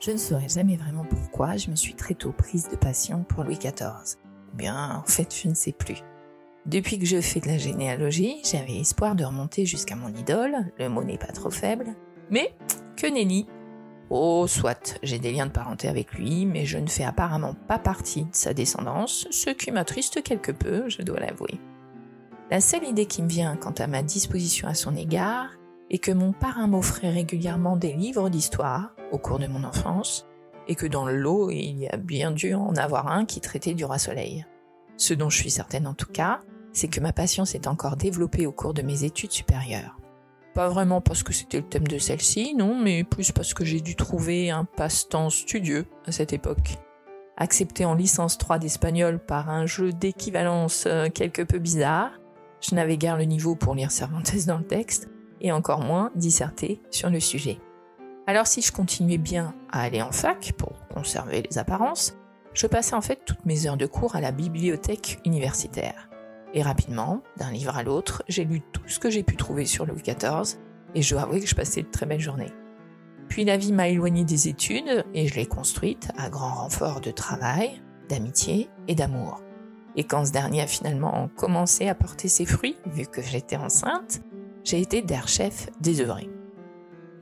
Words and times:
Je 0.00 0.12
ne 0.12 0.16
saurais 0.16 0.48
jamais 0.48 0.76
vraiment 0.76 1.04
pourquoi 1.04 1.58
je 1.58 1.70
me 1.70 1.76
suis 1.76 1.92
très 1.92 2.14
tôt 2.14 2.32
prise 2.32 2.70
de 2.70 2.76
passion 2.76 3.22
pour 3.22 3.44
Louis 3.44 3.58
XIV. 3.58 4.16
Ou 4.50 4.56
bien, 4.56 4.96
en 4.96 5.06
fait, 5.06 5.34
je 5.42 5.48
ne 5.48 5.54
sais 5.54 5.72
plus. 5.72 6.02
Depuis 6.64 6.98
que 6.98 7.04
je 7.04 7.20
fais 7.20 7.40
de 7.40 7.48
la 7.48 7.58
généalogie, 7.58 8.40
j'avais 8.50 8.78
espoir 8.78 9.14
de 9.14 9.24
remonter 9.24 9.66
jusqu'à 9.66 9.96
mon 9.96 10.08
idole, 10.08 10.72
le 10.78 10.88
mot 10.88 11.04
n'est 11.04 11.18
pas 11.18 11.32
trop 11.32 11.50
faible, 11.50 11.94
mais 12.30 12.54
que 12.96 13.06
nenni. 13.06 13.46
Oh, 14.08 14.46
soit, 14.46 14.98
j'ai 15.02 15.18
des 15.18 15.32
liens 15.32 15.46
de 15.46 15.52
parenté 15.52 15.86
avec 15.86 16.14
lui, 16.14 16.46
mais 16.46 16.64
je 16.64 16.78
ne 16.78 16.88
fais 16.88 17.04
apparemment 17.04 17.54
pas 17.68 17.78
partie 17.78 18.24
de 18.24 18.34
sa 18.34 18.54
descendance, 18.54 19.28
ce 19.30 19.50
qui 19.50 19.70
m'attriste 19.70 20.22
quelque 20.22 20.52
peu, 20.52 20.88
je 20.88 21.02
dois 21.02 21.20
l'avouer. 21.20 21.60
La 22.50 22.62
seule 22.62 22.84
idée 22.84 23.06
qui 23.06 23.22
me 23.22 23.28
vient 23.28 23.54
quant 23.54 23.74
à 23.78 23.86
ma 23.86 24.02
disposition 24.02 24.66
à 24.66 24.74
son 24.74 24.96
égard 24.96 25.50
est 25.90 25.98
que 25.98 26.12
mon 26.12 26.32
parrain 26.32 26.66
m'offrait 26.66 27.10
régulièrement 27.10 27.76
des 27.76 27.92
livres 27.92 28.30
d'histoire 28.30 28.94
au 29.12 29.18
cours 29.18 29.38
de 29.38 29.46
mon 29.46 29.64
enfance, 29.64 30.26
et 30.68 30.76
que 30.76 30.86
dans 30.86 31.04
le 31.04 31.16
lot, 31.16 31.50
il 31.50 31.78
y 31.78 31.88
a 31.88 31.96
bien 31.96 32.30
dû 32.30 32.54
en 32.54 32.74
avoir 32.76 33.08
un 33.08 33.24
qui 33.24 33.40
traitait 33.40 33.74
du 33.74 33.84
roi 33.84 33.98
soleil. 33.98 34.46
Ce 34.96 35.14
dont 35.14 35.30
je 35.30 35.38
suis 35.38 35.50
certaine 35.50 35.86
en 35.86 35.94
tout 35.94 36.10
cas, 36.10 36.40
c'est 36.72 36.88
que 36.88 37.00
ma 37.00 37.12
passion 37.12 37.44
s'est 37.44 37.66
encore 37.66 37.96
développée 37.96 38.46
au 38.46 38.52
cours 38.52 38.74
de 38.74 38.82
mes 38.82 39.02
études 39.02 39.32
supérieures. 39.32 39.96
Pas 40.54 40.68
vraiment 40.68 41.00
parce 41.00 41.22
que 41.22 41.32
c'était 41.32 41.58
le 41.58 41.68
thème 41.68 41.86
de 41.86 41.98
celle-ci, 41.98 42.54
non, 42.54 42.78
mais 42.78 43.04
plus 43.04 43.32
parce 43.32 43.54
que 43.54 43.64
j'ai 43.64 43.80
dû 43.80 43.96
trouver 43.96 44.50
un 44.50 44.64
passe-temps 44.64 45.30
studieux 45.30 45.86
à 46.06 46.12
cette 46.12 46.32
époque. 46.32 46.76
Accepté 47.36 47.84
en 47.84 47.94
licence 47.94 48.36
3 48.38 48.58
d'espagnol 48.58 49.18
par 49.18 49.48
un 49.48 49.66
jeu 49.66 49.92
d'équivalence 49.92 50.84
euh, 50.86 51.08
quelque 51.08 51.42
peu 51.42 51.58
bizarre, 51.58 52.10
je 52.60 52.74
n'avais 52.74 52.98
guère 52.98 53.16
le 53.16 53.24
niveau 53.24 53.54
pour 53.54 53.74
lire 53.74 53.90
Cervantes 53.90 54.34
dans 54.46 54.58
le 54.58 54.66
texte, 54.66 55.08
et 55.40 55.52
encore 55.52 55.80
moins 55.80 56.10
disserter 56.14 56.80
sur 56.90 57.10
le 57.10 57.20
sujet. 57.20 57.58
Alors 58.26 58.46
si 58.46 58.62
je 58.62 58.72
continuais 58.72 59.18
bien 59.18 59.54
à 59.70 59.82
aller 59.82 60.02
en 60.02 60.12
fac 60.12 60.52
pour 60.56 60.72
conserver 60.88 61.42
les 61.42 61.58
apparences, 61.58 62.16
je 62.52 62.66
passais 62.66 62.94
en 62.94 63.00
fait 63.00 63.20
toutes 63.24 63.44
mes 63.46 63.66
heures 63.66 63.76
de 63.76 63.86
cours 63.86 64.16
à 64.16 64.20
la 64.20 64.32
bibliothèque 64.32 65.18
universitaire. 65.24 66.10
Et 66.52 66.62
rapidement, 66.62 67.22
d'un 67.36 67.50
livre 67.50 67.76
à 67.76 67.82
l'autre, 67.82 68.24
j'ai 68.28 68.44
lu 68.44 68.60
tout 68.72 68.82
ce 68.86 68.98
que 68.98 69.10
j'ai 69.10 69.22
pu 69.22 69.36
trouver 69.36 69.66
sur 69.66 69.86
Louis 69.86 70.02
XIV, 70.02 70.58
et 70.94 71.02
je 71.02 71.14
dois 71.14 71.22
avouer 71.22 71.40
que 71.40 71.46
je 71.46 71.54
passais 71.54 71.82
de 71.82 71.90
très 71.90 72.06
belles 72.06 72.20
journées. 72.20 72.52
Puis 73.28 73.44
la 73.44 73.56
vie 73.56 73.72
m'a 73.72 73.88
éloigné 73.88 74.24
des 74.24 74.48
études, 74.48 75.04
et 75.14 75.28
je 75.28 75.36
l'ai 75.36 75.46
construite 75.46 76.10
à 76.18 76.28
grand 76.28 76.54
renfort 76.54 77.00
de 77.00 77.12
travail, 77.12 77.80
d'amitié 78.08 78.68
et 78.88 78.96
d'amour. 78.96 79.40
Et 79.94 80.02
quand 80.02 80.24
ce 80.24 80.32
dernier 80.32 80.62
a 80.62 80.66
finalement 80.66 81.28
commencé 81.36 81.88
à 81.88 81.94
porter 81.94 82.26
ses 82.26 82.46
fruits, 82.46 82.76
vu 82.86 83.06
que 83.06 83.22
j'étais 83.22 83.56
enceinte, 83.56 84.20
j'ai 84.64 84.80
été 84.80 85.02
d'air 85.02 85.28
chef 85.28 85.68
désœuvré. 85.80 86.28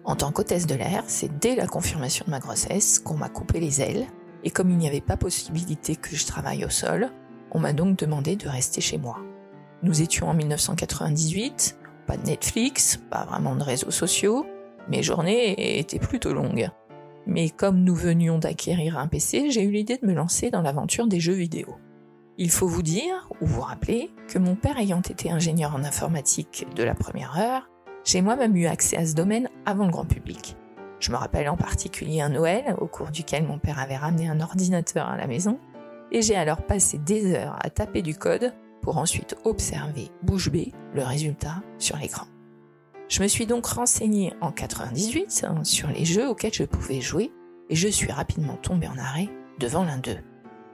En 0.05 0.17
tant 0.17 0.33
qu'hôtesse 0.33 0.67
de 0.67 0.75
l'air, 0.75 1.05
c'est 1.06 1.39
dès 1.39 1.55
la 1.55 1.67
confirmation 1.67 2.25
de 2.27 2.31
ma 2.31 2.41
grossesse 2.41 2.98
qu'on 2.98 3.17
m'a 3.17 3.28
coupé 3.28 3.61
les 3.61 3.83
ailes, 3.83 4.06
et 4.44 4.50
comme 4.50 4.70
il 4.70 4.78
n'y 4.78 4.89
avait 4.89 5.00
pas 5.00 5.17
possibilité 5.17 5.97
que 5.97 6.16
je 6.16 6.27
travaille 6.27 6.64
au 6.64 6.70
sol, 6.70 7.11
on 7.50 7.59
m'a 7.59 7.72
donc 7.72 7.98
demandé 7.98 8.36
de 8.36 8.48
rester 8.48 8.81
chez 8.81 8.98
moi. 8.98 9.19
Nous 9.83 10.03
étions 10.03 10.28
en 10.28 10.34
1998, 10.34 11.78
pas 12.06 12.16
de 12.16 12.27
Netflix, 12.27 12.98
pas 13.11 13.25
vraiment 13.27 13.55
de 13.55 13.62
réseaux 13.62 13.91
sociaux, 13.91 14.47
mes 14.89 15.03
journées 15.03 15.78
étaient 15.78 15.98
plutôt 15.98 16.33
longues. 16.33 16.70
Mais 17.27 17.50
comme 17.50 17.84
nous 17.84 17.94
venions 17.94 18.39
d'acquérir 18.39 18.97
un 18.97 19.06
PC, 19.06 19.50
j'ai 19.50 19.62
eu 19.62 19.70
l'idée 19.70 19.98
de 19.98 20.06
me 20.06 20.14
lancer 20.14 20.50
dans 20.50 20.62
l'aventure 20.62 21.06
des 21.06 21.20
jeux 21.20 21.34
vidéo. 21.34 21.77
Il 22.41 22.53
faut 22.53 22.69
vous 22.69 22.82
dire, 22.82 23.28
ou 23.41 23.47
vous 23.47 23.62
rappeler, 23.62 24.12
que 24.28 24.38
mon 24.38 24.54
père 24.54 24.78
ayant 24.78 25.00
été 25.00 25.28
ingénieur 25.28 25.75
en 25.75 25.82
informatique 25.82 26.69
de 26.76 26.84
la 26.84 26.94
première 26.94 27.37
heure, 27.37 27.69
j'ai 28.04 28.22
moi-même 28.22 28.56
eu 28.56 28.66
accès 28.66 28.97
à 28.97 29.04
ce 29.04 29.15
domaine 29.15 29.49
avant 29.66 29.87
le 29.87 29.91
grand 29.91 30.04
public. 30.04 30.56
Je 31.00 31.10
me 31.10 31.16
rappelle 31.16 31.49
en 31.49 31.56
particulier 31.56 32.21
un 32.21 32.28
Noël 32.28 32.76
au 32.81 32.87
cours 32.87 33.10
duquel 33.10 33.44
mon 33.44 33.59
père 33.59 33.81
avait 33.81 33.97
ramené 33.97 34.28
un 34.28 34.41
ordinateur 34.41 35.09
à 35.09 35.16
la 35.16 35.26
maison 35.26 35.59
et 36.12 36.22
j'ai 36.22 36.37
alors 36.37 36.62
passé 36.62 36.99
des 36.99 37.34
heures 37.34 37.59
à 37.60 37.71
taper 37.71 38.03
du 38.03 38.15
code 38.15 38.55
pour 38.82 38.99
ensuite 38.99 39.37
observer 39.44 40.09
bouche 40.22 40.49
bée 40.49 40.72
le 40.94 41.03
résultat 41.03 41.56
sur 41.78 41.97
l'écran. 41.97 42.26
Je 43.09 43.20
me 43.20 43.26
suis 43.26 43.47
donc 43.47 43.66
renseigné 43.66 44.32
en 44.41 44.53
98 44.53 45.44
hein, 45.44 45.65
sur 45.65 45.88
les 45.88 46.05
jeux 46.05 46.28
auxquels 46.28 46.55
je 46.55 46.65
pouvais 46.65 47.00
jouer 47.00 47.32
et 47.69 47.75
je 47.75 47.88
suis 47.88 48.12
rapidement 48.12 48.56
tombé 48.56 48.87
en 48.87 48.97
arrêt 48.97 49.28
devant 49.59 49.82
l'un 49.82 49.99
d'eux. 49.99 50.19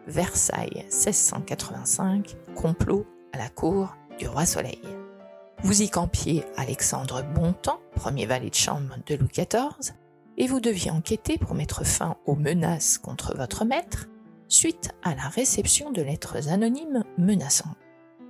Versailles 0.06 0.84
1685, 0.90 2.36
complot 2.54 3.06
à 3.32 3.38
la 3.38 3.48
cour 3.48 3.96
du 4.18 4.28
roi 4.28 4.46
Soleil. 4.46 4.80
Vous 5.62 5.82
y 5.82 5.88
campiez 5.88 6.44
Alexandre 6.56 7.24
Bontemps, 7.34 7.80
premier 7.94 8.26
valet 8.26 8.50
de 8.50 8.54
chambre 8.54 8.96
de 9.06 9.14
Louis 9.14 9.28
XIV, 9.28 9.94
et 10.36 10.46
vous 10.46 10.60
deviez 10.60 10.90
enquêter 10.90 11.38
pour 11.38 11.54
mettre 11.54 11.86
fin 11.86 12.16
aux 12.26 12.34
menaces 12.34 12.98
contre 12.98 13.36
votre 13.36 13.64
maître 13.64 14.08
suite 14.48 14.90
à 15.02 15.14
la 15.14 15.28
réception 15.28 15.90
de 15.90 16.02
lettres 16.02 16.48
anonymes 16.48 17.04
menaçant. 17.16 17.74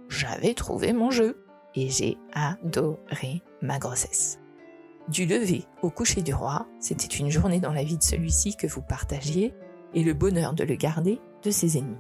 J'avais 0.09 0.55
trouvé 0.55 0.93
mon 0.93 1.11
jeu 1.11 1.45
et 1.75 1.91
j'ai 1.91 2.17
adoré 2.33 3.43
ma 3.63 3.79
grossesse. 3.79 4.39
Du 5.09 5.27
lever 5.27 5.65
au 5.83 5.91
coucher 5.91 6.23
du 6.23 6.33
roi, 6.33 6.67
c'était 6.79 7.15
une 7.17 7.31
journée 7.31 7.61
dans 7.61 7.73
la 7.73 7.85
vie 7.85 7.99
de 7.99 8.03
celui-ci 8.03 8.57
que 8.57 8.67
vous 8.67 8.81
partagiez 8.81 9.53
et 9.93 10.03
le 10.03 10.15
bonheur 10.15 10.55
de 10.55 10.65
le 10.65 10.77
garder 10.77 11.21
ses 11.51 11.79
ennemis. 11.79 11.97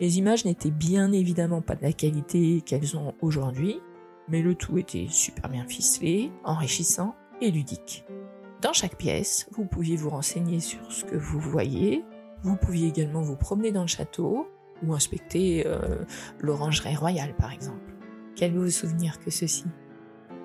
Les 0.00 0.18
images 0.18 0.44
n'étaient 0.44 0.70
bien 0.70 1.12
évidemment 1.12 1.60
pas 1.60 1.76
de 1.76 1.82
la 1.82 1.92
qualité 1.92 2.62
qu'elles 2.62 2.96
ont 2.96 3.14
aujourd'hui, 3.20 3.80
mais 4.28 4.40
le 4.40 4.54
tout 4.54 4.78
était 4.78 5.08
super 5.10 5.50
bien 5.50 5.66
ficelé, 5.66 6.30
enrichissant 6.44 7.14
et 7.40 7.50
ludique. 7.50 8.04
Dans 8.62 8.72
chaque 8.72 8.96
pièce, 8.96 9.48
vous 9.52 9.64
pouviez 9.64 9.96
vous 9.96 10.10
renseigner 10.10 10.60
sur 10.60 10.90
ce 10.92 11.04
que 11.04 11.16
vous 11.16 11.40
voyez, 11.40 12.04
vous 12.42 12.56
pouviez 12.56 12.88
également 12.88 13.22
vous 13.22 13.36
promener 13.36 13.72
dans 13.72 13.82
le 13.82 13.88
château 13.88 14.46
ou 14.82 14.94
inspecter 14.94 15.66
euh, 15.66 16.04
l'orangerie 16.40 16.96
royale 16.96 17.34
par 17.36 17.52
exemple. 17.52 17.94
Quel 18.36 18.54
beau 18.54 18.68
souvenir 18.70 19.18
que 19.18 19.30
ceci? 19.30 19.64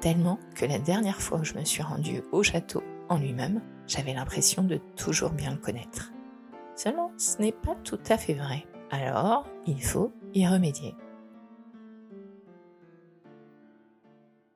Tellement 0.02 0.40
que 0.56 0.66
la 0.66 0.80
dernière 0.80 1.22
fois 1.22 1.40
où 1.40 1.44
je 1.44 1.54
me 1.54 1.64
suis 1.64 1.84
rendue 1.84 2.22
au 2.32 2.44
château 2.44 2.84
en 3.08 3.18
lui-même, 3.18 3.62
j'avais 3.88 4.14
l'impression 4.14 4.64
de 4.64 4.80
toujours 4.96 5.32
bien 5.32 5.52
le 5.52 5.58
connaître. 5.58 6.12
Seulement, 6.76 7.12
ce 7.18 7.38
n'est 7.38 7.54
pas 7.54 7.76
tout 7.84 8.00
à 8.10 8.18
fait 8.18 8.34
vrai. 8.34 8.66
Alors, 8.92 9.48
il 9.66 9.82
faut 9.82 10.12
y 10.34 10.46
remédier. 10.46 10.94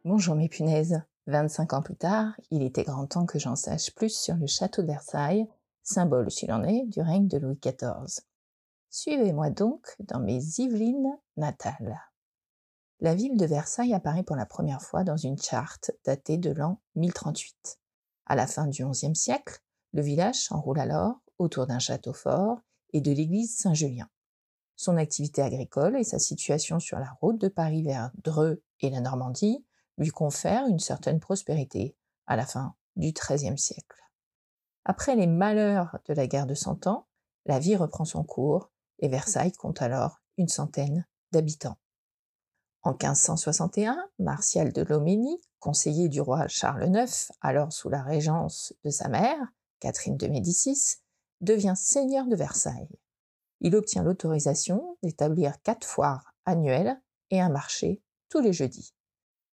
Bonjour 0.03 0.35
mes 0.35 0.49
punaises. 0.49 1.01
25 1.27 1.73
ans 1.73 1.81
plus 1.81 1.95
tard, 1.95 2.33
il 2.49 2.63
était 2.63 2.83
grand 2.83 3.05
temps 3.05 3.25
que 3.25 3.39
j'en 3.39 3.55
sache 3.55 3.93
plus 3.93 4.09
sur 4.09 4.35
le 4.35 4.47
château 4.47 4.81
de 4.81 4.87
Versailles 4.87 5.47
symbole 5.83 6.29
s'il 6.29 6.51
en 6.51 6.63
est 6.63 6.85
du 6.85 7.01
règne 7.01 7.27
de 7.27 7.37
Louis 7.37 7.59
XIV. 7.63 8.23
Suivez-moi 8.89 9.49
donc 9.49 9.95
dans 9.99 10.19
mes 10.19 10.39
Yvelines 10.59 11.17
natales. 11.37 11.99
La 12.99 13.15
ville 13.15 13.37
de 13.37 13.45
Versailles 13.45 13.93
apparaît 13.93 14.23
pour 14.23 14.35
la 14.35 14.45
première 14.45 14.81
fois 14.81 15.03
dans 15.03 15.17
une 15.17 15.37
charte 15.37 15.91
datée 16.05 16.37
de 16.37 16.51
l'an 16.51 16.81
1038. 16.95 17.79
À 18.25 18.35
la 18.35 18.45
fin 18.45 18.67
du 18.67 18.85
XIe 18.85 19.15
siècle, 19.15 19.61
le 19.93 20.01
village 20.01 20.35
s'enroule 20.35 20.79
alors 20.79 21.21
autour 21.39 21.65
d'un 21.65 21.79
château 21.79 22.13
fort 22.13 22.59
et 22.93 23.01
de 23.01 23.11
l'église 23.11 23.57
Saint-Julien. 23.57 24.09
Son 24.75 24.97
activité 24.97 25.41
agricole 25.41 25.97
et 25.97 26.03
sa 26.03 26.19
situation 26.19 26.79
sur 26.79 26.99
la 26.99 27.11
route 27.21 27.39
de 27.39 27.47
Paris 27.47 27.83
vers 27.83 28.11
Dreux 28.23 28.63
et 28.79 28.89
la 28.89 29.01
Normandie 29.01 29.65
lui 29.97 30.09
confèrent 30.09 30.67
une 30.67 30.79
certaine 30.79 31.19
prospérité 31.19 31.97
à 32.27 32.35
la 32.35 32.45
fin 32.45 32.75
du 32.95 33.11
XIIIe 33.11 33.57
siècle. 33.57 33.97
Après 34.85 35.15
les 35.15 35.27
malheurs 35.27 35.97
de 36.07 36.13
la 36.13 36.27
guerre 36.27 36.47
de 36.47 36.53
Cent 36.53 36.87
Ans, 36.87 37.07
la 37.45 37.59
vie 37.59 37.75
reprend 37.75 38.05
son 38.05 38.23
cours 38.23 38.71
et 38.99 39.07
Versailles 39.07 39.51
compte 39.51 39.81
alors 39.81 40.21
une 40.37 40.47
centaine 40.47 41.05
d'habitants. 41.31 41.77
En 42.83 42.91
1561, 42.91 43.97
Martial 44.19 44.71
de 44.71 44.81
Loménie, 44.83 45.41
conseiller 45.59 46.07
du 46.07 46.21
roi 46.21 46.47
Charles 46.47 46.87
IX, 46.87 47.31
alors 47.41 47.73
sous 47.73 47.89
la 47.89 48.01
régence 48.01 48.73
de 48.85 48.89
sa 48.89 49.09
mère, 49.09 49.37
Catherine 49.81 50.15
de 50.15 50.27
Médicis, 50.27 50.99
devient 51.41 51.75
seigneur 51.75 52.25
de 52.27 52.35
Versailles. 52.35 52.99
Il 53.61 53.75
obtient 53.75 54.03
l'autorisation 54.03 54.97
d'établir 55.03 55.61
quatre 55.61 55.85
foires 55.85 56.33
annuelles 56.45 57.01
et 57.29 57.41
un 57.41 57.49
marché 57.49 58.01
tous 58.29 58.39
les 58.39 58.53
jeudis. 58.53 58.93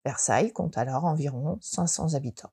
Versailles 0.04 0.52
compte 0.52 0.76
alors 0.76 1.04
environ 1.04 1.58
500 1.62 2.14
habitants. 2.14 2.52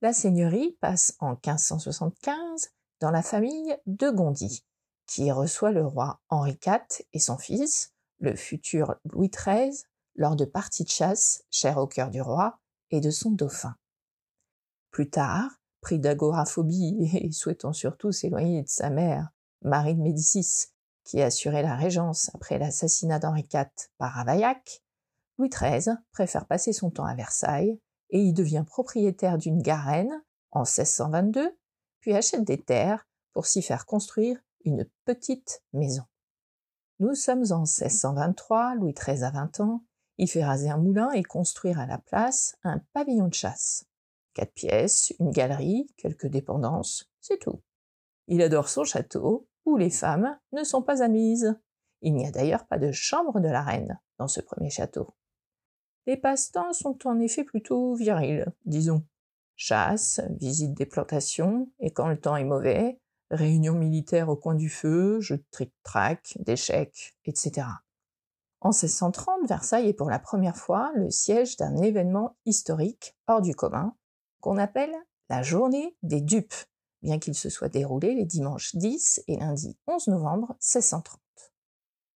La 0.00 0.12
seigneurie 0.12 0.76
passe 0.80 1.16
en 1.18 1.30
1575 1.30 2.70
dans 3.00 3.10
la 3.10 3.22
famille 3.22 3.76
de 3.86 4.10
Gondy, 4.10 4.64
qui 5.06 5.30
reçoit 5.30 5.72
le 5.72 5.86
roi 5.86 6.20
Henri 6.28 6.58
IV 6.64 7.04
et 7.12 7.18
son 7.18 7.36
fils, 7.36 7.92
le 8.20 8.34
futur 8.36 8.94
Louis 9.04 9.30
XIII, 9.30 9.84
lors 10.16 10.36
de 10.36 10.44
parties 10.44 10.84
de 10.84 10.90
chasse 10.90 11.44
chères 11.50 11.78
au 11.78 11.86
cœur 11.86 12.10
du 12.10 12.22
roi 12.22 12.58
et 12.90 13.00
de 13.00 13.10
son 13.10 13.30
dauphin. 13.30 13.76
Plus 14.90 15.10
tard, 15.10 15.50
pris 15.84 15.98
d'agoraphobie 15.98 16.96
et 17.12 17.30
souhaitant 17.32 17.72
surtout 17.72 18.10
s'éloigner 18.10 18.62
de 18.62 18.68
sa 18.68 18.90
mère, 18.90 19.28
Marie 19.62 19.94
de 19.94 20.00
Médicis, 20.00 20.68
qui 21.04 21.20
assurait 21.20 21.62
la 21.62 21.76
régence 21.76 22.30
après 22.34 22.58
l'assassinat 22.58 23.18
d'Henri 23.18 23.46
IV 23.52 23.66
par 23.98 24.12
Ravaillac, 24.12 24.82
Louis 25.38 25.50
XIII 25.50 25.96
préfère 26.12 26.46
passer 26.46 26.72
son 26.72 26.90
temps 26.90 27.04
à 27.04 27.14
Versailles 27.14 27.78
et 28.10 28.18
y 28.18 28.32
devient 28.32 28.64
propriétaire 28.66 29.36
d'une 29.36 29.60
garenne 29.60 30.22
en 30.52 30.60
1622, 30.60 31.54
puis 32.00 32.14
achète 32.14 32.44
des 32.44 32.60
terres 32.60 33.06
pour 33.32 33.46
s'y 33.46 33.60
faire 33.60 33.84
construire 33.84 34.38
une 34.64 34.88
petite 35.04 35.62
maison. 35.72 36.04
Nous 37.00 37.14
sommes 37.14 37.44
en 37.50 37.60
1623, 37.60 38.76
Louis 38.76 38.94
XIII 38.94 39.24
a 39.24 39.30
20 39.30 39.60
ans, 39.60 39.84
il 40.16 40.30
fait 40.30 40.44
raser 40.44 40.70
un 40.70 40.78
moulin 40.78 41.10
et 41.10 41.24
construire 41.24 41.78
à 41.80 41.86
la 41.86 41.98
place 41.98 42.56
un 42.62 42.78
pavillon 42.92 43.28
de 43.28 43.34
chasse. 43.34 43.84
Quatre 44.34 44.52
pièces, 44.52 45.12
une 45.20 45.30
galerie, 45.30 45.86
quelques 45.96 46.26
dépendances, 46.26 47.10
c'est 47.20 47.38
tout. 47.38 47.62
Il 48.26 48.42
adore 48.42 48.68
son 48.68 48.84
château, 48.84 49.48
où 49.64 49.76
les 49.76 49.90
femmes 49.90 50.38
ne 50.52 50.64
sont 50.64 50.82
pas 50.82 51.02
admises. 51.02 51.58
Il 52.02 52.14
n'y 52.14 52.26
a 52.26 52.30
d'ailleurs 52.30 52.66
pas 52.66 52.78
de 52.78 52.92
chambre 52.92 53.40
de 53.40 53.48
la 53.48 53.62
reine 53.62 53.98
dans 54.18 54.28
ce 54.28 54.40
premier 54.40 54.70
château. 54.70 55.14
Les 56.06 56.16
passe-temps 56.16 56.72
sont 56.72 56.98
en 57.06 57.18
effet 57.20 57.44
plutôt 57.44 57.94
virils, 57.94 58.46
disons. 58.66 59.06
Chasse, 59.56 60.20
visite 60.30 60.74
des 60.74 60.84
plantations, 60.84 61.70
et 61.78 61.92
quand 61.92 62.08
le 62.08 62.20
temps 62.20 62.36
est 62.36 62.44
mauvais, 62.44 63.00
réunions 63.30 63.74
militaires 63.74 64.28
au 64.28 64.36
coin 64.36 64.54
du 64.54 64.68
feu, 64.68 65.20
jeux 65.20 65.38
de 65.38 65.46
tric-trac, 65.50 66.36
d'échecs, 66.40 67.16
etc. 67.24 67.68
En 68.60 68.70
1630, 68.70 69.46
Versailles 69.46 69.88
est 69.88 69.94
pour 69.94 70.10
la 70.10 70.18
première 70.18 70.56
fois 70.56 70.90
le 70.94 71.10
siège 71.10 71.56
d'un 71.56 71.76
événement 71.76 72.36
historique 72.44 73.16
hors 73.26 73.42
du 73.42 73.54
commun, 73.54 73.94
qu'on 74.44 74.58
appelle 74.58 74.94
la 75.30 75.42
journée 75.42 75.96
des 76.02 76.20
dupes, 76.20 76.52
bien 77.00 77.18
qu'il 77.18 77.34
se 77.34 77.48
soit 77.48 77.70
déroulé 77.70 78.14
les 78.14 78.26
dimanches 78.26 78.76
10 78.76 79.24
et 79.26 79.38
lundi 79.38 79.78
11 79.86 80.08
novembre 80.08 80.48
1630. 80.60 81.18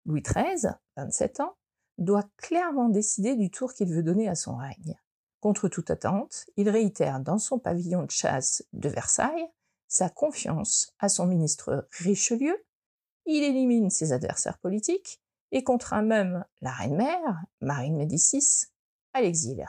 Louis 0.08 0.24
XIII, 0.24 0.72
27 0.98 1.42
ans, 1.42 1.56
doit 2.00 2.28
clairement 2.38 2.90
décider 2.90 3.36
du 3.36 3.52
tour 3.52 3.76
qu'il 3.76 3.94
veut 3.94 4.02
donner 4.02 4.28
à 4.28 4.34
son 4.34 4.56
règne. 4.56 5.00
Contre 5.40 5.68
toute 5.68 5.92
attente, 5.92 6.48
il 6.58 6.68
réitère 6.68 7.20
dans 7.20 7.38
son 7.38 7.60
pavillon 7.60 8.02
de 8.02 8.12
chasse 8.12 8.64
de 8.74 8.90
Versailles 8.90 9.48
sa 9.88 10.10
confiance 10.10 10.96
à 10.98 11.10
son 11.10 11.28
ministre 11.28 11.88
Richelieu, 12.00 12.58
il 13.28 13.44
élimine 13.44 13.92
ses 13.92 14.14
adversaires 14.14 14.58
politiques 14.58 15.22
et 15.52 15.64
contraint 15.64 16.02
même 16.02 16.44
la 16.62 16.72
reine-mère, 16.72 17.44
Marie 17.62 17.92
de 17.92 17.98
Médicis, 17.98 18.66
à 19.14 19.22
l'exil. 19.22 19.64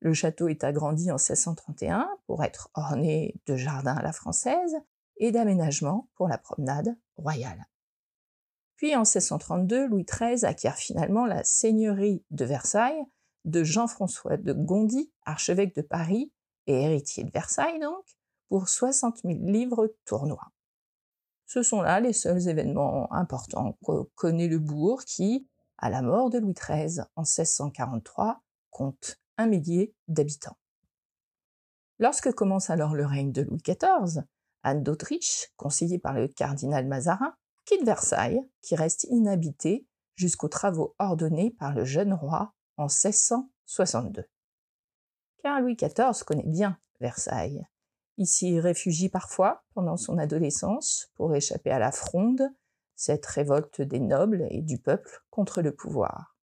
Le 0.00 0.14
château 0.14 0.48
est 0.48 0.64
agrandi 0.64 1.10
en 1.10 1.16
1631 1.16 2.08
pour 2.26 2.44
être 2.44 2.70
orné 2.74 3.34
de 3.46 3.56
jardins 3.56 3.96
à 3.96 4.02
la 4.02 4.12
française 4.12 4.76
et 5.16 5.32
d'aménagements 5.32 6.08
pour 6.14 6.28
la 6.28 6.38
promenade 6.38 6.96
royale. 7.16 7.66
Puis 8.76 8.94
en 8.94 9.00
1632, 9.00 9.88
Louis 9.88 10.04
XIII 10.04 10.44
acquiert 10.44 10.76
finalement 10.76 11.26
la 11.26 11.42
seigneurie 11.42 12.24
de 12.30 12.44
Versailles 12.44 13.04
de 13.44 13.64
Jean-François 13.64 14.36
de 14.36 14.52
Gondy, 14.52 15.12
archevêque 15.24 15.74
de 15.74 15.82
Paris 15.82 16.32
et 16.66 16.82
héritier 16.82 17.24
de 17.24 17.30
Versailles 17.30 17.80
donc, 17.80 18.04
pour 18.48 18.68
60 18.68 19.18
000 19.24 19.38
livres 19.46 19.92
tournois. 20.04 20.52
Ce 21.46 21.62
sont 21.62 21.80
là 21.80 21.98
les 21.98 22.12
seuls 22.12 22.46
événements 22.48 23.12
importants 23.12 23.78
que 23.84 24.02
connaît 24.14 24.48
le 24.48 24.58
bourg 24.58 25.02
qui, 25.04 25.48
à 25.78 25.90
la 25.90 26.02
mort 26.02 26.30
de 26.30 26.38
Louis 26.38 26.54
XIII 26.54 27.00
en 27.16 27.22
1643, 27.22 28.42
compte 28.70 29.18
un 29.38 29.46
millier 29.46 29.94
d'habitants. 30.08 30.58
Lorsque 31.98 32.32
commence 32.32 32.70
alors 32.70 32.94
le 32.94 33.06
règne 33.06 33.32
de 33.32 33.42
Louis 33.42 33.62
XIV, 33.64 34.22
Anne 34.62 34.82
d'Autriche, 34.82 35.48
conseillée 35.56 35.98
par 35.98 36.14
le 36.14 36.28
cardinal 36.28 36.86
Mazarin, 36.86 37.34
quitte 37.64 37.84
Versailles, 37.84 38.40
qui 38.62 38.76
reste 38.76 39.04
inhabité 39.04 39.86
jusqu'aux 40.14 40.48
travaux 40.48 40.94
ordonnés 40.98 41.50
par 41.58 41.74
le 41.74 41.84
jeune 41.84 42.12
roi 42.12 42.52
en 42.76 42.86
1662. 42.86 44.24
Car 45.42 45.60
Louis 45.60 45.76
XIV 45.76 46.24
connaît 46.26 46.46
bien 46.46 46.78
Versailles. 47.00 47.66
Il 48.16 48.26
s'y 48.26 48.58
réfugie 48.58 49.08
parfois 49.08 49.64
pendant 49.74 49.96
son 49.96 50.18
adolescence 50.18 51.10
pour 51.14 51.34
échapper 51.34 51.70
à 51.70 51.78
la 51.78 51.92
fronde, 51.92 52.42
cette 52.96 53.26
révolte 53.26 53.80
des 53.80 54.00
nobles 54.00 54.46
et 54.50 54.60
du 54.60 54.78
peuple 54.78 55.24
contre 55.30 55.62
le 55.62 55.72
pouvoir. 55.72 56.37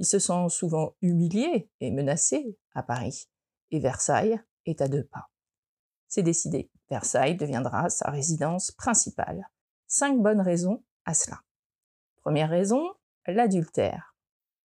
Il 0.00 0.06
se 0.06 0.18
sent 0.18 0.48
souvent 0.48 0.94
humilié 1.02 1.68
et 1.80 1.90
menacé 1.90 2.56
à 2.74 2.82
Paris, 2.82 3.28
et 3.70 3.80
Versailles 3.80 4.40
est 4.64 4.80
à 4.80 4.88
deux 4.88 5.04
pas. 5.04 5.28
C'est 6.08 6.22
décidé, 6.22 6.70
Versailles 6.88 7.36
deviendra 7.36 7.90
sa 7.90 8.10
résidence 8.10 8.70
principale. 8.72 9.50
Cinq 9.86 10.18
bonnes 10.22 10.40
raisons 10.40 10.82
à 11.04 11.12
cela. 11.12 11.42
Première 12.22 12.48
raison, 12.48 12.82
l'adultère. 13.26 14.16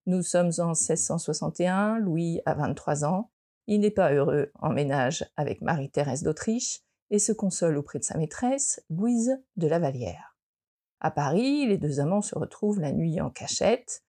Nous 0.07 0.23
sommes 0.23 0.51
en 0.61 0.69
1661, 0.69 1.99
Louis 1.99 2.41
a 2.47 2.55
23 2.55 3.05
ans, 3.05 3.31
il 3.67 3.81
n'est 3.81 3.91
pas 3.91 4.15
heureux 4.15 4.51
en 4.55 4.71
ménage 4.71 5.27
avec 5.37 5.61
Marie-Thérèse 5.61 6.23
d'Autriche 6.23 6.81
et 7.11 7.19
se 7.19 7.33
console 7.33 7.77
auprès 7.77 7.99
de 7.99 8.05
sa 8.05 8.17
maîtresse, 8.17 8.83
Louise 8.89 9.39
de 9.57 9.69
la 9.69 9.79
Vallière. 9.79 10.39
À 11.01 11.11
Paris, 11.11 11.67
les 11.67 11.77
deux 11.77 12.01
amants 12.01 12.23
se 12.23 12.37
retrouvent 12.37 12.81
la 12.81 12.93
nuit 12.93 13.21
en 13.21 13.29
cachette, 13.29 14.03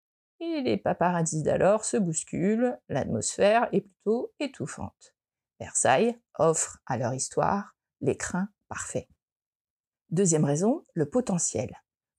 et 0.40 0.60
les 0.62 0.76
paparazzis 0.76 1.42
d'alors 1.42 1.84
se 1.84 1.96
bousculent, 1.96 2.78
l'atmosphère 2.88 3.68
est 3.72 3.82
plutôt 3.82 4.32
étouffante. 4.40 5.14
Versailles 5.60 6.18
offre 6.38 6.78
à 6.86 6.98
leur 6.98 7.14
histoire 7.14 7.76
l'écrin 8.00 8.48
parfait. 8.68 9.08
Deuxième 10.10 10.44
raison, 10.44 10.84
le 10.94 11.08
potentiel. 11.08 11.70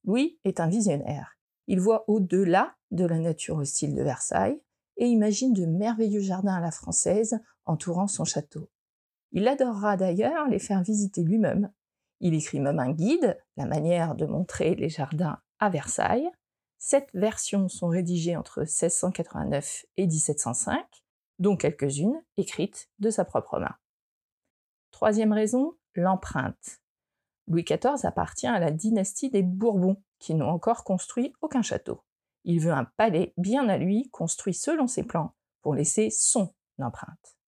Louis 0.04 0.38
est 0.44 0.60
un 0.60 0.68
visionnaire. 0.68 1.38
Il 1.66 1.80
voit 1.80 2.04
au-delà 2.08 2.74
de 2.90 3.04
la 3.04 3.18
nature 3.18 3.56
hostile 3.56 3.94
de 3.94 4.02
Versailles 4.02 4.60
et 4.96 5.06
imagine 5.06 5.52
de 5.52 5.66
merveilleux 5.66 6.20
jardins 6.20 6.56
à 6.56 6.60
la 6.60 6.70
française 6.70 7.38
entourant 7.64 8.06
son 8.06 8.24
château. 8.24 8.68
Il 9.32 9.46
adorera 9.46 9.96
d'ailleurs 9.96 10.48
les 10.48 10.58
faire 10.58 10.82
visiter 10.82 11.22
lui-même. 11.22 11.70
Il 12.20 12.34
écrit 12.34 12.60
même 12.60 12.78
un 12.78 12.92
guide, 12.92 13.38
la 13.56 13.66
manière 13.66 14.14
de 14.14 14.26
montrer 14.26 14.74
les 14.74 14.88
jardins 14.88 15.40
à 15.58 15.70
Versailles. 15.70 16.28
Sept 16.78 17.08
versions 17.12 17.68
sont 17.68 17.88
rédigées 17.88 18.36
entre 18.36 18.60
1689 18.60 19.84
et 19.96 20.06
1705, 20.06 20.86
dont 21.40 21.56
quelques-unes 21.56 22.22
écrites 22.36 22.88
de 23.00 23.10
sa 23.10 23.24
propre 23.24 23.58
main. 23.58 23.74
Troisième 24.92 25.32
raison, 25.32 25.76
l'empreinte. 25.94 26.80
Louis 27.48 27.64
XIV 27.64 28.04
appartient 28.04 28.46
à 28.46 28.60
la 28.60 28.70
dynastie 28.70 29.30
des 29.30 29.42
Bourbons, 29.42 30.02
qui 30.18 30.34
n'ont 30.34 30.50
encore 30.50 30.84
construit 30.84 31.32
aucun 31.40 31.62
château. 31.62 32.04
Il 32.44 32.60
veut 32.60 32.72
un 32.72 32.84
palais 32.84 33.34
bien 33.36 33.68
à 33.68 33.76
lui, 33.76 34.08
construit 34.10 34.54
selon 34.54 34.86
ses 34.86 35.02
plans, 35.02 35.34
pour 35.62 35.74
laisser 35.74 36.10
son 36.10 36.54
empreinte. 36.78 37.38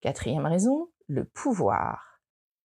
Quatrième 0.00 0.46
raison, 0.46 0.90
le 1.06 1.24
pouvoir. 1.24 2.20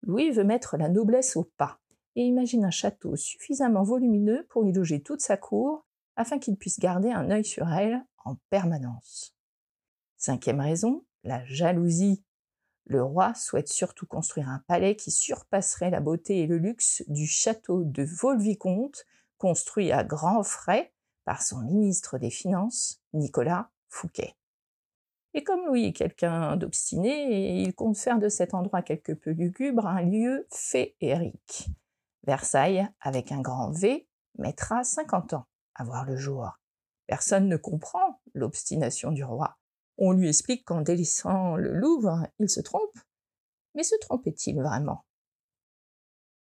Louis 0.01 0.31
veut 0.31 0.43
mettre 0.43 0.77
la 0.77 0.89
noblesse 0.89 1.35
au 1.35 1.43
pas 1.57 1.79
et 2.15 2.23
imagine 2.23 2.65
un 2.65 2.71
château 2.71 3.15
suffisamment 3.15 3.83
volumineux 3.83 4.45
pour 4.49 4.65
y 4.65 4.71
loger 4.71 5.01
toute 5.01 5.21
sa 5.21 5.37
cour 5.37 5.85
afin 6.15 6.39
qu'il 6.39 6.57
puisse 6.57 6.79
garder 6.79 7.11
un 7.11 7.31
œil 7.31 7.45
sur 7.45 7.67
elle 7.69 8.05
en 8.23 8.35
permanence. 8.49 9.35
Cinquième 10.17 10.61
raison, 10.61 11.03
la 11.23 11.43
jalousie. 11.45 12.23
Le 12.85 13.01
roi 13.01 13.33
souhaite 13.33 13.69
surtout 13.69 14.05
construire 14.05 14.49
un 14.49 14.63
palais 14.67 14.95
qui 14.95 15.09
surpasserait 15.09 15.89
la 15.89 16.01
beauté 16.01 16.41
et 16.41 16.47
le 16.47 16.57
luxe 16.57 17.03
du 17.07 17.25
château 17.25 17.83
de 17.83 18.03
Vaux-le-Vicomte, 18.03 19.05
construit 19.37 19.91
à 19.91 20.03
grands 20.03 20.43
frais 20.43 20.93
par 21.25 21.41
son 21.41 21.61
ministre 21.61 22.17
des 22.17 22.29
Finances, 22.29 23.01
Nicolas 23.13 23.69
Fouquet. 23.87 24.35
Et 25.33 25.43
comme 25.43 25.65
Louis 25.65 25.85
est 25.85 25.93
quelqu'un 25.93 26.57
d'obstiné, 26.57 27.63
il 27.63 27.73
compte 27.73 27.97
faire 27.97 28.19
de 28.19 28.29
cet 28.29 28.53
endroit 28.53 28.81
quelque 28.81 29.13
peu 29.13 29.31
lugubre 29.31 29.87
un 29.87 30.03
lieu 30.03 30.45
féerique. 30.51 31.69
Versailles, 32.25 32.87
avec 32.99 33.31
un 33.31 33.41
grand 33.41 33.71
V, 33.71 34.07
mettra 34.37 34.83
50 34.83 35.33
ans 35.33 35.47
à 35.75 35.83
voir 35.83 36.05
le 36.05 36.15
jour. 36.15 36.57
Personne 37.07 37.47
ne 37.47 37.57
comprend 37.57 38.21
l'obstination 38.33 39.11
du 39.11 39.23
roi. 39.23 39.57
On 39.97 40.11
lui 40.11 40.29
explique 40.29 40.65
qu'en 40.65 40.81
délaissant 40.81 41.55
le 41.55 41.73
Louvre, 41.73 42.27
il 42.39 42.49
se 42.49 42.61
trompe. 42.61 42.97
Mais 43.75 43.83
se 43.83 43.95
trompait-il 43.99 44.61
vraiment? 44.61 45.05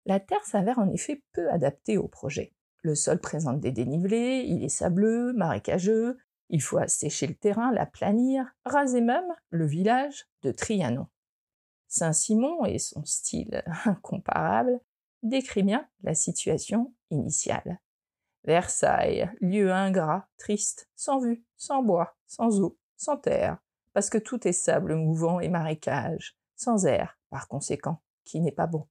La 0.06 0.20
terre 0.20 0.44
s'avère 0.44 0.78
en 0.78 0.88
effet 0.90 1.22
peu 1.32 1.50
adaptée 1.50 1.96
au 1.96 2.08
projet. 2.08 2.54
Le 2.82 2.94
sol 2.94 3.20
présente 3.20 3.60
des 3.60 3.70
dénivelés, 3.70 4.44
il 4.46 4.64
est 4.64 4.68
sableux, 4.68 5.32
marécageux, 5.32 6.18
il 6.48 6.60
faut 6.60 6.78
assécher 6.78 7.26
le 7.26 7.34
terrain, 7.34 7.72
l'aplanir, 7.72 8.44
raser 8.64 9.00
même 9.00 9.32
le 9.50 9.66
village 9.66 10.26
de 10.42 10.50
Trianon. 10.50 11.06
Saint-Simon 11.88 12.64
et 12.64 12.78
son 12.78 13.04
style 13.04 13.62
incomparable 13.84 14.80
décrit 15.22 15.62
bien 15.62 15.88
la 16.02 16.14
situation 16.14 16.92
initiale. 17.10 17.80
Versailles, 18.44 19.30
lieu 19.40 19.72
ingrat, 19.72 20.28
triste, 20.36 20.88
sans 20.96 21.20
vue, 21.20 21.44
sans 21.56 21.82
bois, 21.82 22.16
sans 22.26 22.60
eau, 22.60 22.76
sans 22.96 23.16
terre, 23.16 23.58
parce 23.92 24.10
que 24.10 24.18
tout 24.18 24.46
est 24.48 24.52
sable 24.52 24.96
mouvant 24.96 25.38
et 25.40 25.48
marécage, 25.48 26.36
sans 26.56 26.86
air, 26.86 27.18
par 27.30 27.46
conséquent, 27.46 28.00
qui 28.24 28.40
n'est 28.40 28.52
pas 28.52 28.66
bon. 28.66 28.86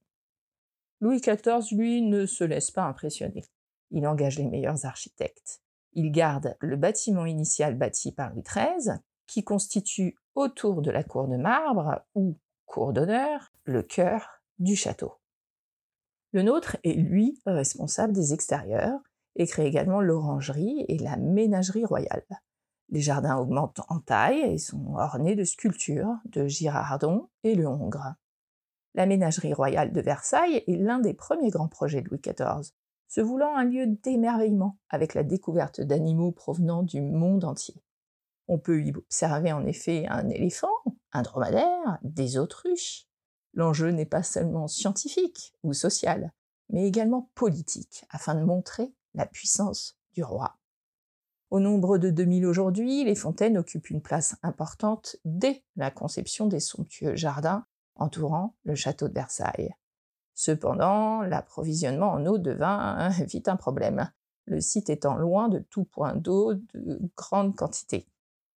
Louis 1.00 1.20
XIV, 1.20 1.76
lui, 1.76 2.02
ne 2.02 2.26
se 2.26 2.44
laisse 2.44 2.70
pas 2.70 2.84
impressionner. 2.84 3.44
Il 3.90 4.06
engage 4.06 4.38
les 4.38 4.46
meilleurs 4.46 4.86
architectes. 4.86 5.60
Il 5.92 6.12
garde 6.12 6.56
le 6.60 6.76
bâtiment 6.76 7.26
initial 7.26 7.74
bâti 7.76 8.12
par 8.12 8.32
Louis 8.32 8.42
XIII, 8.42 8.94
qui 9.26 9.44
constitue 9.44 10.16
autour 10.34 10.80
de 10.80 10.90
la 10.90 11.04
cour 11.04 11.28
de 11.28 11.36
marbre, 11.36 12.02
ou 12.14 12.38
cour 12.64 12.92
d'honneur, 12.92 13.52
le 13.64 13.82
cœur 13.82 14.40
du 14.58 14.76
château. 14.76 15.14
Le 16.32 16.42
nôtre 16.42 16.76
est, 16.84 16.94
lui, 16.94 17.40
responsable 17.46 18.12
des 18.12 18.32
extérieurs 18.32 18.98
et 19.36 19.46
crée 19.46 19.66
également 19.66 20.00
l'orangerie 20.00 20.84
et 20.88 20.98
la 20.98 21.16
ménagerie 21.16 21.84
royale. 21.84 22.24
Les 22.88 23.00
jardins 23.00 23.38
augmentent 23.38 23.80
en 23.88 24.00
taille 24.00 24.40
et 24.40 24.58
sont 24.58 24.94
ornés 24.94 25.34
de 25.34 25.44
sculptures 25.44 26.16
de 26.26 26.46
Girardon 26.46 27.28
et 27.42 27.54
Le 27.54 27.66
Hongre. 27.66 28.14
La 28.94 29.06
ménagerie 29.06 29.54
royale 29.54 29.92
de 29.92 30.00
Versailles 30.02 30.62
est 30.66 30.76
l'un 30.76 30.98
des 30.98 31.14
premiers 31.14 31.50
grands 31.50 31.68
projets 31.68 32.02
de 32.02 32.08
Louis 32.08 32.20
XIV, 32.20 32.72
se 33.08 33.20
voulant 33.20 33.56
un 33.56 33.64
lieu 33.64 33.86
d'émerveillement 33.86 34.78
avec 34.88 35.14
la 35.14 35.22
découverte 35.22 35.80
d'animaux 35.80 36.32
provenant 36.32 36.82
du 36.82 37.00
monde 37.00 37.44
entier. 37.44 37.74
On 38.48 38.58
peut 38.58 38.82
y 38.82 38.92
observer 38.94 39.52
en 39.52 39.66
effet 39.66 40.06
un 40.08 40.28
éléphant, 40.28 40.72
un 41.12 41.22
dromadaire, 41.22 41.98
des 42.02 42.38
autruches. 42.38 43.06
L'enjeu 43.54 43.90
n'est 43.90 44.06
pas 44.06 44.22
seulement 44.22 44.68
scientifique 44.68 45.54
ou 45.62 45.72
social, 45.72 46.32
mais 46.70 46.86
également 46.86 47.30
politique, 47.34 48.04
afin 48.10 48.34
de 48.34 48.44
montrer 48.44 48.94
la 49.14 49.26
puissance 49.26 49.98
du 50.14 50.24
roi. 50.24 50.56
Au 51.50 51.60
nombre 51.60 51.98
de 51.98 52.08
2000 52.08 52.46
aujourd'hui, 52.46 53.04
les 53.04 53.14
fontaines 53.14 53.58
occupent 53.58 53.90
une 53.90 54.00
place 54.00 54.36
importante 54.42 55.16
dès 55.26 55.64
la 55.76 55.90
conception 55.90 56.46
des 56.46 56.60
somptueux 56.60 57.14
jardins 57.14 57.66
entourant 57.94 58.56
le 58.64 58.74
château 58.74 59.06
de 59.08 59.12
Versailles. 59.12 59.74
Cependant, 60.34 61.20
l'approvisionnement 61.20 62.12
en 62.12 62.24
eau 62.24 62.38
devint 62.38 63.10
vite 63.26 63.48
un 63.48 63.56
problème, 63.56 64.10
le 64.46 64.60
site 64.60 64.88
étant 64.88 65.16
loin 65.16 65.48
de 65.48 65.58
tout 65.58 65.84
point 65.84 66.14
d'eau 66.14 66.54
de 66.54 67.00
grande 67.16 67.54
quantité. 67.54 68.08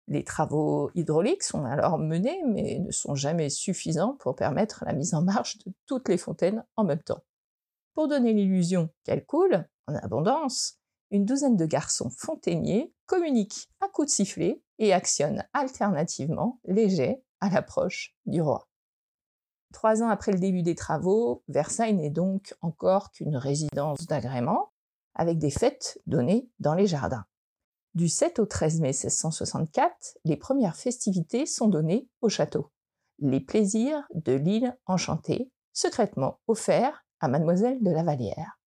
Les 0.06 0.24
travaux 0.24 0.90
hydrauliques 0.94 1.42
sont 1.42 1.64
alors 1.64 1.98
menés, 1.98 2.42
mais 2.46 2.78
ne 2.78 2.90
sont 2.90 3.14
jamais 3.14 3.48
suffisants 3.48 4.16
pour 4.20 4.36
permettre 4.36 4.84
la 4.86 4.92
mise 4.92 5.14
en 5.14 5.22
marche 5.22 5.58
de 5.58 5.72
toutes 5.86 6.08
les 6.08 6.18
fontaines 6.18 6.64
en 6.76 6.84
même 6.84 7.02
temps. 7.02 7.22
Pour 7.94 8.08
donner 8.08 8.32
l'illusion 8.32 8.90
qu'elles 9.04 9.24
coulent 9.24 9.66
en 9.86 9.94
abondance, 9.94 10.78
une 11.10 11.24
douzaine 11.24 11.56
de 11.56 11.66
garçons 11.66 12.10
fontainiers 12.10 12.92
communiquent 13.06 13.68
à 13.80 13.88
coups 13.88 14.08
de 14.08 14.12
sifflet 14.12 14.62
et 14.78 14.92
actionnent 14.92 15.44
alternativement 15.52 16.60
les 16.64 16.90
jets 16.90 17.22
à 17.40 17.48
l'approche 17.50 18.14
du 18.26 18.42
roi. 18.42 18.68
Trois 19.72 20.02
ans 20.02 20.08
après 20.08 20.32
le 20.32 20.38
début 20.38 20.62
des 20.62 20.74
travaux, 20.74 21.42
Versailles 21.48 21.94
n'est 21.94 22.10
donc 22.10 22.54
encore 22.60 23.10
qu'une 23.10 23.36
résidence 23.36 24.06
d'agrément, 24.06 24.72
avec 25.14 25.38
des 25.38 25.50
fêtes 25.50 26.00
données 26.06 26.48
dans 26.58 26.74
les 26.74 26.86
jardins. 26.86 27.26
Du 27.94 28.08
7 28.08 28.40
au 28.40 28.46
13 28.46 28.80
mai 28.80 28.88
1664, 28.88 30.18
les 30.24 30.36
premières 30.36 30.74
festivités 30.74 31.46
sont 31.46 31.68
données 31.68 32.08
au 32.22 32.28
château. 32.28 32.72
Les 33.20 33.38
plaisirs 33.38 34.02
de 34.14 34.32
l'île 34.32 34.76
enchantée, 34.86 35.52
secrètement 35.72 36.40
offerts 36.48 37.04
à 37.20 37.28
mademoiselle 37.28 37.80
de 37.84 37.90
la 37.92 38.02
Vallière. 38.02 38.58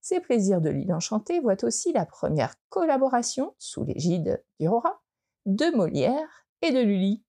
Ces 0.00 0.20
plaisirs 0.20 0.62
de 0.62 0.70
l'île 0.70 0.94
enchantée 0.94 1.38
voient 1.40 1.62
aussi 1.64 1.92
la 1.92 2.06
première 2.06 2.54
collaboration, 2.70 3.54
sous 3.58 3.84
l'égide 3.84 4.42
du 4.58 4.68
roi, 4.68 5.02
de 5.44 5.66
Molière 5.76 6.46
et 6.62 6.72
de 6.72 6.80
Lully. 6.80 7.22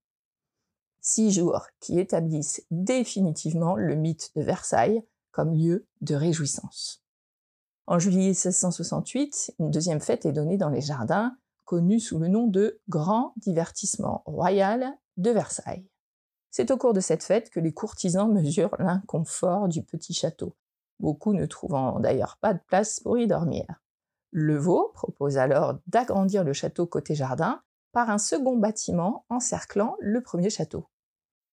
Six 1.01 1.33
jours 1.33 1.67
qui 1.81 2.00
établissent 2.00 2.65
définitivement 2.71 3.75
le 3.75 3.95
mythe 3.95 4.31
de 4.38 4.41
Versailles 4.43 5.03
comme 5.31 5.53
lieu 5.53 5.85
de 6.00 6.15
réjouissance. 6.15 7.02
En 7.85 7.99
juillet 7.99 8.29
1668, 8.29 9.55
une 9.59 9.69
deuxième 9.69 9.99
fête 9.99 10.25
est 10.25 10.31
donnée 10.31 10.57
dans 10.57 10.69
les 10.69 10.79
jardins, 10.79 11.35
connue 11.65 11.99
sous 11.99 12.17
le 12.17 12.29
nom 12.29 12.47
de 12.47 12.79
Grand 12.87 13.33
Divertissement 13.37 14.23
Royal 14.25 14.93
de 15.17 15.31
Versailles. 15.31 15.85
C'est 16.49 16.71
au 16.71 16.77
cours 16.77 16.93
de 16.93 17.01
cette 17.01 17.23
fête 17.23 17.49
que 17.49 17.59
les 17.59 17.73
courtisans 17.73 18.31
mesurent 18.31 18.75
l'inconfort 18.79 19.67
du 19.67 19.83
petit 19.83 20.13
château, 20.13 20.55
beaucoup 20.99 21.33
ne 21.33 21.45
trouvant 21.45 21.99
d'ailleurs 21.99 22.37
pas 22.39 22.53
de 22.53 22.61
place 22.67 23.01
pour 23.01 23.17
y 23.17 23.27
dormir. 23.27 23.65
Levaux 24.31 24.91
propose 24.93 25.37
alors 25.37 25.79
d'agrandir 25.87 26.45
le 26.45 26.53
château 26.53 26.87
côté 26.87 27.15
jardin 27.15 27.61
par 27.91 28.09
un 28.09 28.17
second 28.17 28.57
bâtiment 28.57 29.25
encerclant 29.29 29.97
le 29.99 30.21
premier 30.21 30.49
château. 30.49 30.87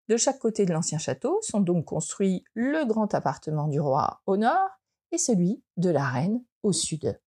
De 0.09 0.17
chaque 0.17 0.39
côté 0.39 0.65
de 0.65 0.73
l'ancien 0.73 0.99
château 0.99 1.39
sont 1.43 1.61
donc 1.61 1.85
construits 1.87 2.45
le 2.55 2.85
grand 2.85 3.15
appartement 3.15 3.69
du 3.69 3.81
roi 3.81 4.23
au 4.27 4.37
nord 4.37 4.80
et 5.13 5.19
celui 5.19 5.63
de 5.77 5.91
la 5.91 6.05
reine 6.05 6.43
au 6.63 6.73
sud. 6.73 7.21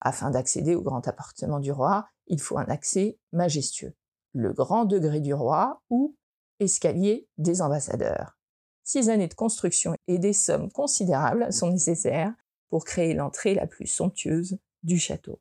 Afin 0.00 0.30
d'accéder 0.30 0.74
au 0.74 0.82
grand 0.82 1.06
appartement 1.06 1.60
du 1.60 1.72
roi, 1.72 2.08
il 2.26 2.40
faut 2.40 2.58
un 2.58 2.66
accès 2.66 3.18
majestueux, 3.32 3.94
le 4.32 4.52
grand 4.52 4.84
degré 4.84 5.20
du 5.20 5.34
roi 5.34 5.82
ou 5.90 6.16
escalier 6.58 7.28
des 7.38 7.62
ambassadeurs. 7.62 8.38
Six 8.84 9.08
années 9.08 9.28
de 9.28 9.34
construction 9.34 9.94
et 10.08 10.18
des 10.18 10.32
sommes 10.32 10.70
considérables 10.70 11.52
sont 11.52 11.70
nécessaires 11.70 12.34
pour 12.70 12.84
créer 12.84 13.14
l'entrée 13.14 13.54
la 13.54 13.66
plus 13.66 13.86
somptueuse 13.86 14.58
du 14.82 14.98
château. 14.98 15.40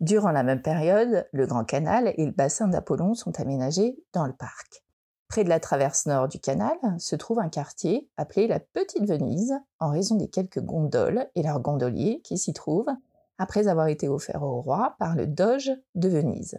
Durant 0.00 0.30
la 0.30 0.44
même 0.44 0.62
période, 0.62 1.28
le 1.32 1.46
Grand 1.46 1.64
Canal 1.64 2.14
et 2.16 2.24
le 2.24 2.32
bassin 2.32 2.68
d'Apollon 2.68 3.14
sont 3.14 3.40
aménagés 3.40 3.98
dans 4.12 4.26
le 4.26 4.32
parc. 4.32 4.84
Près 5.28 5.44
de 5.44 5.50
la 5.50 5.60
traverse 5.60 6.06
nord 6.06 6.26
du 6.28 6.40
canal 6.40 6.76
se 6.98 7.14
trouve 7.14 7.38
un 7.38 7.50
quartier 7.50 8.08
appelé 8.16 8.46
la 8.46 8.60
Petite 8.60 9.06
Venise 9.06 9.52
en 9.78 9.90
raison 9.90 10.16
des 10.16 10.28
quelques 10.28 10.62
gondoles 10.62 11.28
et 11.34 11.42
leurs 11.42 11.60
gondoliers 11.60 12.22
qui 12.24 12.38
s'y 12.38 12.54
trouvent 12.54 12.90
après 13.36 13.68
avoir 13.68 13.88
été 13.88 14.08
offerts 14.08 14.42
au 14.42 14.62
roi 14.62 14.96
par 14.98 15.14
le 15.14 15.26
doge 15.26 15.70
de 15.94 16.08
Venise. 16.08 16.58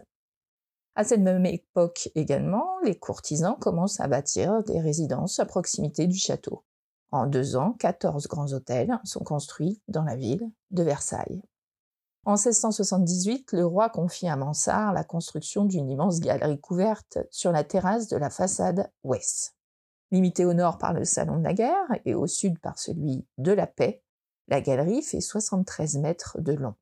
À 0.94 1.02
cette 1.02 1.20
même 1.20 1.46
époque 1.46 2.10
également, 2.14 2.66
les 2.84 2.96
courtisans 2.96 3.56
commencent 3.58 4.00
à 4.00 4.08
bâtir 4.08 4.62
des 4.62 4.80
résidences 4.80 5.40
à 5.40 5.46
proximité 5.46 6.06
du 6.06 6.16
château. 6.16 6.64
En 7.10 7.26
deux 7.26 7.56
ans, 7.56 7.72
14 7.78 8.28
grands 8.28 8.52
hôtels 8.52 8.98
sont 9.04 9.24
construits 9.24 9.80
dans 9.88 10.04
la 10.04 10.14
ville 10.14 10.48
de 10.70 10.84
Versailles. 10.84 11.42
En 12.26 12.32
1678, 12.32 13.52
le 13.52 13.64
roi 13.64 13.88
confie 13.88 14.28
à 14.28 14.36
Mansart 14.36 14.92
la 14.92 15.04
construction 15.04 15.64
d'une 15.64 15.88
immense 15.88 16.20
galerie 16.20 16.60
couverte 16.60 17.18
sur 17.30 17.50
la 17.50 17.64
terrasse 17.64 18.08
de 18.08 18.18
la 18.18 18.28
façade 18.28 18.92
ouest. 19.04 19.56
Limitée 20.10 20.44
au 20.44 20.52
nord 20.52 20.76
par 20.76 20.92
le 20.92 21.04
salon 21.04 21.38
de 21.38 21.44
la 21.44 21.54
guerre 21.54 21.86
et 22.04 22.14
au 22.14 22.26
sud 22.26 22.58
par 22.58 22.78
celui 22.78 23.26
de 23.38 23.52
la 23.52 23.66
paix, 23.66 24.02
la 24.48 24.60
galerie 24.60 25.02
fait 25.02 25.22
73 25.22 25.96
mètres 25.96 26.40
de 26.40 26.52
long. 26.52 26.74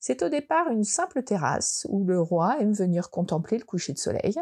C'est 0.00 0.22
au 0.22 0.28
départ 0.28 0.68
une 0.68 0.84
simple 0.84 1.22
terrasse 1.22 1.86
où 1.88 2.04
le 2.04 2.20
roi 2.20 2.60
aime 2.60 2.74
venir 2.74 3.08
contempler 3.08 3.56
le 3.56 3.64
coucher 3.64 3.94
de 3.94 3.98
soleil, 3.98 4.34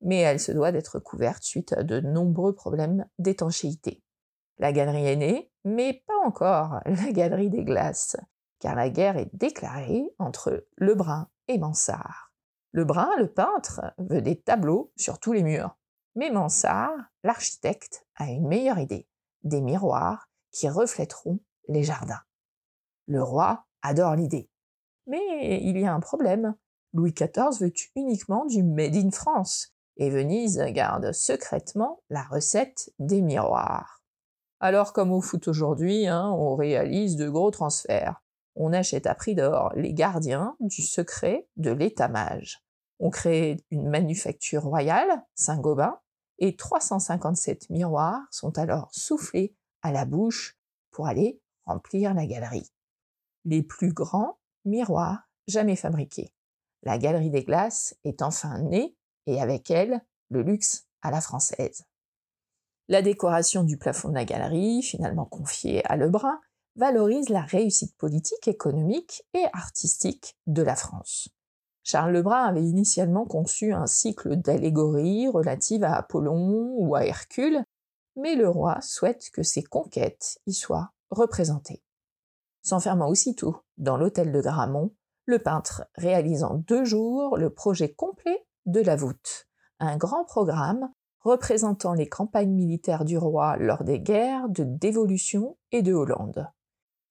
mais 0.00 0.20
elle 0.20 0.40
se 0.40 0.52
doit 0.52 0.72
d'être 0.72 1.00
couverte 1.00 1.42
suite 1.42 1.74
à 1.74 1.82
de 1.82 2.00
nombreux 2.00 2.54
problèmes 2.54 3.06
d'étanchéité. 3.18 4.02
La 4.58 4.72
galerie 4.72 5.06
est 5.06 5.16
née, 5.16 5.52
mais 5.64 6.02
pas 6.06 6.16
encore 6.24 6.80
la 6.86 7.12
galerie 7.12 7.50
des 7.50 7.64
glaces, 7.64 8.16
car 8.66 8.74
la 8.74 8.90
guerre 8.90 9.16
est 9.16 9.30
déclarée 9.32 10.12
entre 10.18 10.66
Lebrun 10.76 11.30
et 11.46 11.56
Mansart. 11.56 12.32
Lebrun, 12.72 13.08
le 13.16 13.32
peintre, 13.32 13.94
veut 13.96 14.20
des 14.20 14.40
tableaux 14.40 14.90
sur 14.96 15.20
tous 15.20 15.32
les 15.32 15.44
murs, 15.44 15.76
mais 16.16 16.30
Mansart, 16.30 16.90
l'architecte, 17.22 18.04
a 18.16 18.28
une 18.28 18.48
meilleure 18.48 18.80
idée, 18.80 19.06
des 19.44 19.60
miroirs 19.60 20.28
qui 20.50 20.68
reflèteront 20.68 21.38
les 21.68 21.84
jardins. 21.84 22.22
Le 23.06 23.22
roi 23.22 23.66
adore 23.82 24.16
l'idée. 24.16 24.50
Mais 25.06 25.60
il 25.62 25.78
y 25.78 25.86
a 25.86 25.94
un 25.94 26.00
problème. 26.00 26.56
Louis 26.92 27.12
XIV 27.12 27.60
veut 27.60 27.72
uniquement 27.94 28.46
du 28.46 28.64
Made 28.64 28.96
in 28.96 29.12
France, 29.12 29.76
et 29.96 30.10
Venise 30.10 30.58
garde 30.70 31.12
secrètement 31.12 32.02
la 32.10 32.24
recette 32.24 32.92
des 32.98 33.22
miroirs. 33.22 34.02
Alors 34.58 34.92
comme 34.92 35.12
au 35.12 35.20
foot 35.20 35.46
aujourd'hui, 35.46 36.08
hein, 36.08 36.32
on 36.32 36.56
réalise 36.56 37.14
de 37.14 37.28
gros 37.28 37.52
transferts. 37.52 38.20
On 38.56 38.72
achète 38.72 39.06
à 39.06 39.14
prix 39.14 39.34
d'or 39.34 39.72
les 39.76 39.92
gardiens 39.92 40.56
du 40.60 40.82
secret 40.82 41.46
de 41.56 41.70
l'état-mage. 41.70 42.64
On 42.98 43.10
crée 43.10 43.58
une 43.70 43.88
manufacture 43.88 44.62
royale, 44.62 45.22
Saint-Gobain, 45.34 46.00
et 46.38 46.56
357 46.56 47.68
miroirs 47.70 48.22
sont 48.30 48.58
alors 48.58 48.88
soufflés 48.92 49.54
à 49.82 49.92
la 49.92 50.06
bouche 50.06 50.58
pour 50.90 51.06
aller 51.06 51.40
remplir 51.66 52.14
la 52.14 52.26
galerie. 52.26 52.72
Les 53.44 53.62
plus 53.62 53.92
grands 53.92 54.38
miroir 54.64 55.28
jamais 55.46 55.76
fabriqué. 55.76 56.32
La 56.82 56.98
galerie 56.98 57.30
des 57.30 57.44
glaces 57.44 57.94
est 58.04 58.22
enfin 58.22 58.58
née 58.58 58.96
et 59.26 59.40
avec 59.40 59.70
elle 59.70 60.00
le 60.30 60.42
luxe 60.42 60.86
à 61.02 61.10
la 61.10 61.20
française. 61.20 61.84
La 62.88 63.02
décoration 63.02 63.64
du 63.64 63.78
plafond 63.78 64.08
de 64.08 64.14
la 64.14 64.24
galerie, 64.24 64.82
finalement 64.82 65.24
confiée 65.24 65.84
à 65.86 65.96
Lebrun, 65.96 66.40
valorise 66.76 67.28
la 67.28 67.42
réussite 67.42 67.96
politique, 67.96 68.48
économique 68.48 69.24
et 69.34 69.44
artistique 69.52 70.36
de 70.46 70.62
la 70.62 70.76
France. 70.76 71.28
Charles 71.82 72.12
Lebrun 72.12 72.44
avait 72.44 72.64
initialement 72.64 73.24
conçu 73.24 73.72
un 73.72 73.86
cycle 73.86 74.36
d'allégories 74.36 75.28
relatives 75.28 75.84
à 75.84 75.94
Apollon 75.94 76.74
ou 76.76 76.94
à 76.94 77.04
Hercule, 77.04 77.64
mais 78.16 78.34
le 78.34 78.48
roi 78.48 78.80
souhaite 78.80 79.30
que 79.32 79.42
ses 79.42 79.62
conquêtes 79.62 80.38
y 80.46 80.52
soient 80.52 80.90
représentées 81.10 81.82
s'enfermant 82.66 83.08
aussitôt 83.08 83.58
dans 83.78 83.96
l'hôtel 83.96 84.32
de 84.32 84.40
Gramont, 84.40 84.92
le 85.24 85.38
peintre 85.38 85.86
réalise 85.94 86.42
en 86.42 86.54
deux 86.54 86.84
jours 86.84 87.36
le 87.36 87.50
projet 87.50 87.94
complet 87.94 88.44
de 88.66 88.80
la 88.80 88.96
voûte, 88.96 89.46
un 89.78 89.96
grand 89.96 90.24
programme 90.24 90.90
représentant 91.20 91.92
les 91.92 92.08
campagnes 92.08 92.52
militaires 92.52 93.04
du 93.04 93.18
roi 93.18 93.56
lors 93.56 93.84
des 93.84 94.00
guerres 94.00 94.48
de 94.48 94.64
Dévolution 94.64 95.56
et 95.70 95.82
de 95.82 95.92
Hollande. 95.92 96.48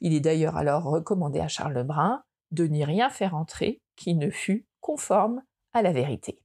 Il 0.02 0.14
est 0.14 0.20
d'ailleurs 0.20 0.58
alors 0.58 0.84
recommandé 0.84 1.40
à 1.40 1.48
Charles 1.48 1.74
Lebrun 1.74 2.24
de 2.52 2.66
n'y 2.66 2.84
rien 2.84 3.10
faire 3.10 3.36
entrer 3.36 3.82
qui 3.96 4.16
ne 4.16 4.30
fût 4.30 4.68
conforme 4.82 5.42
à 5.74 5.82
la 5.82 5.92
vérité. 5.92 6.42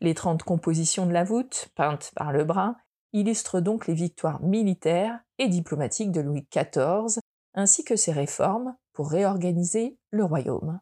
Les 0.00 0.14
trente 0.14 0.42
compositions 0.42 1.06
de 1.06 1.12
la 1.12 1.24
voûte, 1.24 1.70
peintes 1.74 2.12
par 2.14 2.32
Lebrun, 2.32 2.76
illustrent 3.12 3.60
donc 3.60 3.86
les 3.86 3.94
victoires 3.94 4.42
militaires 4.42 5.20
et 5.38 5.48
diplomatiques 5.48 6.12
de 6.12 6.20
Louis 6.20 6.46
XIV, 6.54 7.20
ainsi 7.54 7.84
que 7.84 7.96
ses 7.96 8.12
réformes 8.12 8.76
pour 8.92 9.10
réorganiser 9.10 9.98
le 10.10 10.24
royaume. 10.24 10.80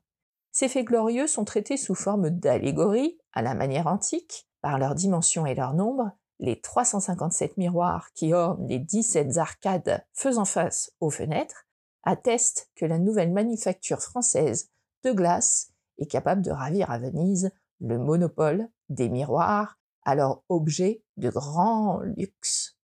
Ces 0.52 0.68
faits 0.68 0.87
glorieux 0.87 1.26
sont 1.26 1.44
traités 1.44 1.76
sous 1.76 1.94
forme 1.94 2.30
d'allégories, 2.30 3.18
à 3.32 3.42
la 3.42 3.54
manière 3.54 3.87
antique, 3.87 4.46
par 4.61 4.78
leur 4.78 4.94
dimension 4.94 5.46
et 5.46 5.54
leur 5.54 5.75
nombre, 5.75 6.11
les 6.38 6.61
357 6.61 7.57
miroirs 7.57 8.11
qui 8.14 8.35
ornent 8.35 8.66
les 8.66 8.78
17 8.78 9.38
arcades 9.38 10.05
faisant 10.12 10.45
face 10.45 10.93
aux 11.00 11.11
fenêtres 11.11 11.66
attestent 12.02 12.71
que 12.75 12.85
la 12.87 12.99
nouvelle 12.99 13.33
manufacture 13.33 14.00
française 14.00 14.71
de 15.02 15.12
glace 15.12 15.73
est 15.99 16.07
capable 16.07 16.43
de 16.43 16.50
ravir 16.50 16.90
à 16.90 16.99
Venise 16.99 17.50
le 17.81 17.99
monopole 17.99 18.69
des 18.88 19.09
miroirs, 19.09 19.78
alors 20.05 20.45
objet 20.49 21.02
de 21.16 21.31
grand 21.31 22.00
luxe. 22.00 22.78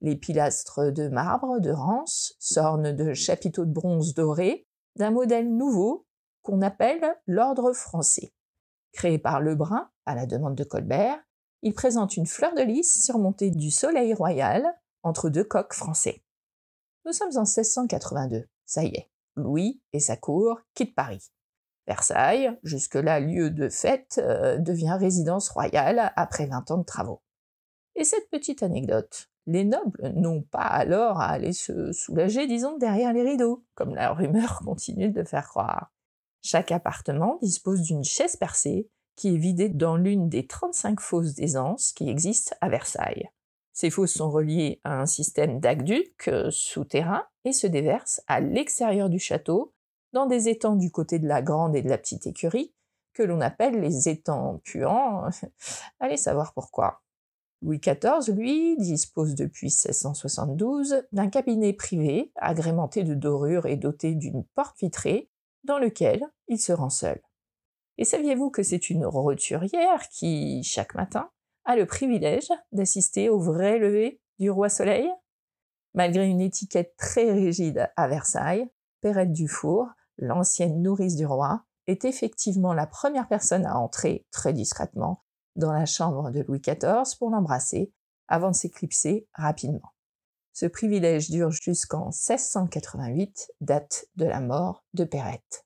Les 0.00 0.16
pilastres 0.16 0.92
de 0.92 1.08
marbre 1.08 1.60
de 1.60 1.70
Rance 1.70 2.34
s'ornent 2.38 2.92
de 2.92 3.14
chapiteaux 3.14 3.64
de 3.64 3.72
bronze 3.72 4.14
dorés 4.14 4.66
d'un 4.96 5.10
modèle 5.10 5.54
nouveau 5.54 6.06
qu'on 6.42 6.62
appelle 6.62 7.04
l'ordre 7.26 7.72
français. 7.72 8.32
Créé 8.92 9.18
par 9.18 9.40
Lebrun, 9.40 9.90
à 10.06 10.14
la 10.14 10.26
demande 10.26 10.54
de 10.54 10.64
Colbert, 10.64 11.18
il 11.62 11.74
présente 11.74 12.16
une 12.16 12.26
fleur 12.26 12.54
de 12.54 12.62
lys 12.62 13.02
surmontée 13.02 13.50
du 13.50 13.70
soleil 13.70 14.14
royal 14.14 14.66
entre 15.02 15.30
deux 15.30 15.44
coqs 15.44 15.74
français. 15.74 16.22
Nous 17.04 17.12
sommes 17.12 17.36
en 17.36 17.42
1682. 17.42 18.46
Ça 18.64 18.84
y 18.84 18.88
est, 18.88 19.10
Louis 19.36 19.82
et 19.92 20.00
sa 20.00 20.16
cour 20.16 20.60
quittent 20.74 20.94
Paris. 20.94 21.30
Versailles, 21.86 22.58
jusque-là 22.62 23.20
lieu 23.20 23.50
de 23.50 23.68
fête, 23.68 24.18
euh, 24.22 24.58
devient 24.58 24.96
résidence 24.98 25.50
royale 25.50 26.12
après 26.16 26.46
20 26.46 26.70
ans 26.70 26.78
de 26.78 26.84
travaux. 26.84 27.22
Et 27.94 28.04
cette 28.04 28.30
petite 28.30 28.62
anecdote, 28.62 29.28
les 29.46 29.64
nobles 29.64 30.12
n'ont 30.14 30.42
pas 30.42 30.62
alors 30.62 31.20
à 31.20 31.26
aller 31.26 31.52
se 31.52 31.92
soulager, 31.92 32.46
disons, 32.46 32.78
derrière 32.78 33.12
les 33.12 33.22
rideaux, 33.22 33.64
comme 33.74 33.94
la 33.94 34.12
rumeur 34.12 34.60
continue 34.64 35.10
de 35.10 35.24
faire 35.24 35.48
croire. 35.48 35.92
Chaque 36.42 36.72
appartement 36.72 37.38
dispose 37.42 37.82
d'une 37.82 38.04
chaise 38.04 38.36
percée 38.36 38.90
qui 39.16 39.34
est 39.34 39.38
vidée 39.38 39.68
dans 39.68 39.96
l'une 39.96 40.28
des 40.28 40.46
35 40.46 41.00
fosses 41.00 41.34
d'aisance 41.34 41.92
qui 41.92 42.08
existent 42.08 42.56
à 42.60 42.68
Versailles. 42.68 43.28
Ces 43.72 43.90
fosses 43.90 44.14
sont 44.14 44.30
reliées 44.30 44.80
à 44.84 45.00
un 45.00 45.06
système 45.06 45.58
d'aqueduc 45.58 46.28
euh, 46.28 46.50
souterrain 46.50 47.24
et 47.44 47.52
se 47.52 47.66
déversent 47.66 48.22
à 48.28 48.40
l'extérieur 48.40 49.10
du 49.10 49.18
château, 49.18 49.72
dans 50.12 50.26
des 50.26 50.48
étangs 50.48 50.76
du 50.76 50.92
côté 50.92 51.18
de 51.18 51.26
la 51.26 51.42
grande 51.42 51.74
et 51.74 51.82
de 51.82 51.88
la 51.88 51.98
petite 51.98 52.26
écurie, 52.26 52.72
que 53.14 53.24
l'on 53.24 53.40
appelle 53.40 53.80
les 53.80 54.08
étangs 54.08 54.60
puants. 54.62 55.28
Allez 56.00 56.16
savoir 56.16 56.54
pourquoi. 56.54 57.02
Louis 57.62 57.80
XIV, 57.80 58.32
lui, 58.34 58.76
dispose 58.76 59.34
depuis 59.34 59.66
1672 59.66 61.06
d'un 61.12 61.28
cabinet 61.28 61.72
privé 61.72 62.30
agrémenté 62.36 63.02
de 63.04 63.14
dorures 63.14 63.66
et 63.66 63.76
doté 63.76 64.14
d'une 64.14 64.44
porte 64.54 64.78
vitrée 64.78 65.30
dans 65.64 65.78
lequel 65.78 66.22
il 66.46 66.58
se 66.58 66.72
rend 66.72 66.90
seul. 66.90 67.20
Et 67.98 68.04
saviez-vous 68.04 68.50
que 68.50 68.62
c'est 68.62 68.90
une 68.90 69.06
roturière 69.06 70.08
qui, 70.08 70.62
chaque 70.62 70.94
matin, 70.94 71.30
a 71.64 71.76
le 71.76 71.86
privilège 71.86 72.48
d'assister 72.72 73.28
au 73.28 73.38
vrai 73.38 73.78
lever 73.78 74.20
du 74.38 74.50
roi 74.50 74.68
soleil? 74.68 75.08
Malgré 75.94 76.26
une 76.26 76.40
étiquette 76.40 76.96
très 76.96 77.32
rigide 77.32 77.90
à 77.96 78.08
Versailles, 78.08 78.68
Perrette 79.00 79.32
Dufour, 79.32 79.88
l'ancienne 80.18 80.82
nourrice 80.82 81.16
du 81.16 81.26
roi, 81.26 81.64
est 81.86 82.04
effectivement 82.04 82.72
la 82.72 82.86
première 82.86 83.28
personne 83.28 83.66
à 83.66 83.78
entrer 83.78 84.26
très 84.30 84.52
discrètement 84.52 85.22
dans 85.56 85.72
la 85.72 85.86
chambre 85.86 86.30
de 86.30 86.40
Louis 86.40 86.60
XIV 86.60 87.16
pour 87.18 87.30
l'embrasser 87.30 87.92
avant 88.26 88.50
de 88.50 88.56
s'éclipser 88.56 89.28
rapidement. 89.34 89.92
Ce 90.52 90.66
privilège 90.66 91.30
dure 91.30 91.50
jusqu'en 91.50 92.06
1688, 92.06 93.52
date 93.60 94.06
de 94.16 94.24
la 94.24 94.40
mort 94.40 94.84
de 94.94 95.04
Perrette. 95.04 95.63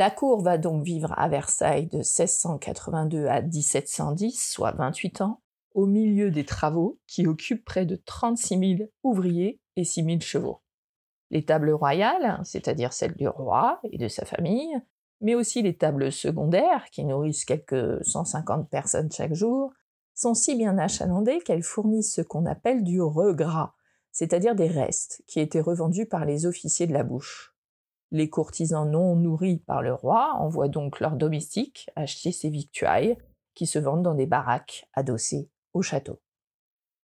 La 0.00 0.10
cour 0.10 0.40
va 0.40 0.56
donc 0.56 0.82
vivre 0.82 1.12
à 1.18 1.28
Versailles 1.28 1.88
de 1.88 1.98
1682 1.98 3.26
à 3.26 3.42
1710, 3.42 4.50
soit 4.50 4.72
28 4.72 5.20
ans, 5.20 5.42
au 5.74 5.84
milieu 5.84 6.30
des 6.30 6.46
travaux 6.46 6.98
qui 7.06 7.26
occupent 7.26 7.66
près 7.66 7.84
de 7.84 7.96
36 7.96 8.76
000 8.78 8.90
ouvriers 9.02 9.60
et 9.76 9.84
6 9.84 10.04
000 10.04 10.20
chevaux. 10.20 10.62
Les 11.30 11.44
tables 11.44 11.72
royales, 11.72 12.40
c'est-à-dire 12.44 12.94
celles 12.94 13.14
du 13.14 13.28
roi 13.28 13.78
et 13.92 13.98
de 13.98 14.08
sa 14.08 14.24
famille, 14.24 14.74
mais 15.20 15.34
aussi 15.34 15.60
les 15.60 15.76
tables 15.76 16.10
secondaires, 16.10 16.86
qui 16.90 17.04
nourrissent 17.04 17.44
quelques 17.44 18.02
150 18.02 18.70
personnes 18.70 19.12
chaque 19.12 19.34
jour, 19.34 19.70
sont 20.14 20.32
si 20.32 20.56
bien 20.56 20.78
achalandées 20.78 21.40
qu'elles 21.40 21.62
fournissent 21.62 22.14
ce 22.14 22.22
qu'on 22.22 22.46
appelle 22.46 22.84
du 22.84 23.02
regras, 23.02 23.74
c'est-à-dire 24.12 24.54
des 24.54 24.68
restes 24.68 25.22
qui 25.26 25.40
étaient 25.40 25.60
revendus 25.60 26.06
par 26.06 26.24
les 26.24 26.46
officiers 26.46 26.86
de 26.86 26.94
la 26.94 27.04
bouche. 27.04 27.49
Les 28.12 28.28
courtisans 28.28 28.90
non 28.90 29.14
nourris 29.14 29.58
par 29.58 29.82
le 29.82 29.94
roi 29.94 30.34
envoient 30.34 30.68
donc 30.68 31.00
leurs 31.00 31.16
domestiques 31.16 31.88
acheter 31.94 32.32
ces 32.32 32.50
victuailles 32.50 33.16
qui 33.54 33.66
se 33.66 33.78
vendent 33.78 34.02
dans 34.02 34.14
des 34.14 34.26
baraques 34.26 34.88
adossées 34.94 35.48
au 35.72 35.82
château. 35.82 36.20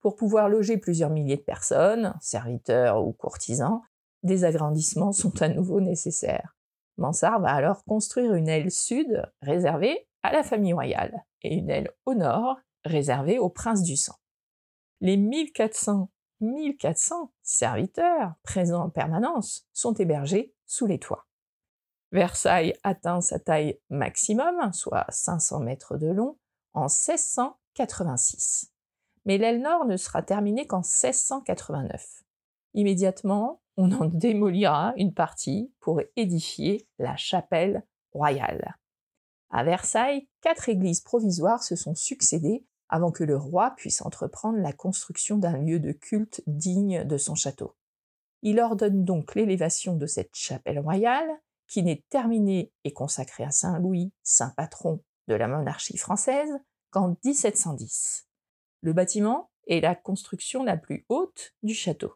Pour 0.01 0.17
pouvoir 0.17 0.49
loger 0.49 0.79
plusieurs 0.79 1.11
milliers 1.11 1.37
de 1.37 1.43
personnes, 1.43 2.15
serviteurs 2.21 3.07
ou 3.07 3.13
courtisans, 3.13 3.83
des 4.23 4.45
agrandissements 4.45 5.13
sont 5.13 5.43
à 5.43 5.49
nouveau 5.49 5.81
nécessaires. 5.81 6.57
Mansart 6.97 7.41
va 7.41 7.51
alors 7.51 7.85
construire 7.85 8.35
une 8.35 8.49
aile 8.49 8.71
sud 8.71 9.23
réservée 9.43 10.07
à 10.23 10.33
la 10.33 10.43
famille 10.43 10.73
royale 10.73 11.25
et 11.43 11.55
une 11.55 11.71
aile 11.71 11.91
au 12.07 12.15
nord 12.15 12.57
réservée 12.85 13.39
au 13.39 13.49
prince 13.51 13.83
du 13.83 13.97
sang. 13.97 14.15
Les 15.01 15.17
1400 15.17 16.09
1400 16.45 17.33
serviteurs 17.43 18.35
présents 18.43 18.85
en 18.85 18.91
permanence 18.91 19.67
sont 19.73 19.95
hébergés 19.95 20.55
sous 20.67 20.87
les 20.87 20.99
toits. 20.99 21.27
Versailles 22.13 22.75
atteint 22.85 23.21
sa 23.21 23.39
taille 23.39 23.81
maximum, 23.91 24.73
soit 24.73 25.07
500 25.09 25.61
mètres 25.61 25.99
de 25.99 26.07
long, 26.07 26.39
en 26.73 26.83
1686. 26.83 28.73
Mais 29.25 29.39
l'aile 29.39 29.61
nord 29.61 29.85
ne 29.87 29.97
sera 29.97 30.23
terminée 30.23 30.67
qu'en 30.67 30.83
1689. 30.83 32.23
Immédiatement, 32.75 33.63
on 33.77 33.91
en 33.93 34.05
démolira 34.07 34.93
une 34.97 35.15
partie 35.15 35.73
pour 35.81 36.01
édifier 36.17 36.87
la 36.99 37.17
chapelle 37.17 37.85
royale. 38.13 38.77
À 39.51 39.65
Versailles, 39.65 40.29
quatre 40.41 40.69
églises 40.69 41.01
provisoires 41.01 41.63
se 41.63 41.77
sont 41.77 41.95
succédées 41.95 42.65
avant 42.95 43.11
que 43.11 43.25
le 43.25 43.37
roi 43.37 43.73
puisse 43.73 44.03
entreprendre 44.03 44.59
la 44.59 44.73
construction 44.73 45.37
d'un 45.37 45.59
lieu 45.59 45.81
de 45.81 45.91
culte 45.91 46.45
digne 46.47 47.03
de 47.03 47.17
son 47.17 47.35
château. 47.35 47.75
Il 48.43 48.61
ordonne 48.61 49.05
donc 49.05 49.35
l'élévation 49.35 49.97
de 49.97 50.07
cette 50.07 50.37
chapelle 50.37 50.79
royale, 50.79 51.29
qui 51.67 51.83
n'est 51.83 52.05
terminée 52.09 52.71
et 52.85 52.93
consacrée 52.93 53.43
à 53.43 53.51
Saint 53.51 53.81
Louis, 53.81 54.13
saint 54.23 54.55
patron 54.57 55.03
de 55.27 55.35
la 55.35 55.49
monarchie 55.49 55.97
française, 55.97 56.53
qu'en 56.93 57.17
1710. 57.25 58.29
Le 58.83 58.93
bâtiment 58.93 59.51
est 59.67 59.81
la 59.81 59.97
construction 59.97 60.63
la 60.63 60.77
plus 60.77 61.05
haute 61.09 61.53
du 61.65 61.75
château, 61.75 62.15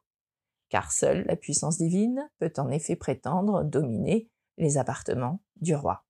car 0.69 0.93
seule 0.93 1.25
la 1.27 1.35
puissance 1.35 1.79
divine 1.79 2.31
peut 2.39 2.53
en 2.57 2.71
effet 2.71 2.95
prétendre 2.95 3.65
dominer 3.65 4.31
les 4.59 4.79
appartements 4.79 5.43
du 5.57 5.75
roi. 5.75 6.05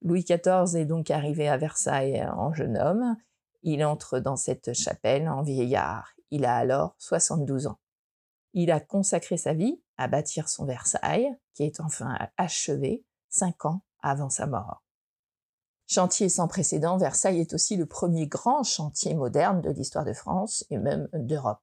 Louis 0.00 0.24
XIV 0.24 0.74
est 0.74 0.86
donc 0.86 1.10
arrivé 1.10 1.50
à 1.50 1.58
Versailles 1.58 2.26
en 2.32 2.54
jeune 2.54 2.78
homme 2.78 3.18
il 3.62 3.84
entre 3.84 4.18
dans 4.18 4.36
cette 4.36 4.72
chapelle 4.72 5.28
en 5.28 5.42
vieillard. 5.42 6.12
Il 6.30 6.44
a 6.44 6.56
alors 6.56 6.94
72 6.98 7.66
ans. 7.66 7.78
Il 8.54 8.70
a 8.70 8.80
consacré 8.80 9.36
sa 9.36 9.54
vie 9.54 9.80
à 9.96 10.08
bâtir 10.08 10.48
son 10.48 10.64
Versailles, 10.64 11.28
qui 11.54 11.64
est 11.64 11.80
enfin 11.80 12.16
achevé 12.36 13.04
cinq 13.28 13.64
ans 13.64 13.82
avant 14.00 14.30
sa 14.30 14.46
mort. 14.46 14.82
Chantier 15.86 16.28
sans 16.28 16.48
précédent, 16.48 16.98
Versailles 16.98 17.40
est 17.40 17.54
aussi 17.54 17.76
le 17.76 17.86
premier 17.86 18.26
grand 18.26 18.62
chantier 18.62 19.14
moderne 19.14 19.62
de 19.62 19.70
l'histoire 19.70 20.04
de 20.04 20.12
France 20.12 20.66
et 20.70 20.76
même 20.76 21.08
d'Europe. 21.14 21.60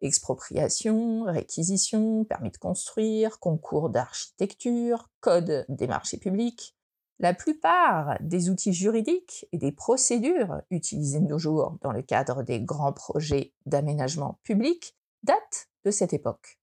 Expropriation, 0.00 1.24
réquisition, 1.24 2.24
permis 2.24 2.50
de 2.50 2.56
construire, 2.56 3.38
concours 3.38 3.90
d'architecture, 3.90 5.10
code 5.20 5.66
des 5.68 5.86
marchés 5.86 6.16
publics, 6.16 6.74
la 7.20 7.34
plupart 7.34 8.16
des 8.20 8.48
outils 8.48 8.72
juridiques 8.72 9.46
et 9.52 9.58
des 9.58 9.72
procédures 9.72 10.62
utilisés 10.70 11.20
de 11.20 11.26
nos 11.26 11.38
jours 11.38 11.76
dans 11.82 11.92
le 11.92 12.02
cadre 12.02 12.42
des 12.42 12.60
grands 12.60 12.94
projets 12.94 13.52
d'aménagement 13.66 14.40
public 14.42 14.96
datent 15.22 15.68
de 15.84 15.90
cette 15.90 16.14
époque, 16.14 16.58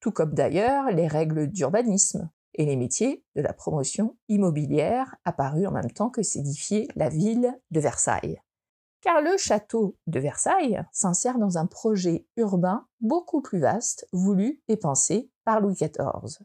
tout 0.00 0.12
comme 0.12 0.32
d'ailleurs 0.32 0.90
les 0.92 1.08
règles 1.08 1.48
d'urbanisme 1.48 2.30
et 2.54 2.64
les 2.64 2.76
métiers 2.76 3.24
de 3.34 3.42
la 3.42 3.52
promotion 3.52 4.16
immobilière 4.28 5.16
apparus 5.24 5.66
en 5.66 5.72
même 5.72 5.90
temps 5.90 6.08
que 6.08 6.22
s'édifiait 6.22 6.86
la 6.94 7.08
ville 7.08 7.52
de 7.72 7.80
Versailles. 7.80 8.40
car 9.02 9.20
le 9.20 9.36
château 9.36 9.96
de 10.06 10.18
Versailles 10.18 10.82
s'insère 10.90 11.38
dans 11.38 11.58
un 11.58 11.66
projet 11.66 12.26
urbain 12.36 12.86
beaucoup 13.00 13.40
plus 13.40 13.60
vaste, 13.60 14.08
voulu 14.12 14.62
et 14.68 14.76
pensé 14.76 15.30
par 15.44 15.60
Louis 15.60 15.74
XIV. 15.74 16.44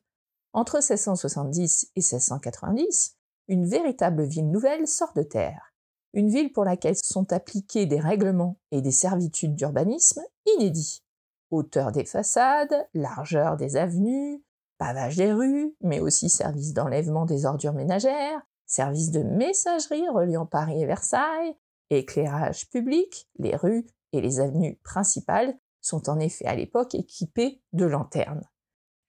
Entre 0.53 0.77
1670 0.77 1.91
et 1.95 2.01
1690, 2.01 3.17
une 3.51 3.65
véritable 3.65 4.23
ville 4.23 4.49
nouvelle 4.49 4.87
sort 4.87 5.11
de 5.13 5.23
terre. 5.23 5.73
Une 6.13 6.29
ville 6.29 6.53
pour 6.53 6.63
laquelle 6.63 6.95
sont 6.95 7.33
appliqués 7.33 7.85
des 7.85 7.99
règlements 7.99 8.57
et 8.71 8.81
des 8.81 8.91
servitudes 8.91 9.55
d'urbanisme 9.55 10.21
inédits. 10.55 11.03
Hauteur 11.49 11.91
des 11.91 12.05
façades, 12.05 12.87
largeur 12.93 13.57
des 13.57 13.75
avenues, 13.75 14.41
pavage 14.77 15.17
des 15.17 15.33
rues, 15.33 15.75
mais 15.81 15.99
aussi 15.99 16.29
service 16.29 16.73
d'enlèvement 16.73 17.25
des 17.25 17.45
ordures 17.45 17.73
ménagères, 17.73 18.41
service 18.67 19.11
de 19.11 19.21
messagerie 19.21 20.07
reliant 20.07 20.45
Paris 20.45 20.81
et 20.81 20.85
Versailles, 20.85 21.53
éclairage 21.89 22.69
public, 22.69 23.27
les 23.37 23.57
rues 23.57 23.85
et 24.13 24.21
les 24.21 24.39
avenues 24.39 24.79
principales 24.81 25.57
sont 25.81 26.09
en 26.09 26.19
effet 26.19 26.45
à 26.45 26.55
l'époque 26.55 26.95
équipées 26.95 27.61
de 27.73 27.83
lanternes. 27.83 28.47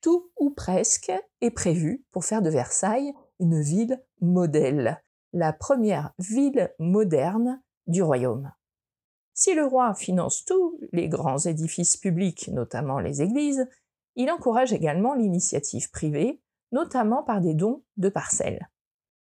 Tout 0.00 0.32
ou 0.36 0.50
presque 0.50 1.12
est 1.40 1.52
prévu 1.52 2.04
pour 2.10 2.24
faire 2.24 2.42
de 2.42 2.50
Versailles 2.50 3.14
une 3.38 3.60
ville 3.60 4.00
modèle, 4.22 5.02
la 5.32 5.52
première 5.52 6.12
ville 6.18 6.72
moderne 6.78 7.60
du 7.86 8.02
royaume. 8.02 8.52
Si 9.34 9.54
le 9.54 9.64
roi 9.64 9.94
finance 9.94 10.44
tous 10.44 10.78
les 10.92 11.08
grands 11.08 11.38
édifices 11.38 11.96
publics, 11.96 12.48
notamment 12.48 13.00
les 13.00 13.20
églises, 13.20 13.66
il 14.14 14.30
encourage 14.30 14.72
également 14.72 15.14
l'initiative 15.14 15.90
privée, 15.90 16.40
notamment 16.70 17.22
par 17.22 17.40
des 17.40 17.54
dons 17.54 17.82
de 17.96 18.08
parcelles. 18.08 18.68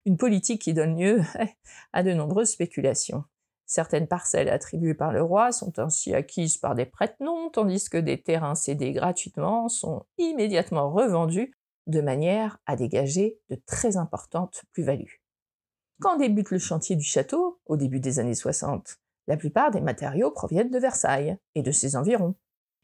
Une 0.05 0.17
politique 0.17 0.63
qui 0.63 0.75
donne 0.75 0.99
lieu 0.99 1.23
à 1.93 2.03
de 2.03 2.13
nombreuses 2.13 2.51
spéculations. 2.51 3.25
Certaines 3.65 4.07
parcelles 4.07 4.49
attribuées 4.49 4.95
par 4.95 5.13
le 5.13 5.23
roi 5.23 5.51
sont 5.51 5.79
ainsi 5.81 6.15
acquises 6.15 6.57
par 6.57 6.77
des 6.77 6.87
prête-noms, 6.87 7.51
tandis 7.51 7.89
que 7.89 7.99
des 7.99 8.23
terrains 8.23 8.55
cédés 8.55 8.93
gratuitement 8.93 9.69
sont 9.69 10.07
immédiatement 10.19 10.93
revendus 10.93 11.53
de 11.87 12.01
manière 12.01 12.59
à 12.67 12.77
dégager 12.77 13.39
de 13.49 13.57
très 13.67 13.97
importantes 13.97 14.65
plus-values. 14.73 15.23
Quand 16.01 16.19
débute 16.19 16.51
le 16.51 16.59
chantier 16.59 16.97
du 16.97 17.05
château, 17.05 17.61
au 17.67 17.77
début 17.77 18.01
des 18.01 18.19
années 18.19 18.35
60, 18.35 18.99
la 19.29 19.37
plupart 19.37 19.71
des 19.71 19.81
matériaux 19.81 20.31
proviennent 20.31 20.71
de 20.71 20.79
Versailles 20.79 21.37
et 21.55 21.63
de 21.63 21.71
ses 21.71 21.97
environs. 21.97 22.35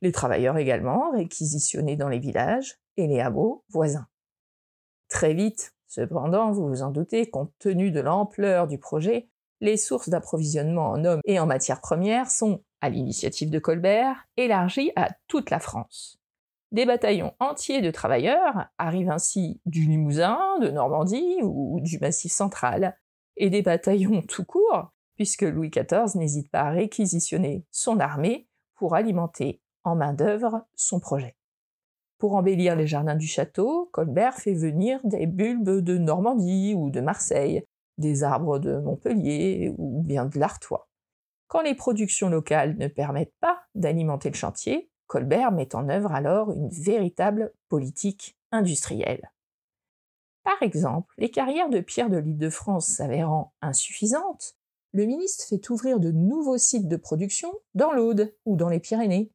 Les 0.00 0.12
travailleurs 0.12 0.56
également 0.56 1.10
réquisitionnés 1.10 1.96
dans 1.96 2.08
les 2.08 2.18
villages 2.18 2.78
et 2.96 3.06
les 3.06 3.20
hameaux 3.20 3.64
voisins. 3.68 4.06
Très 5.08 5.34
vite, 5.34 5.74
cependant, 5.86 6.50
vous 6.52 6.68
vous 6.68 6.82
en 6.82 6.90
doutez, 6.90 7.28
compte 7.28 7.52
tenu 7.58 7.90
de 7.90 8.00
l'ampleur 8.00 8.66
du 8.66 8.78
projet, 8.78 9.28
les 9.60 9.76
sources 9.76 10.08
d'approvisionnement 10.08 10.90
en 10.90 11.04
hommes 11.04 11.20
et 11.24 11.38
en 11.38 11.46
matières 11.46 11.80
premières 11.80 12.30
sont, 12.30 12.64
à 12.80 12.88
l'initiative 12.88 13.50
de 13.50 13.58
Colbert, 13.58 14.26
élargies 14.36 14.90
à 14.96 15.10
toute 15.28 15.50
la 15.50 15.60
France. 15.60 16.21
Des 16.72 16.86
bataillons 16.86 17.34
entiers 17.38 17.82
de 17.82 17.90
travailleurs 17.90 18.66
arrivent 18.78 19.10
ainsi 19.10 19.60
du 19.66 19.82
Limousin, 19.82 20.38
de 20.62 20.70
Normandie 20.70 21.36
ou 21.42 21.80
du 21.82 21.98
Massif 21.98 22.32
central, 22.32 22.98
et 23.36 23.50
des 23.50 23.60
bataillons 23.60 24.22
tout 24.28 24.44
court, 24.44 24.90
puisque 25.14 25.42
Louis 25.42 25.68
XIV 25.68 26.16
n'hésite 26.16 26.50
pas 26.50 26.62
à 26.62 26.70
réquisitionner 26.70 27.66
son 27.70 28.00
armée 28.00 28.48
pour 28.74 28.94
alimenter 28.94 29.60
en 29.84 29.96
main-d'œuvre 29.96 30.64
son 30.74 30.98
projet. 30.98 31.36
Pour 32.16 32.36
embellir 32.36 32.74
les 32.74 32.86
jardins 32.86 33.16
du 33.16 33.26
château, 33.26 33.90
Colbert 33.92 34.34
fait 34.34 34.54
venir 34.54 34.98
des 35.04 35.26
bulbes 35.26 35.80
de 35.80 35.98
Normandie 35.98 36.72
ou 36.74 36.88
de 36.88 37.00
Marseille, 37.00 37.66
des 37.98 38.22
arbres 38.22 38.58
de 38.58 38.78
Montpellier 38.78 39.74
ou 39.76 40.02
bien 40.02 40.24
de 40.24 40.38
l'Artois. 40.38 40.88
Quand 41.48 41.60
les 41.60 41.74
productions 41.74 42.30
locales 42.30 42.78
ne 42.78 42.88
permettent 42.88 43.34
pas 43.40 43.60
d'alimenter 43.74 44.30
le 44.30 44.36
chantier, 44.36 44.91
Colbert 45.12 45.52
met 45.52 45.74
en 45.74 45.90
œuvre 45.90 46.12
alors 46.12 46.52
une 46.52 46.70
véritable 46.70 47.52
politique 47.68 48.38
industrielle. 48.50 49.30
Par 50.42 50.62
exemple, 50.62 51.12
les 51.18 51.30
carrières 51.30 51.68
de 51.68 51.80
pierre 51.80 52.08
de 52.08 52.16
l'île 52.16 52.38
de 52.38 52.48
France 52.48 52.86
s'avérant 52.86 53.52
insuffisantes, 53.60 54.54
le 54.92 55.04
ministre 55.04 55.44
fait 55.46 55.68
ouvrir 55.68 56.00
de 56.00 56.10
nouveaux 56.12 56.56
sites 56.56 56.88
de 56.88 56.96
production 56.96 57.52
dans 57.74 57.92
l'Aude 57.92 58.34
ou 58.46 58.56
dans 58.56 58.70
les 58.70 58.80
Pyrénées. 58.80 59.30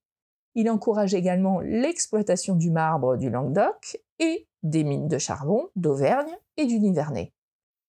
Il 0.55 0.67
encourage 0.67 1.13
également 1.13 1.59
l'exploitation 1.59 2.55
du 2.55 2.71
marbre 2.71 3.15
du 3.15 3.29
Languedoc 3.29 4.01
et 4.17 4.47
des 4.63 4.83
mines 4.83 5.07
de 5.07 5.19
charbon 5.19 5.69
d'Auvergne 5.75 6.35
et 6.57 6.65
du 6.65 6.79
Nivernais. 6.79 7.35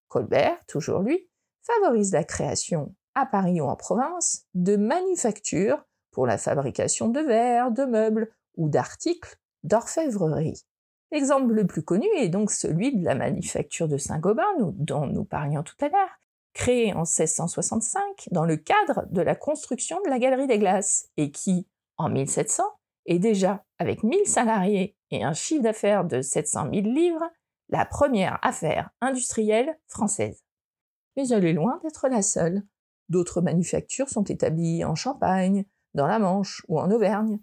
Colbert, 0.09 0.63
toujours 0.67 1.01
lui, 1.01 1.31
favorise 1.63 2.13
la 2.13 2.25
création, 2.25 2.95
à 3.15 3.25
Paris 3.25 3.63
ou 3.63 3.65
en 3.65 3.77
province, 3.77 4.47
de 4.53 4.77
manufactures 4.77 5.88
pour 6.19 6.27
la 6.27 6.37
fabrication 6.37 7.07
de 7.07 7.21
verres, 7.21 7.71
de 7.71 7.85
meubles 7.85 8.29
ou 8.57 8.69
d'articles 8.69 9.37
d'orfèvrerie. 9.63 10.65
L'exemple 11.13 11.53
le 11.53 11.65
plus 11.65 11.85
connu 11.85 12.09
est 12.17 12.29
donc 12.29 12.51
celui 12.51 12.97
de 12.97 13.05
la 13.05 13.15
manufacture 13.15 13.87
de 13.87 13.99
Saint-Gobain, 13.99 14.43
dont 14.59 15.07
nous 15.07 15.25
parlions 15.25 15.63
tout 15.63 15.77
à 15.81 15.89
l'heure, 15.89 16.19
créée 16.55 16.93
en 16.93 17.05
1665 17.05 18.03
dans 18.33 18.45
le 18.45 18.57
cadre 18.57 19.07
de 19.13 19.23
la 19.23 19.37
construction 19.37 20.01
de 20.05 20.11
la 20.11 20.19
Galerie 20.19 20.49
des 20.49 20.59
Glaces, 20.59 21.09
et 21.17 21.31
qui, 21.31 21.69
en 21.99 22.09
1700, 22.09 22.65
est 23.07 23.21
déjà, 23.21 23.65
avec 23.79 24.03
1000 24.03 24.27
salariés 24.27 24.97
et 25.13 25.23
un 25.23 25.35
chiffre 25.35 25.63
d'affaires 25.63 26.05
de 26.05 26.21
700 26.21 26.71
000 26.75 26.89
livres, 26.89 27.31
la 27.69 27.85
première 27.85 28.41
affaire 28.43 28.91
industrielle 29.01 29.79
française. 29.87 30.43
Mais 31.17 31.29
elle 31.29 31.45
est 31.45 31.53
loin 31.53 31.79
d'être 31.85 32.09
la 32.09 32.23
seule. 32.23 32.65
D'autres 33.09 33.41
manufactures 33.41 34.09
sont 34.09 34.25
établies 34.25 34.85
en 34.85 34.97
Champagne, 34.97 35.65
dans 35.95 36.07
la 36.07 36.19
Manche 36.19 36.65
ou 36.69 36.79
en 36.79 36.91
Auvergne. 36.91 37.41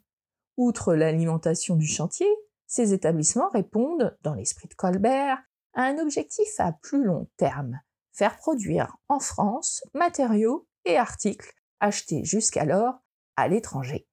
Outre 0.58 0.96
l'alimentation 0.96 1.76
du 1.76 1.88
chantier, 1.88 2.28
ces 2.68 2.94
établissements 2.94 3.50
répondent, 3.50 4.18
dans 4.22 4.34
l'esprit 4.34 4.68
de 4.68 4.74
Colbert, 4.74 5.38
à 5.74 5.84
un 5.84 5.98
objectif 5.98 6.48
à 6.60 6.72
plus 6.72 7.04
long 7.04 7.28
terme, 7.38 7.80
faire 8.14 8.38
produire 8.38 8.98
en 9.10 9.20
France 9.20 9.84
matériaux 9.94 10.68
et 10.86 10.98
articles 10.98 11.54
achetés 11.80 12.24
jusqu'alors 12.24 12.96
à 13.36 13.48
l'étranger. 13.48 14.08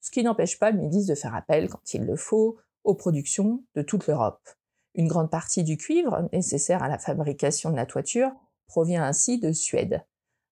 Ce 0.00 0.10
qui 0.10 0.22
n'empêche 0.22 0.58
pas 0.58 0.70
le 0.70 1.06
de 1.06 1.14
faire 1.14 1.34
appel, 1.34 1.68
quand 1.68 1.94
il 1.94 2.04
le 2.04 2.16
faut, 2.16 2.58
aux 2.84 2.94
productions 2.94 3.64
de 3.74 3.82
toute 3.82 4.06
l'Europe. 4.06 4.48
Une 4.94 5.08
grande 5.08 5.30
partie 5.30 5.64
du 5.64 5.76
cuivre 5.76 6.28
nécessaire 6.32 6.82
à 6.82 6.88
la 6.88 6.98
fabrication 6.98 7.70
de 7.70 7.76
la 7.76 7.86
toiture 7.86 8.30
provient 8.66 9.04
ainsi 9.04 9.38
de 9.38 9.52
Suède. 9.52 10.04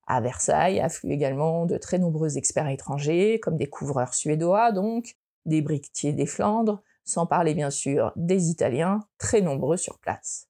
À 0.07 0.21
Versailles 0.21 0.81
affluent 0.81 1.13
également 1.13 1.67
de 1.67 1.79
très 1.79 1.99
nombreux 1.99 2.37
experts 2.37 2.69
étrangers, 2.69 3.41
comme 3.41 3.57
des 3.57 3.69
couvreurs 3.69 4.15
suédois 4.15 4.73
donc, 4.73 5.17
des 5.47 5.63
briquetiers 5.63 6.13
des 6.13 6.27
Flandres, 6.27 6.83
sans 7.05 7.27
parler 7.27 7.55
bien 7.55 7.71
sûr 7.71 8.13
des 8.17 8.49
Italiens, 8.51 9.01
très 9.19 9.41
nombreux 9.41 9.77
sur 9.77 9.99
place. 9.99 10.49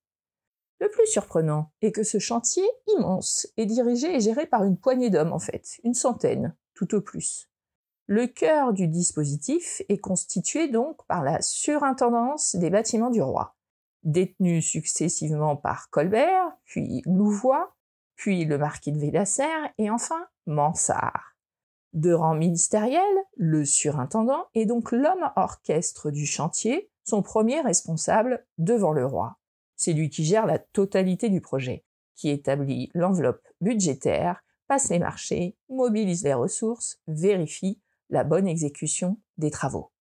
Le 0.80 0.88
plus 0.90 1.06
surprenant 1.06 1.70
est 1.82 1.92
que 1.92 2.02
ce 2.02 2.18
chantier 2.18 2.64
immense 2.96 3.48
est 3.56 3.66
dirigé 3.66 4.14
et 4.14 4.20
géré 4.20 4.46
par 4.46 4.64
une 4.64 4.76
poignée 4.76 5.10
d'hommes 5.10 5.32
en 5.32 5.38
fait, 5.38 5.80
une 5.84 5.94
centaine, 5.94 6.54
tout 6.74 6.94
au 6.94 7.00
plus. 7.00 7.48
Le 8.06 8.26
cœur 8.26 8.72
du 8.72 8.88
dispositif 8.88 9.82
est 9.88 9.98
constitué 9.98 10.68
donc 10.68 11.06
par 11.06 11.22
la 11.22 11.40
surintendance 11.40 12.56
des 12.56 12.70
bâtiments 12.70 13.10
du 13.10 13.22
roi 13.22 13.56
détenu 14.04 14.62
successivement 14.62 15.56
par 15.56 15.90
Colbert, 15.90 16.52
puis 16.64 17.02
Louvois, 17.06 17.74
puis 18.16 18.44
le 18.44 18.58
marquis 18.58 18.92
de 18.92 18.98
Villasserre 18.98 19.72
et 19.78 19.90
enfin 19.90 20.26
Mansart. 20.46 21.34
De 21.92 22.12
rang 22.12 22.34
ministériel, 22.34 23.02
le 23.36 23.64
surintendant 23.64 24.46
est 24.54 24.66
donc 24.66 24.90
l'homme 24.90 25.30
orchestre 25.36 26.10
du 26.10 26.26
chantier, 26.26 26.90
son 27.04 27.22
premier 27.22 27.60
responsable 27.60 28.44
devant 28.58 28.92
le 28.92 29.06
roi. 29.06 29.36
C'est 29.76 29.92
lui 29.92 30.10
qui 30.10 30.24
gère 30.24 30.46
la 30.46 30.58
totalité 30.58 31.28
du 31.28 31.40
projet, 31.40 31.84
qui 32.16 32.30
établit 32.30 32.90
l'enveloppe 32.94 33.46
budgétaire, 33.60 34.42
passe 34.66 34.90
les 34.90 34.98
marchés, 34.98 35.56
mobilise 35.68 36.24
les 36.24 36.34
ressources, 36.34 37.00
vérifie 37.06 37.80
la 38.10 38.24
bonne 38.24 38.48
exécution 38.48 39.18
des 39.38 39.50
travaux. 39.50 39.92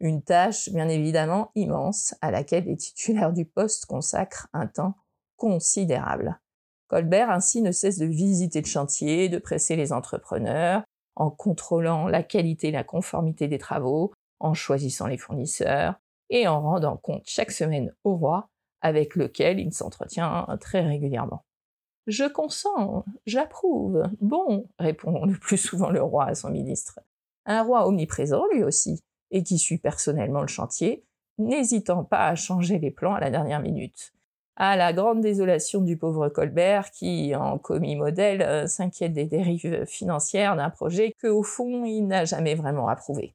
Une 0.00 0.22
tâche 0.22 0.70
bien 0.70 0.88
évidemment 0.88 1.50
immense 1.54 2.14
à 2.20 2.30
laquelle 2.30 2.64
les 2.64 2.76
titulaires 2.76 3.32
du 3.32 3.44
poste 3.44 3.86
consacrent 3.86 4.48
un 4.52 4.66
temps 4.66 4.94
considérable. 5.36 6.40
Colbert 6.88 7.30
ainsi 7.30 7.62
ne 7.62 7.72
cesse 7.72 7.98
de 7.98 8.06
visiter 8.06 8.60
le 8.60 8.66
chantier, 8.66 9.28
de 9.28 9.38
presser 9.38 9.76
les 9.76 9.92
entrepreneurs, 9.92 10.82
en 11.16 11.30
contrôlant 11.30 12.08
la 12.08 12.22
qualité 12.22 12.68
et 12.68 12.72
la 12.72 12.84
conformité 12.84 13.48
des 13.48 13.58
travaux, 13.58 14.12
en 14.40 14.54
choisissant 14.54 15.06
les 15.06 15.18
fournisseurs 15.18 15.94
et 16.30 16.48
en 16.48 16.60
rendant 16.60 16.96
compte 16.96 17.22
chaque 17.26 17.52
semaine 17.52 17.94
au 18.04 18.16
roi, 18.16 18.48
avec 18.80 19.14
lequel 19.14 19.60
il 19.60 19.72
s'entretient 19.72 20.46
très 20.60 20.80
régulièrement. 20.80 21.44
Je 22.06 22.24
consens, 22.24 23.04
j'approuve. 23.26 24.02
Bon, 24.20 24.68
répond 24.78 25.24
le 25.24 25.38
plus 25.38 25.56
souvent 25.56 25.90
le 25.90 26.02
roi 26.02 26.26
à 26.26 26.34
son 26.34 26.50
ministre. 26.50 27.00
Un 27.46 27.62
roi 27.62 27.86
omniprésent 27.86 28.44
lui 28.52 28.62
aussi, 28.62 29.00
et 29.30 29.42
qui 29.42 29.58
suit 29.58 29.78
personnellement 29.78 30.42
le 30.42 30.46
chantier, 30.46 31.04
n'hésitant 31.38 32.04
pas 32.04 32.28
à 32.28 32.34
changer 32.34 32.78
les 32.78 32.90
plans 32.90 33.14
à 33.14 33.20
la 33.20 33.30
dernière 33.30 33.60
minute. 33.60 34.12
À 34.56 34.76
la 34.76 34.92
grande 34.92 35.20
désolation 35.20 35.80
du 35.80 35.96
pauvre 35.96 36.28
Colbert 36.28 36.90
qui, 36.90 37.34
en 37.34 37.58
commis 37.58 37.96
modèle, 37.96 38.42
euh, 38.42 38.66
s'inquiète 38.66 39.12
des 39.12 39.26
dérives 39.26 39.84
financières 39.86 40.56
d'un 40.56 40.70
projet 40.70 41.12
que, 41.18 41.26
au 41.26 41.42
fond, 41.42 41.84
il 41.84 42.06
n'a 42.06 42.24
jamais 42.24 42.54
vraiment 42.54 42.88
approuvé. 42.88 43.34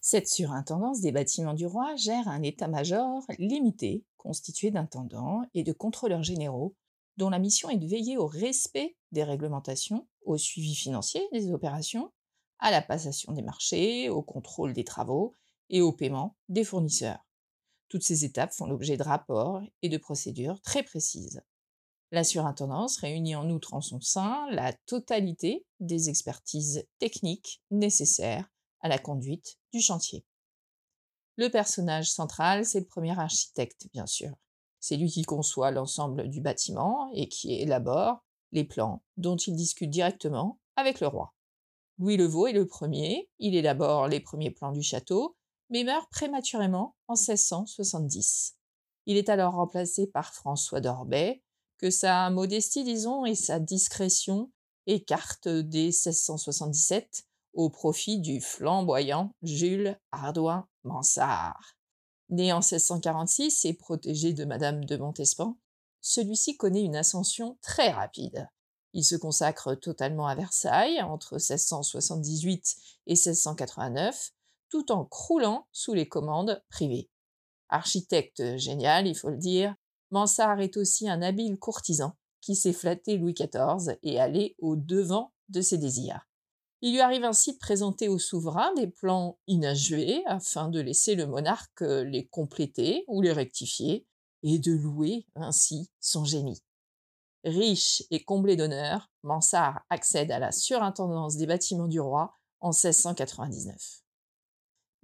Cette 0.00 0.28
surintendance 0.28 1.00
des 1.00 1.12
bâtiments 1.12 1.54
du 1.54 1.66
roi 1.66 1.96
gère 1.96 2.28
un 2.28 2.42
état-major 2.42 3.22
limité, 3.38 4.04
constitué 4.18 4.70
d'intendants 4.70 5.42
et 5.54 5.64
de 5.64 5.72
contrôleurs 5.72 6.22
généraux, 6.22 6.74
dont 7.16 7.30
la 7.30 7.38
mission 7.38 7.70
est 7.70 7.78
de 7.78 7.86
veiller 7.86 8.18
au 8.18 8.26
respect 8.26 8.96
des 9.12 9.24
réglementations, 9.24 10.06
au 10.24 10.36
suivi 10.36 10.74
financier 10.74 11.26
des 11.32 11.52
opérations, 11.52 12.12
à 12.58 12.70
la 12.70 12.82
passation 12.82 13.32
des 13.32 13.42
marchés, 13.42 14.08
au 14.10 14.22
contrôle 14.22 14.72
des 14.72 14.84
travaux 14.84 15.34
et 15.70 15.80
au 15.80 15.92
paiement 15.92 16.36
des 16.48 16.64
fournisseurs. 16.64 17.24
Toutes 17.94 18.02
ces 18.02 18.24
étapes 18.24 18.52
font 18.52 18.66
l'objet 18.66 18.96
de 18.96 19.04
rapports 19.04 19.62
et 19.82 19.88
de 19.88 19.98
procédures 19.98 20.60
très 20.62 20.82
précises. 20.82 21.44
La 22.10 22.24
surintendance 22.24 22.96
réunit 22.96 23.36
en 23.36 23.48
outre 23.50 23.72
en 23.72 23.80
son 23.80 24.00
sein 24.00 24.48
la 24.50 24.72
totalité 24.72 25.64
des 25.78 26.08
expertises 26.08 26.88
techniques 26.98 27.62
nécessaires 27.70 28.50
à 28.80 28.88
la 28.88 28.98
conduite 28.98 29.60
du 29.72 29.80
chantier. 29.80 30.24
Le 31.36 31.50
personnage 31.50 32.10
central, 32.10 32.66
c'est 32.66 32.80
le 32.80 32.86
premier 32.86 33.16
architecte, 33.16 33.86
bien 33.92 34.06
sûr. 34.06 34.32
C'est 34.80 34.96
lui 34.96 35.08
qui 35.08 35.22
conçoit 35.22 35.70
l'ensemble 35.70 36.28
du 36.28 36.40
bâtiment 36.40 37.12
et 37.12 37.28
qui 37.28 37.54
élabore 37.54 38.24
les 38.50 38.64
plans 38.64 39.04
dont 39.18 39.36
il 39.36 39.54
discute 39.54 39.90
directement 39.90 40.58
avec 40.74 40.98
le 40.98 41.06
roi. 41.06 41.32
Louis 41.98 42.16
le 42.16 42.26
Vau 42.26 42.48
est 42.48 42.52
le 42.54 42.66
premier, 42.66 43.30
il 43.38 43.54
élabore 43.54 44.08
les 44.08 44.18
premiers 44.18 44.50
plans 44.50 44.72
du 44.72 44.82
château 44.82 45.36
mais 45.70 45.84
meurt 45.84 46.10
prématurément 46.10 46.96
en 47.08 47.14
1670. 47.14 48.56
Il 49.06 49.16
est 49.16 49.28
alors 49.28 49.54
remplacé 49.54 50.06
par 50.06 50.34
François 50.34 50.80
d'Orbay, 50.80 51.42
que 51.78 51.90
sa 51.90 52.30
modestie, 52.30 52.84
disons, 52.84 53.24
et 53.24 53.34
sa 53.34 53.60
discrétion 53.60 54.50
écartent 54.86 55.48
dès 55.48 55.86
1677 55.86 57.24
au 57.52 57.70
profit 57.70 58.18
du 58.20 58.40
flamboyant 58.40 59.34
Jules 59.42 59.98
Ardouin 60.12 60.66
Mansart. 60.84 61.76
Né 62.30 62.52
en 62.52 62.60
1646 62.60 63.64
et 63.64 63.74
protégé 63.74 64.32
de 64.32 64.44
Madame 64.44 64.84
de 64.84 64.96
Montespan, 64.96 65.58
celui-ci 66.00 66.56
connaît 66.56 66.82
une 66.82 66.96
ascension 66.96 67.58
très 67.62 67.90
rapide. 67.90 68.48
Il 68.92 69.04
se 69.04 69.16
consacre 69.16 69.74
totalement 69.74 70.26
à 70.26 70.34
Versailles 70.34 71.02
entre 71.02 71.34
1678 71.34 72.76
et 73.06 73.14
1689, 73.14 74.32
tout 74.74 74.90
en 74.90 75.04
croulant 75.04 75.68
sous 75.70 75.94
les 75.94 76.08
commandes 76.08 76.60
privées. 76.68 77.08
Architecte 77.68 78.56
génial, 78.56 79.06
il 79.06 79.14
faut 79.14 79.30
le 79.30 79.36
dire, 79.36 79.76
Mansart 80.10 80.60
est 80.60 80.76
aussi 80.76 81.08
un 81.08 81.22
habile 81.22 81.60
courtisan 81.60 82.16
qui 82.40 82.56
sait 82.56 82.72
flatter 82.72 83.16
Louis 83.16 83.34
XIV 83.34 83.96
et 84.02 84.18
aller 84.18 84.56
au 84.58 84.74
devant 84.74 85.32
de 85.48 85.60
ses 85.60 85.78
désirs. 85.78 86.26
Il 86.80 86.94
lui 86.94 87.00
arrive 87.00 87.22
ainsi 87.22 87.52
de 87.52 87.58
présenter 87.58 88.08
au 88.08 88.18
souverain 88.18 88.74
des 88.74 88.88
plans 88.88 89.38
inachevés 89.46 90.24
afin 90.26 90.68
de 90.68 90.80
laisser 90.80 91.14
le 91.14 91.28
monarque 91.28 91.82
les 91.82 92.26
compléter 92.26 93.04
ou 93.06 93.22
les 93.22 93.32
rectifier 93.32 94.08
et 94.42 94.58
de 94.58 94.72
louer 94.72 95.24
ainsi 95.36 95.88
son 96.00 96.24
génie. 96.24 96.64
Riche 97.44 98.02
et 98.10 98.24
comblé 98.24 98.56
d'honneur, 98.56 99.08
Mansart 99.22 99.84
accède 99.88 100.32
à 100.32 100.40
la 100.40 100.50
surintendance 100.50 101.36
des 101.36 101.46
bâtiments 101.46 101.86
du 101.86 102.00
roi 102.00 102.32
en 102.58 102.70
1699 102.70 104.03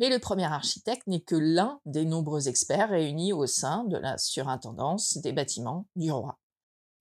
mais 0.01 0.09
le 0.09 0.19
premier 0.19 0.47
architecte 0.47 1.07
n'est 1.07 1.21
que 1.21 1.37
l'un 1.37 1.79
des 1.85 2.07
nombreux 2.07 2.49
experts 2.49 2.89
réunis 2.89 3.35
au 3.35 3.47
sein 3.47 3.85
de 3.85 3.99
la 3.99 4.17
surintendance 4.17 5.19
des 5.19 5.33
bâtiments 5.33 5.87
du 5.95 6.11
roi. 6.11 6.39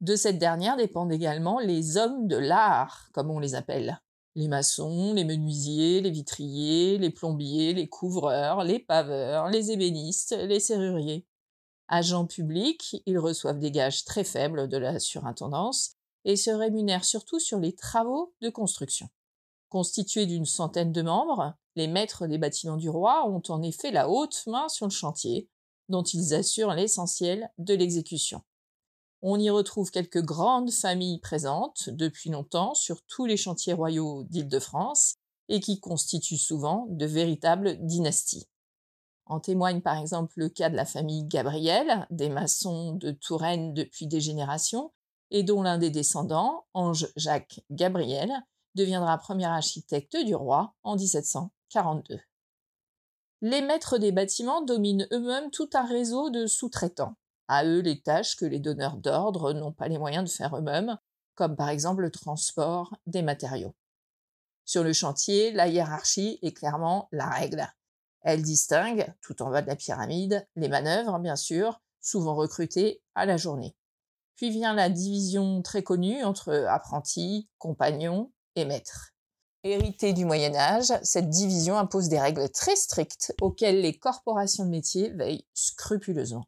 De 0.02 0.18
cette 0.18 0.38
dernière 0.38 0.76
dépendent 0.76 1.14
également 1.14 1.60
les 1.60 1.96
hommes 1.96 2.28
de 2.28 2.36
l'art, 2.36 3.10
comme 3.14 3.32
on 3.32 3.40
les 3.40 3.56
appelle. 3.56 4.02
Les 4.36 4.50
maçons, 4.50 5.14
les 5.14 5.24
menuisiers, 5.24 6.02
les 6.02 6.12
vitriers, 6.12 6.98
les 6.98 7.10
plombiers, 7.10 7.74
les 7.74 7.88
couvreurs, 7.88 8.66
les 8.66 8.80
paveurs, 8.80 9.48
les 9.48 9.72
ébénistes, 9.72 10.36
les 10.38 10.60
serruriers. 10.60 11.26
Agents 11.88 12.28
publics, 12.28 12.98
ils 13.06 13.18
reçoivent 13.18 13.60
des 13.60 13.72
gages 13.72 14.04
très 14.04 14.26
faibles 14.26 14.68
de 14.68 14.78
la 14.78 15.00
surintendance 15.00 15.96
et 16.26 16.36
se 16.36 16.52
rémunèrent 16.52 17.06
surtout 17.06 17.40
sur 17.40 17.60
les 17.60 17.74
travaux 17.74 18.34
de 18.42 18.50
construction. 18.50 19.10
Constitués 19.70 20.26
d'une 20.26 20.46
centaine 20.46 20.92
de 20.92 21.04
membres, 21.04 21.54
les 21.76 21.88
maîtres 21.88 22.26
des 22.26 22.40
bâtiments 22.40 22.78
du 22.78 22.90
roi 22.90 23.28
ont 23.30 23.44
en 23.50 23.62
effet 23.62 23.92
la 23.92 24.10
haute 24.10 24.44
main 24.48 24.68
sur 24.68 24.88
le 24.88 24.92
chantier, 24.92 25.48
dont 25.90 26.04
ils 26.04 26.34
assurent 26.34 26.74
l'essentiel 26.74 27.52
de 27.60 27.76
l'exécution. 27.76 28.42
On 29.22 29.40
y 29.40 29.50
retrouve 29.50 29.92
quelques 29.92 30.24
grandes 30.24 30.72
familles 30.72 31.20
présentes 31.20 31.90
depuis 31.90 32.32
longtemps 32.32 32.74
sur 32.74 33.02
tous 33.04 33.26
les 33.26 33.38
chantiers 33.38 33.74
royaux 33.74 34.24
d'Île-de-France 34.24 35.16
et 35.50 35.60
qui 35.60 35.80
constituent 35.80 36.38
souvent 36.38 36.88
de 36.90 37.06
véritables 37.06 37.78
dynasties. 37.86 38.48
En 39.26 39.40
témoigne 39.40 39.82
par 39.82 39.98
exemple 39.98 40.34
le 40.38 40.50
cas 40.50 40.70
de 40.70 40.76
la 40.76 40.86
famille 40.86 41.26
Gabriel, 41.26 42.08
des 42.10 42.30
maçons 42.30 42.94
de 42.94 43.12
Touraine 43.12 43.74
depuis 43.74 44.08
des 44.08 44.22
générations, 44.22 44.92
et 45.32 45.44
dont 45.44 45.62
l'un 45.62 45.78
des 45.78 45.92
descendants, 45.92 46.66
Ange-Jacques 46.74 47.62
Gabriel, 47.70 48.32
deviendra 48.76 49.18
premier 49.18 49.46
architecte 49.46 50.18
du 50.18 50.36
roi 50.36 50.74
en 50.84 50.96
1700. 50.96 51.52
42. 51.70 52.20
Les 53.42 53.62
maîtres 53.62 53.98
des 53.98 54.12
bâtiments 54.12 54.64
dominent 54.64 55.08
eux-mêmes 55.12 55.52
tout 55.52 55.70
un 55.74 55.86
réseau 55.86 56.30
de 56.30 56.48
sous-traitants. 56.48 57.16
À 57.48 57.64
eux 57.64 57.80
les 57.80 58.02
tâches 58.02 58.36
que 58.36 58.46
les 58.46 58.60
donneurs 58.60 58.98
d'ordre 58.98 59.54
n'ont 59.54 59.72
pas 59.72 59.88
les 59.88 59.98
moyens 59.98 60.30
de 60.30 60.36
faire 60.36 60.58
eux-mêmes, 60.58 60.98
comme 61.36 61.56
par 61.56 61.70
exemple 61.70 62.02
le 62.02 62.12
transport 62.12 62.96
des 63.08 63.22
matériaux. 63.22 63.76
Sur 64.66 64.84
le 64.84 64.94
chantier, 64.94 65.52
la 65.52 65.68
hiérarchie 65.68 66.38
est 66.42 66.54
clairement 66.54 67.08
la 67.12 67.30
règle. 67.30 67.68
Elle 68.22 68.42
distingue, 68.42 69.14
tout 69.22 69.42
en 69.42 69.50
bas 69.50 69.62
de 69.62 69.68
la 69.68 69.76
pyramide, 69.76 70.46
les 70.56 70.68
manœuvres, 70.68 71.18
bien 71.20 71.36
sûr, 71.36 71.82
souvent 72.02 72.36
recrutées 72.36 73.02
à 73.16 73.26
la 73.26 73.38
journée. 73.38 73.76
Puis 74.36 74.50
vient 74.52 74.74
la 74.74 74.90
division 74.90 75.62
très 75.62 75.82
connue 75.82 76.24
entre 76.24 76.54
apprentis, 76.68 77.50
compagnons 77.58 78.32
et 78.56 78.66
maîtres. 78.66 79.12
Héritée 79.64 80.14
du 80.14 80.24
Moyen 80.24 80.56
Âge, 80.56 80.94
cette 81.04 81.30
division 81.30 81.78
impose 81.78 82.08
des 82.08 82.20
règles 82.20 82.50
très 82.50 82.76
strictes 82.76 83.34
auxquelles 83.42 83.82
les 83.82 83.98
corporations 83.98 84.66
de 84.66 84.70
métier 84.70 85.10
veillent 85.10 85.46
scrupuleusement. 85.54 86.46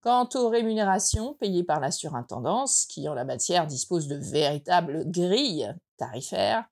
Quant 0.00 0.28
aux 0.34 0.48
rémunérations 0.48 1.34
payées 1.34 1.64
par 1.64 1.80
la 1.80 1.90
surintendance, 1.90 2.86
qui 2.86 3.08
en 3.08 3.14
la 3.14 3.24
matière 3.24 3.66
dispose 3.66 4.06
de 4.06 4.16
véritables 4.16 5.10
grilles 5.10 5.74
tarifaires, 5.98 6.64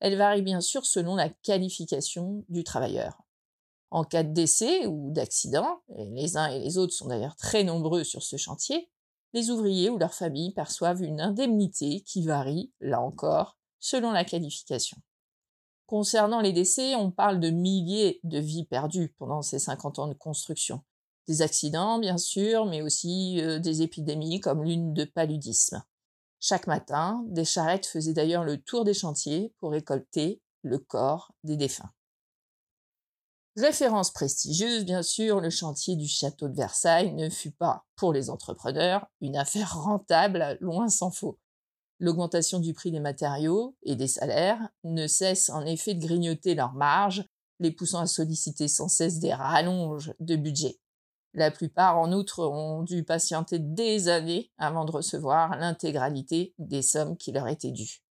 elles 0.00 0.18
varient 0.18 0.42
bien 0.42 0.60
sûr 0.60 0.84
selon 0.84 1.16
la 1.16 1.30
qualification 1.30 2.44
du 2.48 2.62
travailleur. 2.62 3.22
En 3.90 4.04
cas 4.04 4.22
de 4.22 4.32
décès 4.32 4.86
ou 4.86 5.10
d'accident, 5.10 5.80
les 5.88 6.36
uns 6.36 6.48
et 6.48 6.58
les 6.58 6.76
autres 6.76 6.92
sont 6.92 7.08
d'ailleurs 7.08 7.36
très 7.36 7.64
nombreux 7.64 8.04
sur 8.04 8.22
ce 8.22 8.36
chantier, 8.36 8.90
les 9.32 9.50
ouvriers 9.50 9.90
ou 9.90 9.98
leurs 9.98 10.14
familles 10.14 10.52
perçoivent 10.52 11.02
une 11.02 11.20
indemnité 11.20 12.00
qui 12.02 12.22
varie, 12.22 12.72
là 12.80 13.00
encore, 13.00 13.55
selon 13.86 14.10
la 14.10 14.24
qualification. 14.24 14.98
Concernant 15.86 16.40
les 16.40 16.52
décès, 16.52 16.96
on 16.96 17.12
parle 17.12 17.38
de 17.38 17.50
milliers 17.50 18.18
de 18.24 18.40
vies 18.40 18.64
perdues 18.64 19.14
pendant 19.16 19.42
ces 19.42 19.60
50 19.60 20.00
ans 20.00 20.08
de 20.08 20.14
construction. 20.14 20.82
Des 21.28 21.40
accidents, 21.40 22.00
bien 22.00 22.18
sûr, 22.18 22.66
mais 22.66 22.82
aussi 22.82 23.40
euh, 23.40 23.60
des 23.60 23.82
épidémies 23.82 24.40
comme 24.40 24.64
l'une 24.64 24.92
de 24.92 25.04
paludisme. 25.04 25.84
Chaque 26.40 26.66
matin, 26.66 27.24
des 27.28 27.44
charrettes 27.44 27.86
faisaient 27.86 28.12
d'ailleurs 28.12 28.42
le 28.42 28.60
tour 28.60 28.84
des 28.84 28.92
chantiers 28.92 29.54
pour 29.60 29.70
récolter 29.70 30.42
le 30.62 30.78
corps 30.78 31.32
des 31.44 31.56
défunts. 31.56 31.92
Référence 33.56 34.10
prestigieuse, 34.10 34.84
bien 34.84 35.04
sûr, 35.04 35.40
le 35.40 35.50
chantier 35.50 35.94
du 35.94 36.08
château 36.08 36.48
de 36.48 36.56
Versailles 36.56 37.14
ne 37.14 37.30
fut 37.30 37.52
pas, 37.52 37.86
pour 37.94 38.12
les 38.12 38.30
entrepreneurs, 38.30 39.06
une 39.20 39.36
affaire 39.36 39.80
rentable, 39.80 40.58
loin 40.60 40.88
s'en 40.88 41.12
faut. 41.12 41.38
L'augmentation 41.98 42.58
du 42.58 42.74
prix 42.74 42.90
des 42.90 43.00
matériaux 43.00 43.74
et 43.82 43.96
des 43.96 44.08
salaires 44.08 44.68
ne 44.84 45.06
cesse 45.06 45.48
en 45.48 45.64
effet 45.64 45.94
de 45.94 46.04
grignoter 46.04 46.54
leurs 46.54 46.74
marges, 46.74 47.24
les 47.58 47.70
poussant 47.70 48.00
à 48.00 48.06
solliciter 48.06 48.68
sans 48.68 48.88
cesse 48.88 49.18
des 49.18 49.32
rallonges 49.32 50.12
de 50.20 50.36
budget. 50.36 50.78
La 51.32 51.50
plupart, 51.50 51.98
en 51.98 52.12
outre, 52.12 52.46
ont 52.46 52.82
dû 52.82 53.04
patienter 53.04 53.58
des 53.58 54.08
années 54.08 54.50
avant 54.58 54.84
de 54.84 54.92
recevoir 54.92 55.56
l'intégralité 55.58 56.54
des 56.58 56.82
sommes 56.82 57.16
qui 57.16 57.32
leur 57.32 57.48
étaient 57.48 57.72
dues. 57.72 58.02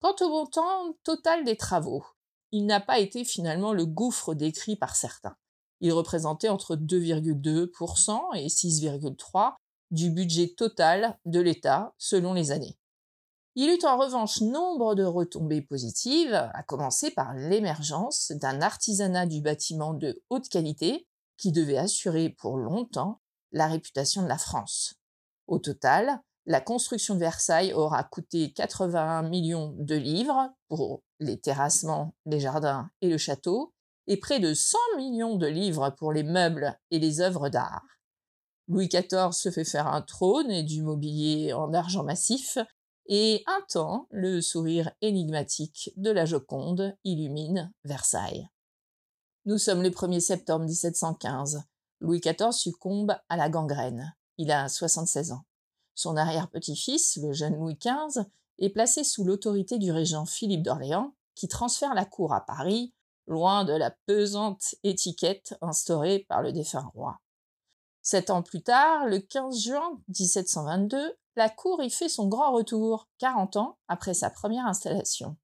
Quant 0.00 0.14
au 0.20 0.28
montant 0.28 0.96
total 1.02 1.44
des 1.44 1.56
travaux, 1.56 2.04
il 2.52 2.66
n'a 2.66 2.80
pas 2.80 3.00
été 3.00 3.24
finalement 3.24 3.72
le 3.72 3.86
gouffre 3.86 4.34
décrit 4.34 4.76
par 4.76 4.96
certains. 4.96 5.36
Il 5.80 5.92
représentait 5.92 6.48
entre 6.48 6.76
2,2% 6.76 8.36
et 8.36 8.46
6,3% 8.46 9.54
du 9.90 10.10
budget 10.10 10.54
total 10.56 11.18
de 11.24 11.40
l'État 11.40 11.94
selon 11.98 12.34
les 12.34 12.50
années. 12.50 12.77
Il 13.60 13.70
eut 13.70 13.84
en 13.84 13.98
revanche 13.98 14.40
nombre 14.40 14.94
de 14.94 15.02
retombées 15.02 15.62
positives, 15.62 16.32
à 16.32 16.62
commencer 16.62 17.10
par 17.10 17.34
l'émergence 17.34 18.30
d'un 18.36 18.62
artisanat 18.62 19.26
du 19.26 19.40
bâtiment 19.40 19.94
de 19.94 20.22
haute 20.30 20.48
qualité 20.48 21.08
qui 21.36 21.50
devait 21.50 21.76
assurer 21.76 22.28
pour 22.28 22.56
longtemps 22.56 23.20
la 23.50 23.66
réputation 23.66 24.22
de 24.22 24.28
la 24.28 24.38
France. 24.38 24.94
Au 25.48 25.58
total, 25.58 26.20
la 26.46 26.60
construction 26.60 27.16
de 27.16 27.18
Versailles 27.18 27.72
aura 27.72 28.04
coûté 28.04 28.52
81 28.52 29.22
millions 29.28 29.74
de 29.76 29.96
livres 29.96 30.52
pour 30.68 31.02
les 31.18 31.40
terrassements, 31.40 32.14
les 32.26 32.38
jardins 32.38 32.88
et 33.00 33.08
le 33.08 33.18
château, 33.18 33.74
et 34.06 34.18
près 34.18 34.38
de 34.38 34.54
100 34.54 34.78
millions 34.98 35.34
de 35.34 35.48
livres 35.48 35.90
pour 35.98 36.12
les 36.12 36.22
meubles 36.22 36.78
et 36.92 37.00
les 37.00 37.20
œuvres 37.20 37.48
d'art. 37.48 37.82
Louis 38.68 38.86
XIV 38.86 39.32
se 39.32 39.50
fait 39.50 39.64
faire 39.64 39.88
un 39.88 40.02
trône 40.02 40.52
et 40.52 40.62
du 40.62 40.80
mobilier 40.84 41.52
en 41.54 41.74
argent 41.74 42.04
massif, 42.04 42.58
et 43.08 43.42
un 43.46 43.60
temps, 43.68 44.06
le 44.10 44.40
sourire 44.40 44.92
énigmatique 45.00 45.90
de 45.96 46.10
la 46.10 46.26
Joconde 46.26 46.96
illumine 47.04 47.72
Versailles. 47.84 48.48
Nous 49.46 49.56
sommes 49.56 49.82
le 49.82 49.88
1er 49.88 50.20
septembre 50.20 50.66
1715. 50.66 51.64
Louis 52.00 52.20
XIV 52.20 52.52
succombe 52.52 53.16
à 53.30 53.36
la 53.36 53.48
gangrène. 53.48 54.14
Il 54.36 54.52
a 54.52 54.68
76 54.68 55.32
ans. 55.32 55.44
Son 55.94 56.16
arrière-petit-fils, 56.16 57.16
le 57.16 57.32
jeune 57.32 57.56
Louis 57.56 57.78
XV, 57.78 58.24
est 58.58 58.70
placé 58.70 59.04
sous 59.04 59.24
l'autorité 59.24 59.78
du 59.78 59.90
régent 59.90 60.26
Philippe 60.26 60.62
d'Orléans, 60.62 61.14
qui 61.34 61.48
transfère 61.48 61.94
la 61.94 62.04
cour 62.04 62.34
à 62.34 62.44
Paris, 62.44 62.92
loin 63.26 63.64
de 63.64 63.72
la 63.72 63.90
pesante 64.06 64.74
étiquette 64.84 65.56
instaurée 65.62 66.26
par 66.28 66.42
le 66.42 66.52
défunt 66.52 66.90
roi. 66.94 67.20
Sept 68.02 68.30
ans 68.30 68.42
plus 68.42 68.62
tard, 68.62 69.06
le 69.06 69.18
15 69.18 69.60
juin 69.60 70.00
1722, 70.08 71.16
la 71.38 71.48
cour 71.48 71.82
y 71.82 71.88
fait 71.88 72.08
son 72.08 72.26
grand 72.26 72.52
retour, 72.52 73.08
40 73.18 73.56
ans 73.56 73.78
après 73.86 74.12
sa 74.12 74.28
première 74.28 74.66
installation. 74.66 75.36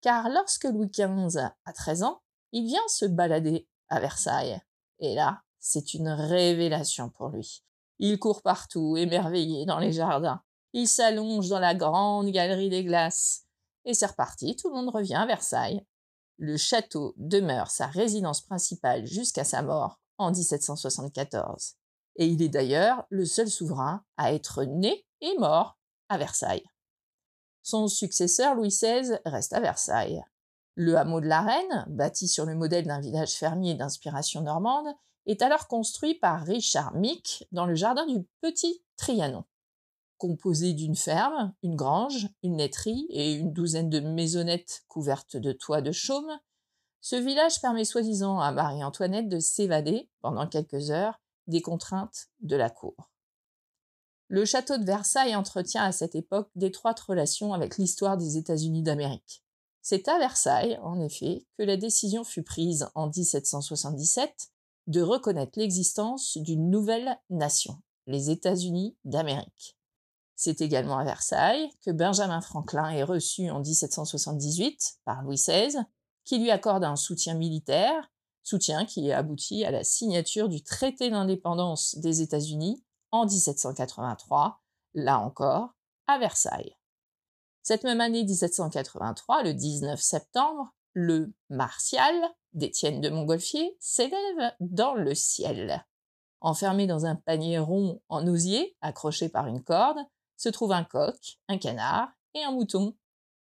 Car 0.00 0.28
lorsque 0.28 0.64
Louis 0.64 0.90
XV 0.90 1.38
a 1.64 1.72
13 1.72 2.02
ans, 2.02 2.20
il 2.50 2.66
vient 2.66 2.86
se 2.88 3.06
balader 3.06 3.68
à 3.88 4.00
Versailles. 4.00 4.60
Et 4.98 5.14
là, 5.14 5.42
c'est 5.60 5.94
une 5.94 6.08
révélation 6.08 7.10
pour 7.10 7.28
lui. 7.28 7.62
Il 8.00 8.18
court 8.18 8.42
partout, 8.42 8.96
émerveillé 8.96 9.64
dans 9.66 9.78
les 9.78 9.92
jardins. 9.92 10.42
Il 10.72 10.88
s'allonge 10.88 11.48
dans 11.48 11.60
la 11.60 11.76
grande 11.76 12.30
galerie 12.30 12.68
des 12.68 12.82
glaces. 12.82 13.44
Et 13.84 13.94
c'est 13.94 14.06
reparti, 14.06 14.56
tout 14.56 14.68
le 14.68 14.74
monde 14.74 14.92
revient 14.92 15.14
à 15.14 15.26
Versailles. 15.26 15.86
Le 16.38 16.56
château 16.56 17.14
demeure 17.16 17.70
sa 17.70 17.86
résidence 17.86 18.40
principale 18.40 19.06
jusqu'à 19.06 19.44
sa 19.44 19.62
mort 19.62 20.00
en 20.18 20.32
1774. 20.32 21.76
Et 22.16 22.26
il 22.26 22.42
est 22.42 22.48
d'ailleurs 22.48 23.06
le 23.10 23.24
seul 23.24 23.48
souverain 23.48 24.04
à 24.16 24.32
être 24.32 24.64
né 24.64 25.04
et 25.20 25.36
mort 25.38 25.78
à 26.08 26.18
Versailles. 26.18 26.64
Son 27.62 27.88
successeur 27.88 28.54
Louis 28.54 28.68
XVI 28.68 29.18
reste 29.24 29.52
à 29.52 29.60
Versailles. 29.60 30.22
Le 30.74 30.96
hameau 30.96 31.20
de 31.20 31.26
la 31.26 31.40
Reine, 31.40 31.86
bâti 31.88 32.28
sur 32.28 32.44
le 32.44 32.54
modèle 32.54 32.86
d'un 32.86 33.00
village 33.00 33.34
fermier 33.34 33.74
d'inspiration 33.74 34.42
normande, 34.42 34.88
est 35.26 35.40
alors 35.40 35.66
construit 35.68 36.14
par 36.14 36.44
Richard 36.44 36.94
Mick 36.94 37.46
dans 37.52 37.64
le 37.64 37.74
jardin 37.74 38.06
du 38.06 38.26
Petit 38.40 38.82
Trianon. 38.96 39.44
Composé 40.18 40.74
d'une 40.74 40.96
ferme, 40.96 41.54
une 41.62 41.76
grange, 41.76 42.28
une 42.42 42.58
laiterie 42.58 43.06
et 43.10 43.32
une 43.34 43.52
douzaine 43.52 43.90
de 43.90 44.00
maisonnettes 44.00 44.84
couvertes 44.88 45.36
de 45.36 45.52
toits 45.52 45.80
de 45.80 45.92
chaume, 45.92 46.38
ce 47.00 47.16
village 47.16 47.60
permet 47.60 47.84
soi-disant 47.84 48.40
à 48.40 48.52
Marie-Antoinette 48.52 49.28
de 49.28 49.38
s'évader, 49.38 50.08
pendant 50.22 50.46
quelques 50.46 50.90
heures, 50.90 51.20
des 51.46 51.62
contraintes 51.62 52.28
de 52.40 52.56
la 52.56 52.70
cour. 52.70 53.10
Le 54.28 54.44
château 54.44 54.78
de 54.78 54.84
Versailles 54.84 55.36
entretient 55.36 55.84
à 55.84 55.92
cette 55.92 56.14
époque 56.14 56.50
d'étroites 56.54 57.00
relations 57.00 57.52
avec 57.52 57.78
l'histoire 57.78 58.16
des 58.16 58.36
États-Unis 58.36 58.82
d'Amérique. 58.82 59.44
C'est 59.82 60.08
à 60.08 60.18
Versailles, 60.18 60.78
en 60.82 60.98
effet, 60.98 61.44
que 61.58 61.62
la 61.62 61.76
décision 61.76 62.24
fut 62.24 62.42
prise 62.42 62.88
en 62.94 63.08
1777 63.08 64.48
de 64.86 65.02
reconnaître 65.02 65.58
l'existence 65.58 66.38
d'une 66.38 66.70
nouvelle 66.70 67.18
nation, 67.28 67.80
les 68.06 68.30
États-Unis 68.30 68.96
d'Amérique. 69.04 69.76
C'est 70.36 70.62
également 70.62 70.98
à 70.98 71.04
Versailles 71.04 71.70
que 71.84 71.90
Benjamin 71.90 72.40
Franklin 72.40 72.90
est 72.90 73.04
reçu 73.04 73.50
en 73.50 73.60
1778 73.60 75.00
par 75.04 75.22
Louis 75.22 75.36
XVI, 75.36 75.76
qui 76.24 76.38
lui 76.38 76.50
accorde 76.50 76.84
un 76.84 76.96
soutien 76.96 77.34
militaire, 77.34 78.10
soutien 78.44 78.84
qui 78.84 79.10
aboutit 79.10 79.64
à 79.64 79.70
la 79.70 79.82
signature 79.82 80.48
du 80.48 80.62
traité 80.62 81.10
d'indépendance 81.10 81.96
des 81.98 82.22
États-Unis 82.22 82.84
en 83.10 83.24
1783, 83.24 84.62
là 84.94 85.18
encore, 85.18 85.70
à 86.06 86.18
Versailles. 86.18 86.76
Cette 87.62 87.82
même 87.82 88.00
année 88.00 88.24
1783, 88.24 89.42
le 89.42 89.54
19 89.54 90.00
septembre, 90.00 90.74
le 90.92 91.32
Martial 91.48 92.14
d'Étienne 92.52 93.00
de 93.00 93.08
Montgolfier 93.08 93.76
s'élève 93.80 94.52
dans 94.60 94.94
le 94.94 95.14
ciel. 95.14 95.84
Enfermé 96.40 96.86
dans 96.86 97.06
un 97.06 97.16
panier 97.16 97.58
rond 97.58 98.02
en 98.08 98.26
osier, 98.28 98.76
accroché 98.82 99.30
par 99.30 99.46
une 99.46 99.64
corde, 99.64 99.98
se 100.36 100.50
trouve 100.50 100.72
un 100.72 100.84
coq, 100.84 101.38
un 101.48 101.56
canard 101.56 102.10
et 102.34 102.42
un 102.42 102.52
mouton. 102.52 102.94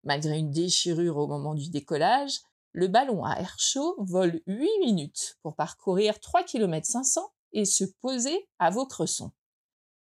Malgré 0.03 0.37
une 0.37 0.51
déchirure 0.51 1.17
au 1.17 1.27
moment 1.27 1.55
du 1.55 1.69
décollage, 1.69 2.39
le 2.75 2.89
ballon 2.89 3.23
à 3.23 3.39
air 3.39 3.55
chaud 3.57 3.95
vole 3.99 4.41
8 4.47 4.67
minutes 4.81 5.37
pour 5.41 5.55
parcourir 5.55 6.19
3 6.19 6.43
km 6.43 6.85
500 6.85 7.21
et 7.53 7.63
se 7.63 7.85
poser 8.01 8.49
à 8.59 8.69
vos 8.69 8.85
cressons. 8.85 9.31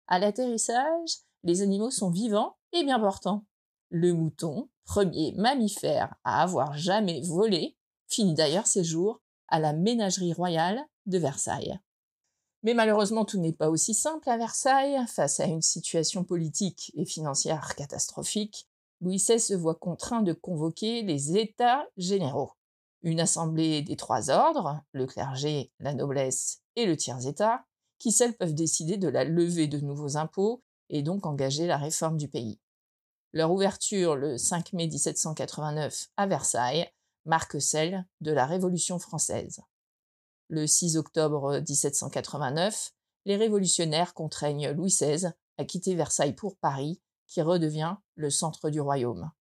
À 0.07 0.17
l'atterrissage, 0.17 1.19
les 1.43 1.61
animaux 1.61 1.91
sont 1.91 2.09
vivants 2.09 2.57
et 2.71 2.83
bien 2.83 2.99
portants. 2.99 3.45
Le 3.89 4.13
mouton, 4.13 4.69
premier 4.85 5.33
mammifère 5.33 6.15
à 6.23 6.41
avoir 6.41 6.75
jamais 6.75 7.21
volé, 7.21 7.77
finit 8.07 8.33
d'ailleurs 8.33 8.65
ses 8.65 8.83
jours 8.83 9.21
à 9.49 9.59
la 9.59 9.73
ménagerie 9.73 10.33
royale 10.33 10.83
de 11.05 11.19
Versailles. 11.19 11.79
Mais 12.63 12.73
malheureusement, 12.73 13.23
tout 13.23 13.39
n'est 13.39 13.53
pas 13.53 13.69
aussi 13.69 13.93
simple 13.93 14.27
à 14.31 14.37
Versailles. 14.37 14.97
Face 15.09 15.39
à 15.39 15.45
une 15.45 15.61
situation 15.61 16.23
politique 16.23 16.91
et 16.95 17.05
financière 17.05 17.75
catastrophique, 17.75 18.67
Louis 18.99 19.17
XVI 19.17 19.39
se 19.39 19.53
voit 19.53 19.75
contraint 19.75 20.23
de 20.23 20.33
convoquer 20.33 21.03
les 21.03 21.37
États 21.37 21.85
généraux. 21.97 22.53
Une 23.03 23.19
assemblée 23.19 23.81
des 23.81 23.97
trois 23.97 24.29
ordres, 24.29 24.81
le 24.93 25.05
clergé, 25.05 25.71
la 25.79 25.93
noblesse 25.93 26.61
et 26.75 26.85
le 26.85 26.97
tiers-État, 26.97 27.65
qui 27.99 28.11
seuls 28.11 28.33
peuvent 28.33 28.55
décider 28.55 28.97
de 28.97 29.07
la 29.07 29.25
levée 29.25 29.67
de 29.67 29.79
nouveaux 29.79 30.17
impôts 30.17 30.63
et 30.89 31.03
donc 31.03 31.25
engager 31.25 31.67
la 31.67 31.77
réforme 31.77 32.17
du 32.17 32.27
pays. 32.27 32.59
Leur 33.33 33.51
ouverture 33.51 34.15
le 34.15 34.37
5 34.37 34.73
mai 34.73 34.87
1789 34.87 36.09
à 36.17 36.27
Versailles 36.27 36.89
marque 37.25 37.61
celle 37.61 38.05
de 38.21 38.31
la 38.31 38.45
Révolution 38.45 38.99
française. 38.99 39.61
Le 40.49 40.67
6 40.67 40.97
octobre 40.97 41.59
1789, 41.67 42.93
les 43.25 43.37
révolutionnaires 43.37 44.13
contraignent 44.13 44.71
Louis 44.71 44.89
XVI 44.89 45.31
à 45.57 45.65
quitter 45.65 45.95
Versailles 45.95 46.35
pour 46.35 46.57
Paris, 46.57 47.01
qui 47.27 47.41
redevient 47.41 47.95
le 48.15 48.29
centre 48.29 48.69
du 48.69 48.81
royaume. 48.81 49.31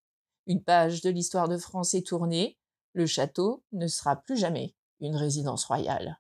Une 0.47 0.63
page 0.63 1.03
de 1.03 1.11
l'histoire 1.11 1.49
de 1.49 1.59
France 1.59 1.95
est 1.95 2.07
tournée, 2.07 2.59
le 2.93 3.07
château 3.07 3.63
ne 3.73 3.87
sera 3.87 4.17
plus 4.17 4.37
jamais 4.37 4.75
une 5.01 5.17
résidence 5.17 5.65
royale. 5.65 6.19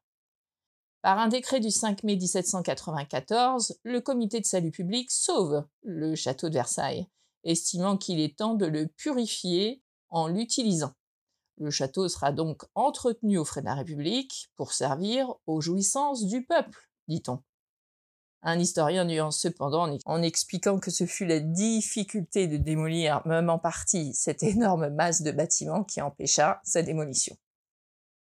Par 1.03 1.19
un 1.19 1.29
décret 1.29 1.61
du 1.61 1.71
5 1.71 2.05
mai 2.05 2.17
1794, 2.17 3.79
le 3.83 4.01
comité 4.01 4.41
de 4.41 4.47
salut 4.47 4.71
public 4.71 5.11
sauve 5.11 5.65
le 5.83 6.15
château 6.15 6.49
de 6.49 6.55
Versailles, 6.55 7.09
estimant 7.45 7.97
qu'il 7.97 8.21
est 8.21 8.39
temps 8.39 8.55
de 8.55 8.67
le 8.67 8.87
purifier 8.87 9.83
en 10.11 10.29
l'utilisant. 10.29 10.93
Le 11.59 11.71
château 11.71 12.09
sera 12.09 12.33
donc 12.33 12.63
entretenu 12.75 13.39
aux 13.39 13.45
frais 13.45 13.63
de 13.63 13.67
la 13.67 13.75
République 13.75 14.51
pour 14.57 14.73
servir 14.73 15.35
aux 15.47 15.61
jouissances 15.61 16.25
du 16.25 16.45
peuple, 16.45 16.89
dit-on. 17.09 17.43
Un 18.45 18.59
historien 18.59 19.05
nuance 19.05 19.39
cependant 19.39 19.97
en 20.05 20.23
expliquant 20.23 20.81
que 20.81 20.91
ce 20.91 21.07
fut 21.07 21.27
la 21.27 21.39
difficulté 21.39 22.49
de 22.49 22.57
démolir, 22.57 23.23
même 23.25 23.49
en 23.49 23.59
partie, 23.59 24.15
cette 24.15 24.43
énorme 24.43 24.89
masse 24.89 25.23
de 25.23 25.31
bâtiments 25.31 25.85
qui 25.85 26.01
empêcha 26.01 26.61
sa 26.65 26.83
démolition. 26.83 27.37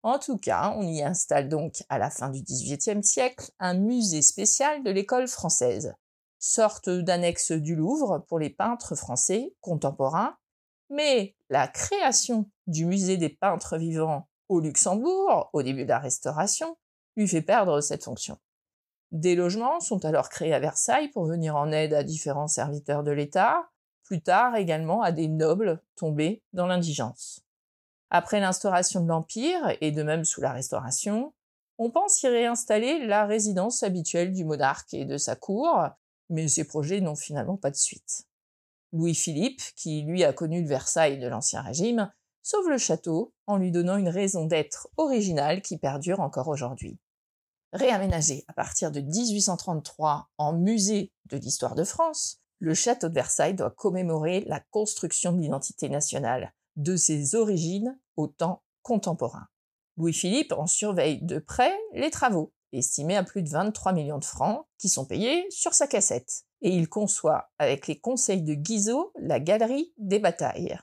En 0.04 0.20
tout 0.20 0.38
cas, 0.38 0.74
on 0.78 0.84
y 0.84 1.02
installe 1.02 1.48
donc, 1.48 1.84
à 1.88 1.98
la 1.98 2.10
fin 2.10 2.30
du 2.30 2.42
XVIIIe 2.42 3.04
siècle, 3.04 3.52
un 3.60 3.74
musée 3.74 4.22
spécial 4.22 4.84
de 4.84 4.92
l'école 4.92 5.28
française, 5.28 5.94
sorte 6.38 6.90
d'annexe 6.90 7.52
du 7.54 7.76
Louvre 7.76 8.26
pour 8.28 8.40
les 8.40 8.50
peintres 8.50 8.96
français 8.96 9.54
contemporains, 9.62 10.38
mais 10.90 11.36
la 11.50 11.68
création 11.68 12.50
du 12.68 12.86
musée 12.86 13.18
des 13.18 13.30
peintres 13.30 13.78
vivants 13.78 14.28
au 14.50 14.60
Luxembourg, 14.60 15.50
au 15.54 15.64
début 15.64 15.84
de 15.84 15.90
la 15.90 16.00
Restauration, 16.00 16.78
lui 17.16 17.28
fait 17.28 17.42
perdre 17.42 17.82
cette 17.82 18.04
fonction. 18.04 18.38
Des 19.12 19.36
logements 19.36 19.80
sont 19.80 20.06
alors 20.06 20.30
créés 20.30 20.54
à 20.54 20.60
Versailles 20.60 21.10
pour 21.10 21.26
venir 21.26 21.56
en 21.56 21.72
aide 21.72 21.94
à 21.94 22.04
différents 22.04 22.48
serviteurs 22.48 23.04
de 23.04 23.12
l'État, 23.12 23.70
plus 24.04 24.22
tard 24.22 24.56
également 24.56 25.02
à 25.02 25.12
des 25.12 25.28
nobles 25.28 25.82
tombés 25.96 26.44
dans 26.54 26.68
l'indigence. 26.68 27.42
Après 28.12 28.40
l'instauration 28.40 29.02
de 29.02 29.08
l'Empire, 29.08 29.76
et 29.82 29.92
de 29.92 30.04
même 30.04 30.26
sous 30.26 30.42
la 30.42 30.52
Restauration, 30.52 31.34
on 31.78 31.92
pense 31.92 32.22
y 32.24 32.28
réinstaller 32.28 33.06
la 33.06 33.26
résidence 33.26 33.84
habituelle 33.84 34.34
du 34.34 34.46
monarque 34.46 34.94
et 34.94 35.06
de 35.06 35.18
sa 35.18 35.36
cour, 35.36 35.88
mais 36.30 36.48
ces 36.48 36.66
projets 36.66 37.02
n'ont 37.02 37.16
finalement 37.16 37.58
pas 37.58 37.72
de 37.72 37.76
suite. 37.76 38.26
Louis-Philippe, 38.94 39.62
qui 39.76 40.02
lui 40.02 40.24
a 40.24 40.34
connu 40.34 40.62
le 40.62 40.68
Versailles 40.68 41.20
de 41.20 41.28
l'Ancien 41.28 41.62
Régime, 41.62 42.12
sauve 42.42 42.70
le 42.70 42.78
château 42.78 43.34
en 43.48 43.58
lui 43.58 43.72
donnant 43.72 43.98
une 43.98 44.10
raison 44.10 44.46
d'être 44.46 44.90
originale 44.98 45.62
qui 45.62 45.78
perdure 45.78 46.20
encore 46.20 46.48
aujourd'hui. 46.48 47.00
Réaménagé 47.72 48.46
à 48.48 48.54
partir 48.54 48.92
de 48.92 49.00
1833 49.00 50.30
en 50.38 50.54
musée 50.54 51.12
de 51.26 51.38
l'histoire 51.38 51.76
de 51.76 51.84
France, 51.84 52.42
le 52.60 52.74
château 52.74 53.10
de 53.10 53.14
Versailles 53.14 53.54
doit 53.54 53.70
commémorer 53.70 54.44
la 54.48 54.60
construction 54.60 55.32
de 55.34 55.40
l'identité 55.40 55.88
nationale, 55.88 56.54
de 56.78 56.96
ses 56.96 57.36
origines 57.36 58.00
au 58.18 58.28
temps 58.28 58.64
contemporain. 58.82 59.48
Louis-Philippe 59.98 60.54
en 60.54 60.66
surveille 60.66 61.22
de 61.22 61.38
près 61.38 61.78
les 61.94 62.10
travaux, 62.10 62.54
estimés 62.74 63.18
à 63.18 63.24
plus 63.24 63.44
de 63.44 63.50
23 63.50 63.94
millions 63.94 64.18
de 64.18 64.26
francs, 64.26 64.66
qui 64.80 64.90
sont 64.90 65.06
payés 65.06 65.46
sur 65.52 65.74
sa 65.74 65.88
cassette. 65.88 66.46
Et 66.62 66.72
il 66.72 66.90
conçoit, 66.90 67.52
avec 67.60 67.88
les 67.88 68.00
conseils 68.00 68.42
de 68.42 68.54
Guizot, 68.54 69.12
la 69.20 69.40
galerie 69.40 69.94
des 69.98 70.20
batailles. 70.20 70.78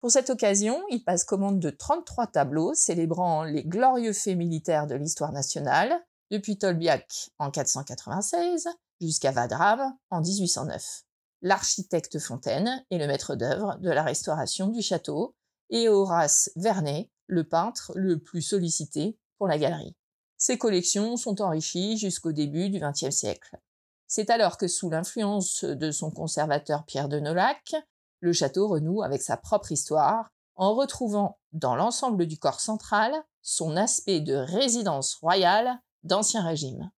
Pour 0.00 0.10
cette 0.10 0.30
occasion, 0.30 0.82
il 0.90 1.04
passe 1.04 1.24
commande 1.24 1.58
de 1.58 1.70
33 1.70 2.28
tableaux 2.28 2.74
célébrant 2.74 3.44
les 3.44 3.64
glorieux 3.64 4.12
faits 4.12 4.36
militaires 4.36 4.86
de 4.86 4.94
l'histoire 4.94 5.32
nationale, 5.32 6.00
depuis 6.30 6.58
Tolbiac 6.58 7.30
en 7.38 7.50
496 7.50 8.68
jusqu'à 9.00 9.32
Vadram 9.32 9.96
en 10.10 10.20
1809. 10.20 11.02
L'architecte 11.42 12.18
Fontaine 12.18 12.84
est 12.90 12.98
le 12.98 13.06
maître 13.06 13.34
d'œuvre 13.34 13.76
de 13.78 13.90
la 13.90 14.02
restauration 14.02 14.68
du 14.68 14.82
château 14.82 15.34
et 15.70 15.88
Horace 15.88 16.50
Vernet, 16.56 17.10
le 17.26 17.44
peintre 17.44 17.92
le 17.94 18.18
plus 18.18 18.42
sollicité 18.42 19.18
pour 19.38 19.48
la 19.48 19.58
galerie. 19.58 19.94
Ces 20.38 20.58
collections 20.58 21.16
sont 21.16 21.40
enrichies 21.40 21.98
jusqu'au 21.98 22.32
début 22.32 22.70
du 22.70 22.80
XXe 22.80 23.14
siècle. 23.14 23.58
C'est 24.06 24.30
alors 24.30 24.58
que 24.58 24.68
sous 24.68 24.90
l'influence 24.90 25.64
de 25.64 25.90
son 25.90 26.10
conservateur 26.10 26.84
Pierre 26.84 27.08
de 27.08 27.18
Nolac, 27.18 27.74
le 28.20 28.32
château 28.32 28.68
renoue 28.68 29.02
avec 29.02 29.22
sa 29.22 29.36
propre 29.36 29.72
histoire 29.72 30.30
en 30.54 30.74
retrouvant 30.74 31.38
dans 31.52 31.74
l'ensemble 31.74 32.26
du 32.26 32.38
corps 32.38 32.60
central 32.60 33.12
son 33.42 33.76
aspect 33.76 34.20
de 34.20 34.34
résidence 34.34 35.14
royale 35.14 35.80
d'Ancien 36.06 36.42
Régime. 36.46 36.90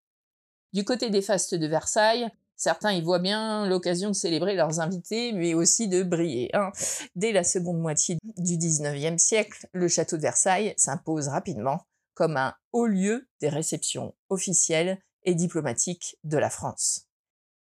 Du 0.72 0.84
côté 0.84 1.10
des 1.10 1.22
fastes 1.22 1.54
de 1.54 1.66
Versailles, 1.66 2.28
certains 2.56 2.92
y 2.92 3.02
voient 3.02 3.18
bien 3.18 3.66
l'occasion 3.66 4.10
de 4.10 4.14
célébrer 4.14 4.54
leurs 4.54 4.80
invités, 4.80 5.32
mais 5.32 5.54
aussi 5.54 5.88
de 5.88 6.02
briller. 6.02 6.54
Hein. 6.54 6.70
Dès 7.16 7.32
la 7.32 7.44
seconde 7.44 7.80
moitié 7.80 8.18
du 8.36 8.58
XIXe 8.58 9.22
siècle, 9.22 9.66
le 9.72 9.88
château 9.88 10.16
de 10.16 10.22
Versailles 10.22 10.74
s'impose 10.76 11.28
rapidement 11.28 11.80
comme 12.14 12.36
un 12.36 12.54
haut 12.72 12.86
lieu 12.86 13.28
des 13.40 13.48
réceptions 13.48 14.14
officielles 14.28 14.98
et 15.22 15.34
diplomatiques 15.34 16.16
de 16.24 16.36
la 16.36 16.50
France. 16.50 17.08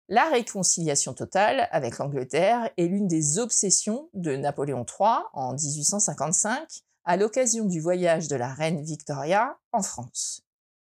La 0.09 0.29
réconciliation 0.29 1.13
totale 1.13 1.67
avec 1.71 1.97
l'Angleterre 1.97 2.69
est 2.77 2.87
l'une 2.87 3.09
des 3.09 3.39
obsessions 3.39 4.09
de 4.13 4.37
Napoléon 4.37 4.85
III 4.85 5.19
en 5.33 5.53
1855 5.53 6.65
à 7.03 7.17
l'occasion 7.17 7.65
du 7.65 7.81
voyage 7.81 8.29
de 8.29 8.37
la 8.37 8.53
reine 8.53 8.81
Victoria 8.81 9.57
en 9.73 9.81
France. 9.81 10.46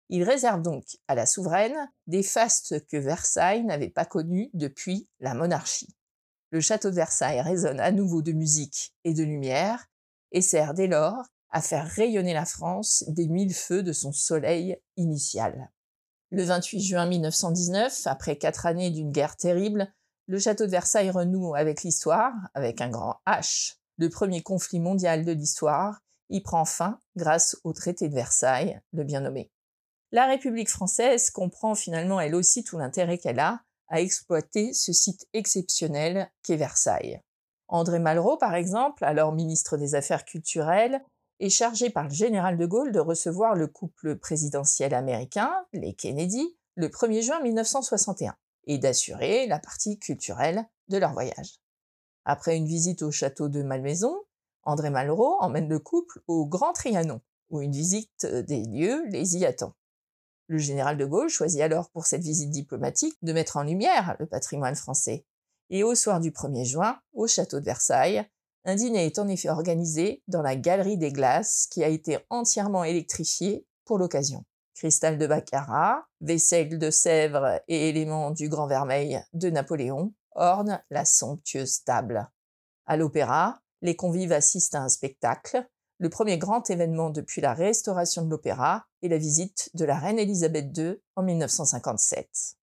Il 0.10 0.24
réserve 0.24 0.64
donc 0.64 0.98
à 1.08 1.14
la 1.14 1.28
souveraine 1.28 1.78
des 2.08 2.24
fastes 2.24 2.86
que 2.88 2.98
Versailles 2.98 3.64
n'avait 3.64 3.90
pas 3.90 4.06
connus 4.06 4.50
depuis 4.54 5.08
la 5.20 5.36
monarchie. 5.36 5.96
Le 6.52 6.62
château 6.62 6.90
de 6.90 6.96
Versailles 6.96 7.42
résonne 7.42 7.80
à 7.80 7.92
nouveau 7.92 8.24
de 8.24 8.32
musique 8.32 8.96
et 9.04 9.14
de 9.14 9.24
lumière 9.24 9.86
et 10.32 10.42
sert 10.42 10.74
dès 10.74 10.88
lors 10.88 11.24
à 11.52 11.62
faire 11.62 11.88
rayonner 11.88 12.34
la 12.34 12.46
France 12.46 13.04
des 13.08 13.28
mille 13.28 13.54
feux 13.54 13.84
de 13.84 13.94
son 13.94 14.12
soleil 14.12 14.78
initial. 14.98 15.72
Le 16.32 16.44
28 16.44 16.82
juin 16.82 17.06
1919, 17.08 18.08
après 18.08 18.38
quatre 18.38 18.66
années 18.66 18.92
d'une 18.92 19.12
guerre 19.12 19.36
terrible, 19.36 19.92
le 20.28 20.40
château 20.40 20.66
de 20.66 20.72
Versailles 20.72 21.10
renoue 21.10 21.56
avec 21.56 21.84
l'histoire, 21.84 22.34
avec 22.54 22.82
un 22.82 22.90
grand 22.90 23.20
H. 23.28 23.78
Le 23.98 24.10
premier 24.10 24.42
conflit 24.42 24.80
mondial 24.80 25.26
de 25.26 25.32
l'histoire 25.32 26.02
y 26.30 26.42
prend 26.42 26.66
fin 26.66 27.00
grâce 27.16 27.58
au 27.64 27.74
traité 27.74 28.10
de 28.10 28.16
Versailles, 28.16 28.80
le 28.94 29.04
bien 29.04 29.22
nommé. 29.22 29.52
La 30.12 30.26
République 30.26 30.70
française 30.70 31.30
comprend 31.30 31.76
finalement 31.76 32.20
elle 32.20 32.34
aussi 32.34 32.64
tout 32.64 32.78
l'intérêt 32.78 33.20
qu'elle 33.20 33.40
a 33.40 33.62
à 33.90 34.02
exploiter 34.02 34.74
ce 34.74 34.92
site 34.92 35.28
exceptionnel 35.34 36.32
qu'est 36.44 36.56
Versailles. 36.56 37.22
André 37.68 38.00
Malraux, 38.00 38.38
par 38.38 38.56
exemple, 38.56 39.04
alors 39.04 39.34
ministre 39.34 39.78
des 39.78 39.94
Affaires 39.94 40.26
culturelles, 40.26 41.04
est 41.40 41.50
chargé 41.50 41.90
par 41.90 42.06
le 42.06 42.14
général 42.14 42.58
de 42.58 42.66
Gaulle 42.66 42.92
de 42.92 43.00
recevoir 43.00 43.56
le 43.56 43.68
couple 43.68 44.18
présidentiel 44.18 44.94
américain, 44.94 45.54
les 45.74 45.94
Kennedy, 45.94 46.58
le 46.76 46.90
1er 46.90 47.22
juin 47.22 47.40
1961, 47.42 48.36
et 48.66 48.78
d'assurer 48.80 49.46
la 49.46 49.60
partie 49.60 50.00
culturelle 50.00 50.66
de 50.88 50.98
leur 50.98 51.14
voyage. 51.14 51.60
Après 52.26 52.58
une 52.58 52.66
visite 52.66 53.04
au 53.04 53.12
château 53.12 53.48
de 53.48 53.62
Malmaison, 53.62 54.16
André 54.64 54.90
Malraux 54.90 55.38
emmène 55.40 55.70
le 55.70 55.80
couple 55.80 56.20
au 56.28 56.46
Grand 56.46 56.74
Trianon, 56.74 57.22
où 57.50 57.62
une 57.62 57.72
visite 57.72 58.26
des 58.26 58.64
lieux 58.66 59.04
les 59.10 59.38
y 59.38 59.46
attend. 59.46 59.74
Le 60.50 60.58
général 60.58 60.98
de 60.98 61.06
Gaulle 61.06 61.30
choisit 61.30 61.62
alors 61.62 61.92
pour 61.92 62.08
cette 62.08 62.24
visite 62.24 62.50
diplomatique 62.50 63.16
de 63.22 63.34
mettre 63.34 63.58
en 63.58 63.64
lumière 63.64 64.16
le 64.20 64.26
patrimoine 64.26 64.76
français. 64.76 65.24
Et 65.70 65.84
au 65.84 65.94
soir 65.94 66.20
du 66.20 66.32
1er 66.32 66.66
juin, 66.66 67.00
au 67.14 67.28
château 67.28 67.60
de 67.60 67.66
Versailles, 67.66 68.28
un 68.66 68.74
dîner 68.74 69.06
est 69.06 69.20
en 69.20 69.28
effet 69.28 69.50
organisé 69.50 70.24
dans 70.28 70.42
la 70.42 70.56
galerie 70.56 70.98
des 70.98 71.12
glaces 71.12 71.68
qui 71.70 71.84
a 71.84 71.88
été 71.88 72.18
entièrement 72.32 72.84
électrifiée 72.84 73.68
pour 73.86 74.00
l'occasion. 74.00 74.44
Cristal 74.74 75.20
de 75.20 75.28
Baccarat, 75.28 76.08
vaisselle 76.20 76.80
de 76.80 76.90
Sèvres 76.90 77.62
et 77.68 77.90
éléments 77.90 78.32
du 78.32 78.50
Grand 78.50 78.66
Vermeil 78.66 79.22
de 79.34 79.52
Napoléon 79.52 80.16
ornent 80.32 80.82
la 80.90 81.06
somptueuse 81.06 81.84
table. 81.84 82.28
À 82.88 82.98
l'opéra, 82.98 83.62
les 83.84 83.96
convives 83.96 84.32
assistent 84.32 84.76
à 84.76 84.82
un 84.82 84.90
spectacle 84.90 85.64
le 86.00 86.10
premier 86.10 86.38
grand 86.38 86.70
événement 86.70 87.10
depuis 87.10 87.42
la 87.42 87.54
restauration 87.54 88.24
de 88.24 88.30
l'opéra 88.30 88.86
est 89.04 89.10
la 89.10 89.18
visite 89.18 89.70
de 89.74 89.84
la 89.84 90.00
reine 90.00 90.18
Elisabeth 90.18 90.76
II 90.78 90.96
en 91.18 91.24
1957. 91.24 92.56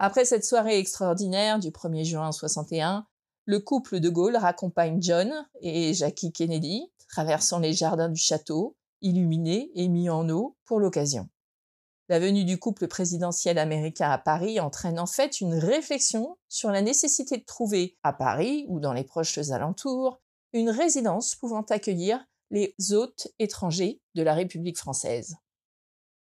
Après 0.00 0.24
cette 0.24 0.44
soirée 0.44 0.78
extraordinaire 0.78 1.60
du 1.60 1.70
1er 1.70 2.04
juin 2.04 2.32
61, 2.32 3.06
le 3.44 3.60
couple 3.60 4.00
de 4.00 4.08
Gaulle 4.08 4.36
raccompagne 4.36 5.00
John 5.00 5.32
et 5.60 5.94
Jackie 5.94 6.32
Kennedy, 6.32 6.92
traversant 7.08 7.60
les 7.60 7.72
jardins 7.72 8.08
du 8.08 8.20
château, 8.20 8.76
illuminés 9.02 9.70
et 9.76 9.86
mis 9.86 10.10
en 10.10 10.28
eau 10.28 10.56
pour 10.64 10.80
l'occasion. 10.80 11.28
La 12.08 12.18
venue 12.18 12.44
du 12.44 12.58
couple 12.58 12.88
présidentiel 12.88 13.58
américain 13.58 14.10
à 14.10 14.18
Paris 14.18 14.58
entraîne 14.58 14.98
en 14.98 15.06
fait 15.06 15.40
une 15.40 15.54
réflexion 15.54 16.38
sur 16.48 16.72
la 16.72 16.82
nécessité 16.82 17.36
de 17.36 17.44
trouver 17.44 17.96
à 18.02 18.12
Paris 18.12 18.64
ou 18.68 18.80
dans 18.80 18.92
les 18.92 19.04
proches 19.04 19.38
alentours 19.50 20.20
une 20.52 20.70
résidence 20.70 21.36
pouvant 21.36 21.62
accueillir 21.62 22.24
les 22.50 22.74
hôtes 22.92 23.28
étrangers 23.38 24.00
de 24.14 24.22
la 24.22 24.34
République 24.34 24.78
française. 24.78 25.36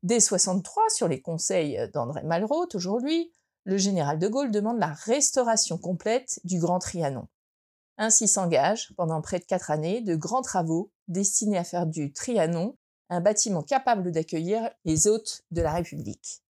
Dès 0.03 0.19
63, 0.19 0.83
sur 0.89 1.07
les 1.07 1.21
conseils 1.21 1.79
d'André 1.93 2.23
Malraux, 2.23 2.67
aujourd'hui, 2.73 3.31
le 3.63 3.77
général 3.77 4.19
de 4.19 4.27
Gaulle 4.27 4.51
demande 4.51 4.79
la 4.79 4.93
restauration 4.93 5.77
complète 5.77 6.39
du 6.43 6.59
Grand 6.59 6.79
Trianon. 6.79 7.27
Ainsi 7.97 8.27
s'engagent, 8.27 8.93
pendant 8.95 9.21
près 9.21 9.39
de 9.39 9.45
quatre 9.45 9.71
années, 9.71 10.01
de 10.01 10.15
grands 10.15 10.41
travaux 10.41 10.91
destinés 11.07 11.57
à 11.57 11.63
faire 11.63 11.87
du 11.87 12.13
Trianon 12.13 12.77
un 13.09 13.21
bâtiment 13.21 13.63
capable 13.63 14.11
d'accueillir 14.11 14.69
les 14.85 15.07
hôtes 15.07 15.43
de 15.51 15.61
la 15.61 15.71
République. 15.71 16.43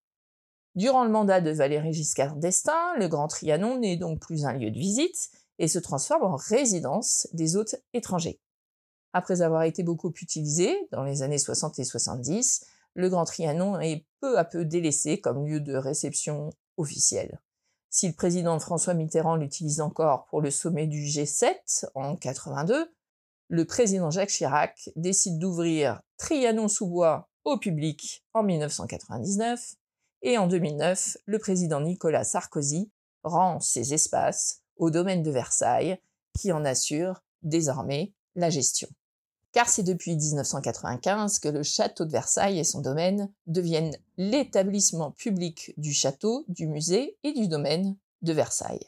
Durant 0.74 1.04
le 1.04 1.10
mandat 1.10 1.40
de 1.40 1.50
Valéry 1.50 1.92
Giscard 1.92 2.36
d'Estaing, 2.36 2.96
le 2.98 3.08
Grand 3.08 3.28
Trianon 3.28 3.78
n'est 3.78 3.96
donc 3.96 4.20
plus 4.20 4.44
un 4.44 4.52
lieu 4.52 4.70
de 4.70 4.78
visite 4.78 5.30
et 5.58 5.68
se 5.68 5.78
transforme 5.78 6.24
en 6.24 6.36
résidence 6.36 7.28
des 7.32 7.56
hôtes 7.56 7.76
étrangers. 7.94 8.40
Après 9.18 9.40
avoir 9.40 9.62
été 9.62 9.82
beaucoup 9.82 10.12
utilisé 10.20 10.76
dans 10.92 11.02
les 11.02 11.22
années 11.22 11.38
60 11.38 11.78
et 11.78 11.84
70, 11.84 12.66
le 12.92 13.08
Grand 13.08 13.24
Trianon 13.24 13.80
est 13.80 14.04
peu 14.20 14.38
à 14.38 14.44
peu 14.44 14.66
délaissé 14.66 15.22
comme 15.22 15.46
lieu 15.46 15.58
de 15.58 15.74
réception 15.74 16.50
officielle. 16.76 17.40
Si 17.88 18.08
le 18.08 18.12
président 18.12 18.58
François 18.58 18.92
Mitterrand 18.92 19.36
l'utilise 19.36 19.80
encore 19.80 20.26
pour 20.26 20.42
le 20.42 20.50
sommet 20.50 20.86
du 20.86 21.00
G7 21.04 21.86
en 21.94 22.16
82, 22.16 22.92
le 23.48 23.64
président 23.64 24.10
Jacques 24.10 24.28
Chirac 24.28 24.90
décide 24.96 25.38
d'ouvrir 25.38 26.02
Trianon-sous-Bois 26.18 27.30
au 27.44 27.56
public 27.56 28.22
en 28.34 28.42
1999 28.42 29.76
et 30.20 30.36
en 30.36 30.46
2009, 30.46 31.16
le 31.24 31.38
président 31.38 31.80
Nicolas 31.80 32.24
Sarkozy 32.24 32.90
rend 33.22 33.60
ses 33.60 33.94
espaces 33.94 34.60
au 34.76 34.90
domaine 34.90 35.22
de 35.22 35.30
Versailles 35.30 35.98
qui 36.38 36.52
en 36.52 36.66
assure 36.66 37.24
désormais 37.40 38.12
la 38.34 38.50
gestion 38.50 38.88
car 39.56 39.70
c'est 39.70 39.82
depuis 39.82 40.14
1995 40.14 41.38
que 41.38 41.48
le 41.48 41.62
château 41.62 42.04
de 42.04 42.12
Versailles 42.12 42.58
et 42.58 42.64
son 42.64 42.82
domaine 42.82 43.32
deviennent 43.46 43.96
l'établissement 44.18 45.12
public 45.12 45.72
du 45.78 45.94
château, 45.94 46.44
du 46.48 46.66
musée 46.66 47.16
et 47.22 47.32
du 47.32 47.48
domaine 47.48 47.96
de 48.20 48.34
Versailles. 48.34 48.86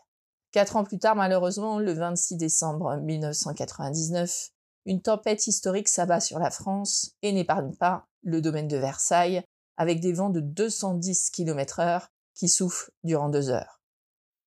Quatre 0.52 0.76
ans 0.76 0.84
plus 0.84 0.98
tard, 0.98 1.16
malheureusement, 1.16 1.78
le 1.78 1.94
26 1.94 2.36
décembre 2.36 2.98
1999, 2.98 4.50
une 4.84 5.00
tempête 5.00 5.46
historique 5.46 5.88
s'abat 5.88 6.20
sur 6.20 6.38
la 6.38 6.50
France 6.50 7.12
et 7.22 7.32
n'épargne 7.32 7.74
pas 7.74 8.06
le 8.22 8.42
domaine 8.42 8.68
de 8.68 8.76
Versailles 8.76 9.42
avec 9.78 10.00
des 10.00 10.12
vents 10.12 10.28
de 10.28 10.40
210 10.40 11.30
km 11.30 11.80
heure 11.80 12.10
qui 12.34 12.50
soufflent 12.50 12.90
durant 13.04 13.30
deux 13.30 13.48
heures. 13.48 13.80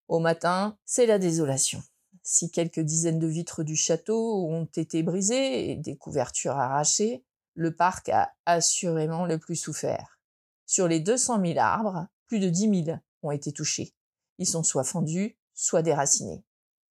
Au 0.07 0.19
matin, 0.19 0.78
c'est 0.86 1.07
la 1.07 1.17
désolation 1.17 1.82
si 2.24 2.51
quelques 2.51 2.80
dizaines 2.80 3.19
de 3.19 3.28
vitres 3.28 3.63
du 3.63 3.76
château 3.76 4.45
ont 4.47 4.65
été 4.76 5.03
brisées 5.03 5.72
et 5.72 5.76
des 5.76 5.97
couvertures 5.97 6.57
arrachées, 6.57 7.24
le 7.55 7.76
parc 7.76 8.09
a 8.09 8.34
assurément 8.45 9.26
le 9.26 9.39
plus 9.39 9.55
souffert. 9.55 10.19
Sur 10.65 10.88
les 10.88 10.99
200 10.99 11.43
000 11.45 11.59
arbres, 11.59 12.07
plus 12.28 12.39
de 12.39 12.49
10 12.49 12.86
000 12.86 12.97
ont 13.24 13.32
été 13.32 13.51
touchés. 13.51 13.93
Ils 14.38 14.47
sont 14.47 14.63
soit 14.63 14.84
fendus, 14.84 15.38
soit 15.53 15.82
déracinés. 15.82 16.43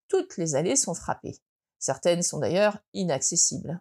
Toutes 0.08 0.36
les 0.36 0.54
allées 0.54 0.76
sont 0.76 0.94
frappées. 0.94 1.38
Certaines 1.78 2.22
sont 2.22 2.40
d'ailleurs 2.40 2.78
inaccessibles. 2.92 3.80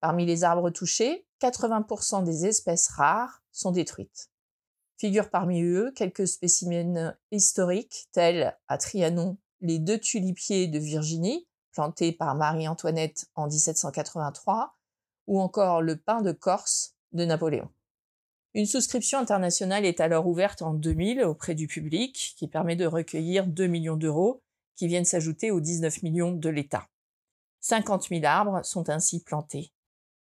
Parmi 0.00 0.24
les 0.24 0.44
arbres 0.44 0.70
touchés, 0.70 1.26
80% 1.40 2.24
des 2.24 2.46
espèces 2.46 2.88
rares 2.88 3.42
sont 3.50 3.72
détruites. 3.72 4.30
Figurent 4.98 5.30
parmi 5.30 5.62
eux 5.62 5.92
quelques 5.96 6.28
spécimens 6.28 7.16
historiques, 7.30 8.08
tels 8.12 8.56
à 8.68 8.78
Trianon 8.78 9.38
les 9.60 9.78
deux 9.78 9.98
tulipiers 9.98 10.68
de 10.68 10.78
Virginie, 10.78 11.46
plantés 11.72 12.12
par 12.12 12.34
Marie-Antoinette 12.34 13.26
en 13.34 13.46
1783, 13.46 14.76
ou 15.26 15.40
encore 15.40 15.82
le 15.82 15.96
pin 15.96 16.22
de 16.22 16.32
Corse 16.32 16.94
de 17.12 17.24
Napoléon. 17.24 17.68
Une 18.54 18.66
souscription 18.66 19.18
internationale 19.18 19.84
est 19.84 20.00
alors 20.00 20.26
ouverte 20.26 20.62
en 20.62 20.74
2000 20.74 21.22
auprès 21.22 21.54
du 21.54 21.68
public, 21.68 22.34
qui 22.36 22.48
permet 22.48 22.74
de 22.74 22.86
recueillir 22.86 23.46
2 23.46 23.66
millions 23.66 23.96
d'euros, 23.96 24.42
qui 24.74 24.88
viennent 24.88 25.04
s'ajouter 25.04 25.50
aux 25.50 25.60
19 25.60 26.02
millions 26.02 26.32
de 26.32 26.48
l'État. 26.48 26.88
50 27.60 28.08
000 28.08 28.24
arbres 28.24 28.64
sont 28.64 28.88
ainsi 28.88 29.22
plantés. 29.22 29.72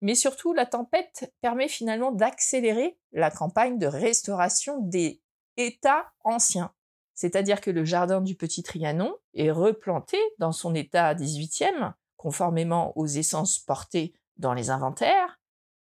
Mais 0.01 0.15
surtout, 0.15 0.53
la 0.53 0.65
tempête 0.65 1.33
permet 1.41 1.67
finalement 1.67 2.11
d'accélérer 2.11 2.97
la 3.11 3.31
campagne 3.31 3.77
de 3.77 3.85
restauration 3.85 4.79
des 4.79 5.21
États 5.57 6.05
anciens. 6.23 6.73
C'est-à-dire 7.19 7.59
que 7.59 7.69
le 7.69 7.83
jardin 7.83 8.21
du 8.21 8.33
Petit 8.33 8.63
Trianon 8.63 9.13
est 9.33 9.51
replanté 9.51 10.17
dans 10.37 10.53
son 10.53 10.73
état 10.73 11.13
18e, 11.13 11.91
conformément 12.15 12.97
aux 12.97 13.07
essences 13.07 13.59
portées 13.59 14.13
dans 14.37 14.53
les 14.53 14.69
inventaires. 14.69 15.37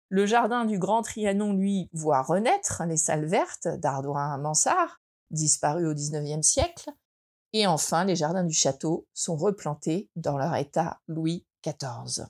Le 0.08 0.26
jardin 0.26 0.64
du 0.64 0.80
Grand 0.80 1.02
Trianon, 1.02 1.52
lui, 1.52 1.90
voit 1.92 2.22
renaître 2.22 2.84
les 2.88 2.96
salles 2.96 3.26
vertes 3.26 3.68
d'Ardouin 3.68 4.38
Mansart, 4.38 5.02
disparues 5.30 5.90
au 5.90 5.94
XIXe 5.94 6.48
siècle. 6.48 6.90
Et 7.52 7.68
enfin, 7.68 8.06
les 8.06 8.16
jardins 8.16 8.46
du 8.46 8.54
château 8.54 9.06
sont 9.14 9.36
replantés 9.36 10.10
dans 10.16 10.38
leur 10.38 10.56
état 10.56 11.02
Louis 11.10 11.46
XIV. 11.66 12.28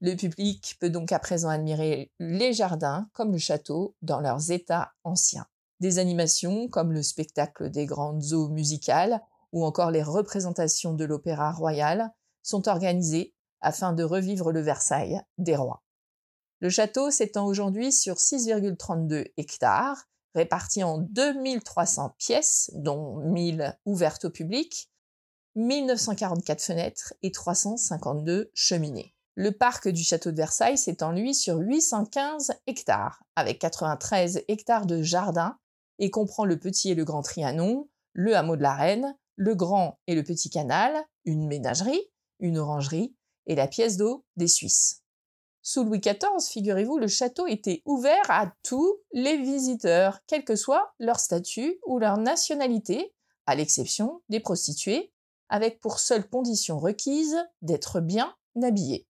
Le 0.00 0.14
public 0.14 0.76
peut 0.78 0.90
donc 0.90 1.10
à 1.10 1.18
présent 1.18 1.48
admirer 1.48 2.12
les 2.20 2.52
jardins 2.52 3.08
comme 3.12 3.32
le 3.32 3.38
château 3.38 3.96
dans 4.02 4.20
leurs 4.20 4.52
états 4.52 4.92
anciens. 5.02 5.48
Des 5.80 5.98
animations 5.98 6.68
comme 6.68 6.92
le 6.92 7.02
spectacle 7.02 7.70
des 7.70 7.86
grandes 7.86 8.32
eaux 8.32 8.48
musicales 8.48 9.20
ou 9.52 9.64
encore 9.64 9.90
les 9.90 10.02
représentations 10.02 10.94
de 10.94 11.04
l'opéra 11.04 11.52
royal 11.52 12.12
sont 12.42 12.68
organisées 12.68 13.34
afin 13.60 13.92
de 13.92 14.04
revivre 14.04 14.52
le 14.52 14.60
Versailles 14.60 15.20
des 15.38 15.56
rois. 15.56 15.82
Le 16.60 16.70
château 16.70 17.10
s'étend 17.10 17.46
aujourd'hui 17.46 17.92
sur 17.92 18.14
6,32 18.14 19.26
hectares, 19.36 20.04
répartis 20.34 20.82
en 20.82 20.98
2300 20.98 22.14
pièces, 22.18 22.70
dont 22.74 23.16
1000 23.16 23.78
ouvertes 23.84 24.26
au 24.26 24.30
public, 24.30 24.90
1944 25.56 26.62
fenêtres 26.62 27.14
et 27.22 27.32
352 27.32 28.50
cheminées. 28.54 29.14
Le 29.34 29.52
parc 29.52 29.88
du 29.88 30.02
château 30.02 30.30
de 30.30 30.36
Versailles 30.36 30.78
s'étend 30.78 31.12
lui 31.12 31.34
sur 31.34 31.58
815 31.58 32.52
hectares, 32.66 33.22
avec 33.36 33.58
93 33.58 34.44
hectares 34.48 34.86
de 34.86 35.02
jardin, 35.02 35.58
et 35.98 36.10
comprend 36.10 36.44
le 36.44 36.58
petit 36.58 36.90
et 36.90 36.94
le 36.94 37.04
grand 37.04 37.22
Trianon, 37.22 37.88
le 38.12 38.36
hameau 38.36 38.56
de 38.56 38.62
la 38.62 38.74
Reine, 38.74 39.16
le 39.36 39.54
grand 39.54 39.98
et 40.06 40.14
le 40.14 40.22
petit 40.22 40.50
canal, 40.50 40.94
une 41.24 41.46
ménagerie, 41.46 42.10
une 42.40 42.58
orangerie 42.58 43.14
et 43.46 43.54
la 43.54 43.68
pièce 43.68 43.96
d'eau 43.96 44.24
des 44.36 44.48
Suisses. 44.48 45.02
Sous 45.62 45.82
Louis 45.82 46.00
XIV, 46.00 46.48
figurez-vous, 46.48 46.96
le 46.96 47.08
château 47.08 47.46
était 47.46 47.82
ouvert 47.86 48.30
à 48.30 48.52
tous 48.62 49.00
les 49.12 49.36
visiteurs, 49.36 50.20
quel 50.26 50.44
que 50.44 50.54
soit 50.54 50.94
leur 51.00 51.18
statut 51.18 51.80
ou 51.86 51.98
leur 51.98 52.18
nationalité, 52.18 53.12
à 53.46 53.56
l'exception 53.56 54.22
des 54.28 54.40
prostituées, 54.40 55.12
avec 55.48 55.80
pour 55.80 55.98
seule 55.98 56.28
condition 56.28 56.78
requise 56.78 57.36
d'être 57.62 58.00
bien 58.00 58.34
habillés. 58.62 59.08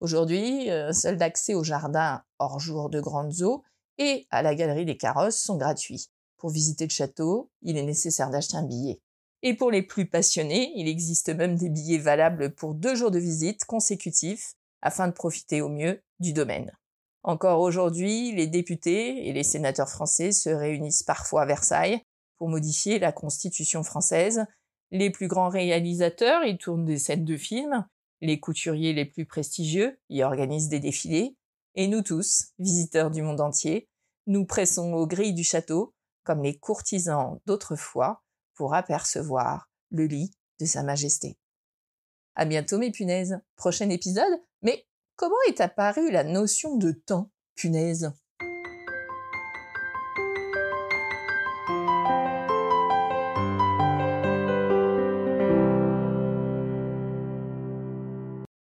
Aujourd'hui, 0.00 0.70
euh, 0.70 0.92
seuls 0.92 1.16
d'accès 1.16 1.54
au 1.54 1.64
jardin 1.64 2.22
hors 2.38 2.60
jour 2.60 2.90
de 2.90 3.00
grandes 3.00 3.42
eaux 3.42 3.64
et 3.98 4.26
à 4.30 4.42
la 4.42 4.54
galerie 4.54 4.84
des 4.84 4.96
carrosses 4.96 5.40
sont 5.40 5.56
gratuits. 5.56 6.10
Pour 6.38 6.50
visiter 6.50 6.84
le 6.84 6.90
château, 6.90 7.50
il 7.62 7.76
est 7.76 7.84
nécessaire 7.84 8.30
d'acheter 8.30 8.56
un 8.56 8.66
billet. 8.66 9.00
Et 9.42 9.54
pour 9.54 9.70
les 9.70 9.82
plus 9.82 10.06
passionnés, 10.06 10.72
il 10.76 10.88
existe 10.88 11.28
même 11.28 11.56
des 11.56 11.68
billets 11.68 11.98
valables 11.98 12.54
pour 12.54 12.74
deux 12.74 12.94
jours 12.94 13.10
de 13.10 13.18
visite 13.18 13.64
consécutifs 13.64 14.54
afin 14.80 15.08
de 15.08 15.12
profiter 15.12 15.60
au 15.60 15.68
mieux 15.68 16.00
du 16.18 16.32
domaine. 16.32 16.72
Encore 17.22 17.60
aujourd'hui, 17.60 18.32
les 18.32 18.46
députés 18.46 19.28
et 19.28 19.32
les 19.32 19.42
sénateurs 19.42 19.88
français 19.88 20.32
se 20.32 20.48
réunissent 20.48 21.02
parfois 21.02 21.42
à 21.42 21.46
Versailles 21.46 22.00
pour 22.38 22.48
modifier 22.48 22.98
la 22.98 23.12
Constitution 23.12 23.82
française. 23.82 24.46
Les 24.90 25.10
plus 25.10 25.28
grands 25.28 25.50
réalisateurs 25.50 26.44
y 26.44 26.56
tournent 26.56 26.86
des 26.86 26.98
scènes 26.98 27.24
de 27.24 27.36
films 27.36 27.84
les 28.20 28.40
couturiers 28.40 28.92
les 28.92 29.04
plus 29.04 29.26
prestigieux 29.26 29.98
y 30.08 30.22
organisent 30.22 30.68
des 30.68 30.80
défilés, 30.80 31.36
et 31.74 31.86
nous 31.86 32.02
tous, 32.02 32.48
visiteurs 32.58 33.10
du 33.10 33.22
monde 33.22 33.40
entier, 33.40 33.88
nous 34.26 34.44
pressons 34.44 34.92
aux 34.92 35.06
grilles 35.06 35.34
du 35.34 35.44
château, 35.44 35.94
comme 36.28 36.42
les 36.42 36.58
courtisans 36.58 37.40
d'autrefois, 37.46 38.22
pour 38.54 38.74
apercevoir 38.74 39.70
le 39.90 40.04
lit 40.04 40.30
de 40.60 40.66
Sa 40.66 40.82
Majesté. 40.82 41.38
À 42.34 42.44
bientôt 42.44 42.76
mes 42.76 42.90
punaises. 42.90 43.40
Prochain 43.56 43.88
épisode. 43.88 44.38
Mais 44.60 44.86
comment 45.16 45.40
est 45.48 45.62
apparue 45.62 46.10
la 46.10 46.24
notion 46.24 46.76
de 46.76 46.92
temps, 46.92 47.30
punaise? 47.54 48.12